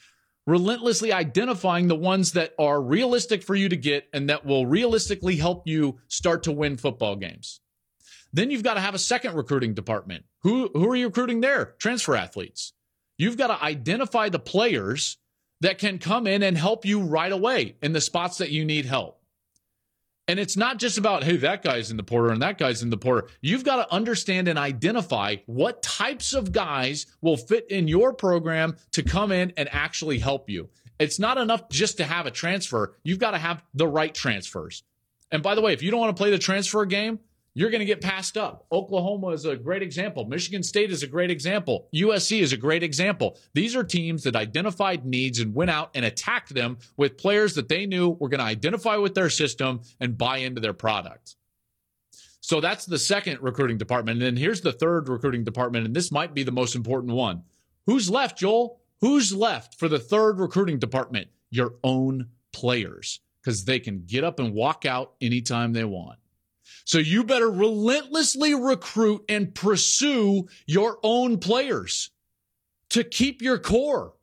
relentlessly 0.46 1.14
identifying 1.14 1.88
the 1.88 1.96
ones 1.96 2.34
that 2.34 2.54
are 2.60 2.82
realistic 2.82 3.44
for 3.44 3.56
you 3.56 3.70
to 3.70 3.78
get 3.78 4.10
and 4.12 4.30
that 4.30 4.46
will 4.46 4.66
realistically 4.66 5.38
help 5.38 5.64
you 5.66 6.00
start 6.10 6.44
to 6.44 6.52
win 6.52 6.76
football 6.76 7.16
games. 7.16 7.62
Then 8.38 8.52
you've 8.52 8.62
got 8.62 8.76
to 8.76 8.82
have 8.82 8.94
a 8.94 9.00
second 9.00 9.34
recruiting 9.34 9.74
department. 9.74 10.24
Who, 10.44 10.70
who 10.72 10.92
are 10.92 10.96
you 10.96 11.08
recruiting 11.08 11.42
there? 11.42 11.74
Transfer 11.80 12.16
athletes. 12.16 12.72
You've 13.18 13.36
got 13.36 13.48
to 13.48 13.64
identify 13.64 14.30
the 14.30 14.38
players 14.38 15.18
that 15.62 15.80
can 15.80 15.98
come 15.98 16.28
in 16.28 16.44
and 16.44 16.56
help 16.56 16.86
you 16.86 17.02
right 17.02 17.32
away 17.32 17.78
in 17.82 17.94
the 17.94 18.00
spots 18.00 18.38
that 18.38 18.52
you 18.52 18.64
need 18.64 18.86
help. 18.86 19.20
And 20.28 20.40
it's 20.40 20.56
not 20.56 20.78
just 20.78 21.00
about, 21.00 21.24
hey, 21.24 21.38
that 21.38 21.64
guy's 21.64 21.90
in 21.90 21.98
the 21.98 22.04
portal 22.04 22.30
and 22.30 22.44
that 22.44 22.60
guy's 22.60 22.84
in 22.84 22.92
the 22.92 22.98
portal. 22.98 23.28
You've 23.42 23.64
got 23.64 23.78
to 23.78 23.92
understand 23.92 24.48
and 24.48 24.60
identify 24.60 25.38
what 25.48 25.82
types 25.82 26.34
of 26.34 26.52
guys 26.52 27.08
will 27.22 27.38
fit 27.38 27.66
in 27.72 27.88
your 27.88 28.14
program 28.14 28.78
to 28.92 29.02
come 29.02 29.32
in 29.32 29.52
and 29.58 29.68
actually 29.72 30.20
help 30.20 30.48
you. 30.48 30.70
It's 31.00 31.18
not 31.18 31.40
enough 31.40 31.70
just 31.70 31.98
to 31.98 32.04
have 32.04 32.28
a 32.28 32.32
transfer. 32.32 32.98
You've 33.02 33.18
got 33.18 33.32
to 33.32 33.40
have 33.40 33.64
the 33.74 33.88
right 33.88 34.14
transfers. 34.14 34.84
And 35.32 35.42
by 35.42 35.56
the 35.56 35.62
way, 35.62 35.74
if 35.74 35.82
you 35.82 35.90
don't 35.90 36.00
want 36.00 36.16
to 36.16 36.22
play 36.22 36.30
the 36.30 36.38
transfer 36.38 36.86
game, 36.86 37.20
you're 37.58 37.72
going 37.72 37.80
to 37.80 37.86
get 37.86 38.02
passed 38.02 38.38
up. 38.38 38.68
Oklahoma 38.72 39.30
is 39.30 39.46
a 39.46 39.56
great 39.56 39.82
example. 39.82 40.26
Michigan 40.26 40.62
State 40.62 40.92
is 40.92 41.02
a 41.02 41.08
great 41.08 41.32
example. 41.32 41.88
USC 41.92 42.40
is 42.40 42.54
a 42.54 42.58
great 42.58 42.84
example. 42.84 43.40
These 43.56 43.76
are 43.76 43.84
teams 43.84 44.22
that 44.26 44.36
identified 44.36 45.08
needs 45.08 45.40
and 45.40 45.56
went 45.56 45.72
out 45.72 45.90
and 45.96 46.06
attacked 46.06 46.54
them 46.54 46.78
with 46.98 47.18
players 47.18 47.56
that 47.56 47.68
they 47.68 47.88
knew 47.88 48.10
were 48.10 48.30
going 48.30 48.42
to 48.42 48.46
identify 48.46 48.98
with 48.98 49.16
their 49.16 49.32
system 49.32 49.82
and 50.00 50.16
buy 50.20 50.38
into 50.38 50.62
their 50.62 50.74
product. 50.74 51.36
So 52.42 52.62
that's 52.62 52.86
the 52.86 53.00
second 53.00 53.42
recruiting 53.42 53.80
department. 53.80 54.22
And 54.22 54.28
then 54.28 54.38
here's 54.38 54.62
the 54.62 54.72
third 54.72 55.10
recruiting 55.10 55.44
department, 55.44 55.88
and 55.88 55.96
this 55.96 56.12
might 56.12 56.36
be 56.36 56.44
the 56.44 56.52
most 56.52 56.76
important 56.76 57.14
one. 57.14 57.42
Who's 57.88 58.08
left, 58.08 58.38
Joel? 58.38 58.82
Who's 59.02 59.34
left 59.34 59.80
for 59.80 59.88
the 59.88 59.98
third 59.98 60.40
recruiting 60.40 60.78
department? 60.78 61.30
Your 61.50 61.74
own 61.84 62.28
players, 62.54 63.20
because 63.42 63.66
they 63.66 63.80
can 63.80 64.04
get 64.06 64.24
up 64.24 64.38
and 64.38 64.54
walk 64.54 64.86
out 64.86 65.16
anytime 65.22 65.74
they 65.74 65.86
want. 65.86 66.20
So 66.88 67.00
you 67.00 67.26
better 67.26 67.52
relentlessly 67.52 68.56
recruit 68.56 69.26
and 69.28 69.54
pursue 69.54 70.48
your 70.66 71.00
own 71.04 71.38
players 71.38 72.12
to 72.92 73.04
keep 73.04 73.42
your 73.42 73.60
core. 73.60 74.14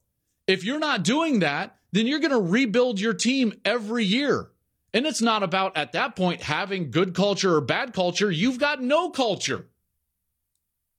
If 0.47 0.65
you're 0.65 0.79
not 0.79 1.05
doing 1.05 1.41
that, 1.41 1.77
then 1.93 2.07
you're 2.07 2.21
going 2.21 2.31
to 2.31 2.41
rebuild 2.41 2.99
your 2.99 3.13
team 3.13 3.53
every 3.67 4.05
year. 4.07 4.49
And 4.95 5.05
it's 5.05 5.21
not 5.21 5.43
about 5.43 5.77
at 5.77 5.93
that 5.93 6.17
point 6.17 6.41
having 6.41 6.91
good 6.91 7.15
culture 7.15 7.55
or 7.55 7.61
bad 7.61 7.93
culture. 7.93 8.31
You've 8.31 8.59
got 8.59 8.81
no 8.81 9.11
culture. 9.11 9.67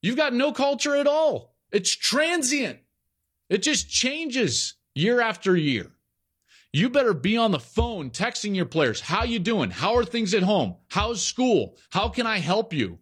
You've 0.04 0.18
got 0.18 0.36
no 0.36 0.52
culture 0.52 0.96
at 0.96 1.08
all. 1.08 1.56
It's 1.72 1.96
transient. 1.96 2.78
It 3.50 3.64
just 3.64 3.90
changes 3.90 4.76
year 4.94 5.20
after 5.20 5.58
year. 5.58 5.95
You 6.76 6.90
better 6.90 7.14
be 7.14 7.38
on 7.38 7.52
the 7.52 7.60
phone 7.60 8.10
texting 8.10 8.54
your 8.54 8.66
players. 8.66 9.00
How 9.00 9.24
you 9.24 9.40
doing? 9.40 9.70
How 9.70 9.96
are 9.96 10.04
things 10.04 10.34
at 10.34 10.44
home? 10.44 10.76
How's 10.90 11.26
school? 11.26 11.78
How 11.90 12.10
can 12.10 12.28
I 12.28 12.40
help 12.40 12.74
you? 12.74 13.00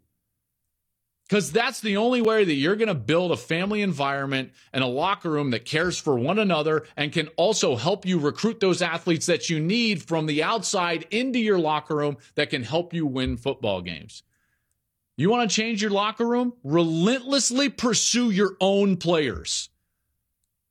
Because 1.28 1.52
that's 1.52 1.80
the 1.82 1.98
only 1.98 2.22
way 2.22 2.46
that 2.46 2.54
you're 2.54 2.76
going 2.76 2.90
to 2.90 2.94
build 2.94 3.32
a 3.32 3.36
family 3.36 3.82
environment 3.82 4.52
and 4.74 4.84
a 4.84 4.88
locker 4.88 5.32
room 5.32 5.50
that 5.50 5.66
cares 5.66 5.98
for 5.98 6.20
one 6.20 6.38
another 6.38 6.86
and 6.96 7.12
can 7.12 7.30
also 7.30 7.76
help 7.76 8.06
you 8.06 8.20
recruit 8.20 8.60
those 8.60 8.84
athletes 8.84 9.26
that 9.26 9.50
you 9.50 9.60
need 9.60 10.04
from 10.04 10.28
the 10.28 10.44
outside 10.44 11.08
into 11.10 11.40
your 11.40 11.58
locker 11.58 11.96
room 11.96 12.18
that 12.36 12.52
can 12.52 12.62
help 12.62 12.94
you 12.94 13.08
win 13.08 13.38
football 13.38 13.82
games. 13.82 14.22
You 15.18 15.32
want 15.32 15.50
to 15.50 15.56
change 15.56 15.82
your 15.82 15.90
locker 15.90 16.28
room? 16.28 16.54
Relentlessly 16.64 17.70
pursue 17.70 18.30
your 18.30 18.56
own 18.62 18.98
players. 18.98 19.70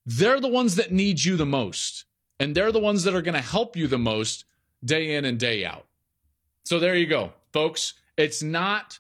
They're 0.07 0.39
the 0.39 0.47
ones 0.47 0.77
that 0.77 0.93
need 0.93 1.25
you 1.25 1.37
the 1.37 1.45
most, 1.45 2.05
and 2.39 2.55
they're 2.55 2.73
the 2.73 2.81
ones 2.81 3.05
that 3.05 3.15
are 3.15 3.23
going 3.23 3.35
to 3.35 3.41
help 3.41 3.77
you 3.77 3.87
the 3.87 3.99
most 3.99 4.45
day 4.85 5.15
in 5.15 5.25
and 5.25 5.39
day 5.39 5.65
out. 5.65 5.87
So 6.65 6.79
there 6.79 6.95
you 6.95 7.07
go, 7.07 7.33
folks. 7.53 7.95
It's 8.17 8.43
not 8.43 8.99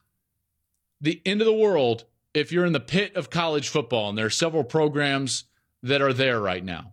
the 1.01 1.20
end 1.26 1.41
of 1.41 1.47
the 1.47 1.53
world 1.53 2.05
if 2.35 2.51
you're 2.51 2.64
in 2.64 2.72
the 2.72 2.80
pit 2.80 3.14
of 3.16 3.30
college 3.30 3.68
football, 3.68 4.09
and 4.09 4.16
there 4.16 4.26
are 4.26 4.30
several 4.30 4.64
programs 4.64 5.45
that 5.83 6.01
are 6.01 6.12
there 6.12 6.41
right 6.41 6.64
now. 6.64 6.93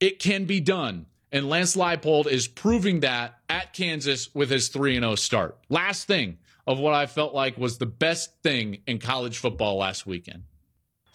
It 0.00 0.18
can 0.18 0.44
be 0.44 0.60
done. 0.60 1.06
And 1.32 1.48
Lance 1.48 1.74
Leipold 1.76 2.28
is 2.28 2.46
proving 2.46 3.00
that 3.00 3.38
at 3.48 3.72
Kansas 3.72 4.32
with 4.34 4.50
his 4.50 4.68
3 4.68 4.94
0 4.94 5.16
start. 5.16 5.58
Last 5.68 6.06
thing 6.06 6.38
of 6.66 6.78
what 6.78 6.94
I 6.94 7.06
felt 7.06 7.34
like 7.34 7.58
was 7.58 7.78
the 7.78 7.86
best 7.86 8.42
thing 8.42 8.78
in 8.86 8.98
college 8.98 9.38
football 9.38 9.76
last 9.78 10.06
weekend. 10.06 10.44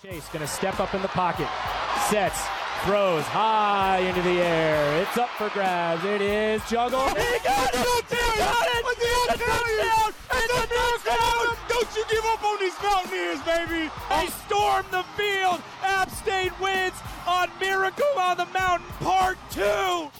Chase 0.02 0.28
going 0.30 0.46
to 0.46 0.48
step 0.48 0.80
up 0.80 0.94
in 0.94 1.02
the 1.02 1.08
pocket, 1.10 1.48
sets, 2.10 2.42
throws 2.86 3.24
high 3.26 4.00
into 4.00 4.22
the 4.24 4.42
air. 4.42 5.02
It's 5.02 5.18
up 5.18 5.30
for 5.38 5.50
grabs. 5.50 6.04
It 6.04 6.22
is 6.22 6.62
juggle. 6.70 7.08
He 7.10 7.40
got 7.44 7.74
it! 7.74 7.86
He 8.10 8.16
got 8.40 8.68
it! 8.68 8.86
It's 8.88 9.34
a 9.34 9.38
touchdown! 9.38 10.14
It's 10.32 10.54
a 10.54 10.68
touchdown! 10.68 11.58
Don't 11.70 11.96
you 11.96 12.04
give 12.10 12.26
up 12.26 12.44
on 12.44 12.60
these 12.60 12.74
Mountaineers, 12.82 13.42
baby! 13.42 13.92
They 14.10 14.28
storm 14.46 14.86
the 14.90 15.04
field. 15.16 15.62
App 15.84 16.10
State 16.10 16.60
wins 16.60 16.96
on 17.28 17.50
Miracle 17.60 18.06
on 18.18 18.38
the 18.38 18.46
Mountain 18.48 18.88
Part 19.00 19.38
Two. 19.52 20.10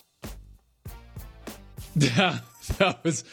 Yeah, 1.94 2.40
that 2.78 3.04
was. 3.04 3.26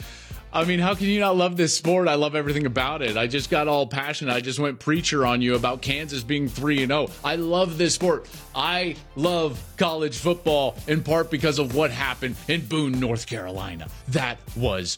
I 0.51 0.65
mean, 0.65 0.79
how 0.79 0.95
can 0.95 1.05
you 1.05 1.19
not 1.19 1.37
love 1.37 1.57
this 1.57 1.77
sport? 1.77 2.07
I 2.07 2.15
love 2.15 2.35
everything 2.35 2.65
about 2.65 3.03
it. 3.03 3.17
I 3.17 3.27
just 3.27 3.51
got 3.51 3.67
all 3.67 3.85
passionate. 3.85 4.33
I 4.33 4.41
just 4.41 4.57
went 4.57 4.79
preacher 4.79 5.23
on 5.25 5.43
you 5.43 5.53
about 5.55 5.83
Kansas 5.83 6.23
being 6.23 6.47
3 6.47 6.83
and 6.83 6.91
0. 6.91 7.09
I 7.23 7.35
love 7.35 7.77
this 7.77 7.93
sport. 7.93 8.27
I 8.55 8.95
love 9.15 9.63
college 9.77 10.17
football 10.17 10.75
in 10.87 11.03
part 11.03 11.29
because 11.29 11.59
of 11.59 11.75
what 11.75 11.91
happened 11.91 12.35
in 12.47 12.65
Boone, 12.65 12.99
North 12.99 13.27
Carolina. 13.27 13.87
That 14.07 14.39
was 14.55 14.97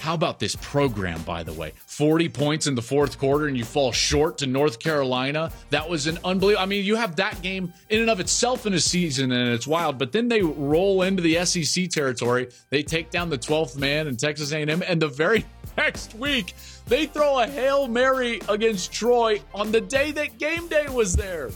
how 0.00 0.12
about 0.14 0.38
this 0.38 0.54
program 0.56 1.22
by 1.22 1.42
the 1.42 1.52
way? 1.52 1.72
40 1.86 2.28
points 2.28 2.66
in 2.66 2.74
the 2.74 2.82
fourth 2.82 3.18
quarter 3.18 3.46
and 3.46 3.56
you 3.56 3.64
fall 3.64 3.90
short 3.92 4.38
to 4.38 4.46
North 4.46 4.78
Carolina. 4.78 5.50
That 5.70 5.88
was 5.88 6.06
an 6.06 6.18
unbelievable. 6.24 6.62
I 6.62 6.66
mean, 6.66 6.84
you 6.84 6.96
have 6.96 7.16
that 7.16 7.40
game 7.42 7.72
in 7.88 8.00
and 8.00 8.10
of 8.10 8.20
itself 8.20 8.66
in 8.66 8.74
a 8.74 8.80
season 8.80 9.32
and 9.32 9.48
it's 9.48 9.66
wild, 9.66 9.98
but 9.98 10.12
then 10.12 10.28
they 10.28 10.42
roll 10.42 11.02
into 11.02 11.22
the 11.22 11.44
SEC 11.44 11.88
territory. 11.88 12.48
They 12.70 12.82
take 12.82 13.10
down 13.10 13.30
the 13.30 13.38
12th 13.38 13.78
man 13.78 14.06
in 14.08 14.16
Texas 14.16 14.52
A&M 14.52 14.82
and 14.92 15.00
the 15.00 15.08
very 15.08 15.44
next 15.76 16.14
week 16.14 16.54
they 16.86 17.06
throw 17.06 17.40
a 17.40 17.46
Hail 17.46 17.88
Mary 17.88 18.40
against 18.48 18.92
Troy 18.92 19.40
on 19.54 19.72
the 19.72 19.80
day 19.80 20.12
that 20.12 20.38
game 20.38 20.68
day 20.68 20.86
was 20.88 21.16
there. 21.16 21.50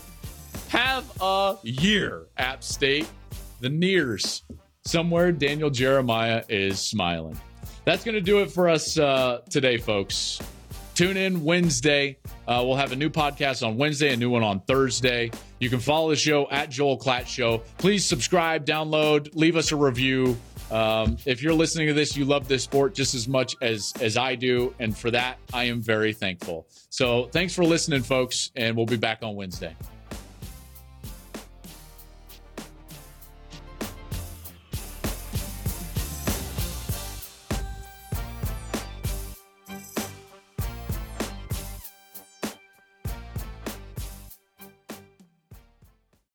Have 0.68 1.04
a 1.20 1.58
year, 1.62 2.26
App 2.38 2.64
State. 2.64 3.06
The 3.60 3.68
Nears. 3.68 4.42
Somewhere 4.84 5.32
Daniel 5.32 5.70
Jeremiah 5.70 6.44
is 6.48 6.80
smiling. 6.80 7.38
That's 7.84 8.04
going 8.04 8.14
to 8.14 8.20
do 8.20 8.40
it 8.40 8.50
for 8.50 8.68
us 8.68 8.98
uh, 8.98 9.40
today, 9.50 9.76
folks. 9.76 10.40
Tune 10.94 11.16
in 11.16 11.44
Wednesday. 11.44 12.18
Uh, 12.48 12.62
we'll 12.64 12.76
have 12.76 12.92
a 12.92 12.96
new 12.96 13.10
podcast 13.10 13.66
on 13.66 13.76
Wednesday, 13.76 14.12
a 14.12 14.16
new 14.16 14.30
one 14.30 14.42
on 14.42 14.60
Thursday. 14.60 15.30
You 15.58 15.68
can 15.68 15.78
follow 15.80 16.08
the 16.10 16.16
show 16.16 16.48
at 16.50 16.70
Joel 16.70 16.98
Klatt 16.98 17.26
Show. 17.26 17.62
Please 17.78 18.04
subscribe, 18.04 18.64
download, 18.64 19.34
leave 19.34 19.56
us 19.56 19.72
a 19.72 19.76
review. 19.76 20.36
Um, 20.70 21.16
if 21.26 21.42
you're 21.42 21.54
listening 21.54 21.86
to 21.88 21.94
this, 21.94 22.16
you 22.16 22.24
love 22.24 22.48
this 22.48 22.64
sport 22.64 22.94
just 22.94 23.14
as 23.14 23.28
much 23.28 23.54
as 23.62 23.92
as 24.00 24.16
I 24.16 24.34
do, 24.34 24.74
and 24.78 24.96
for 24.96 25.10
that, 25.10 25.38
I 25.52 25.64
am 25.64 25.80
very 25.80 26.12
thankful. 26.12 26.66
So, 26.90 27.28
thanks 27.32 27.54
for 27.54 27.64
listening, 27.64 28.02
folks, 28.02 28.50
and 28.56 28.76
we'll 28.76 28.86
be 28.86 28.96
back 28.96 29.22
on 29.22 29.34
Wednesday. 29.34 29.74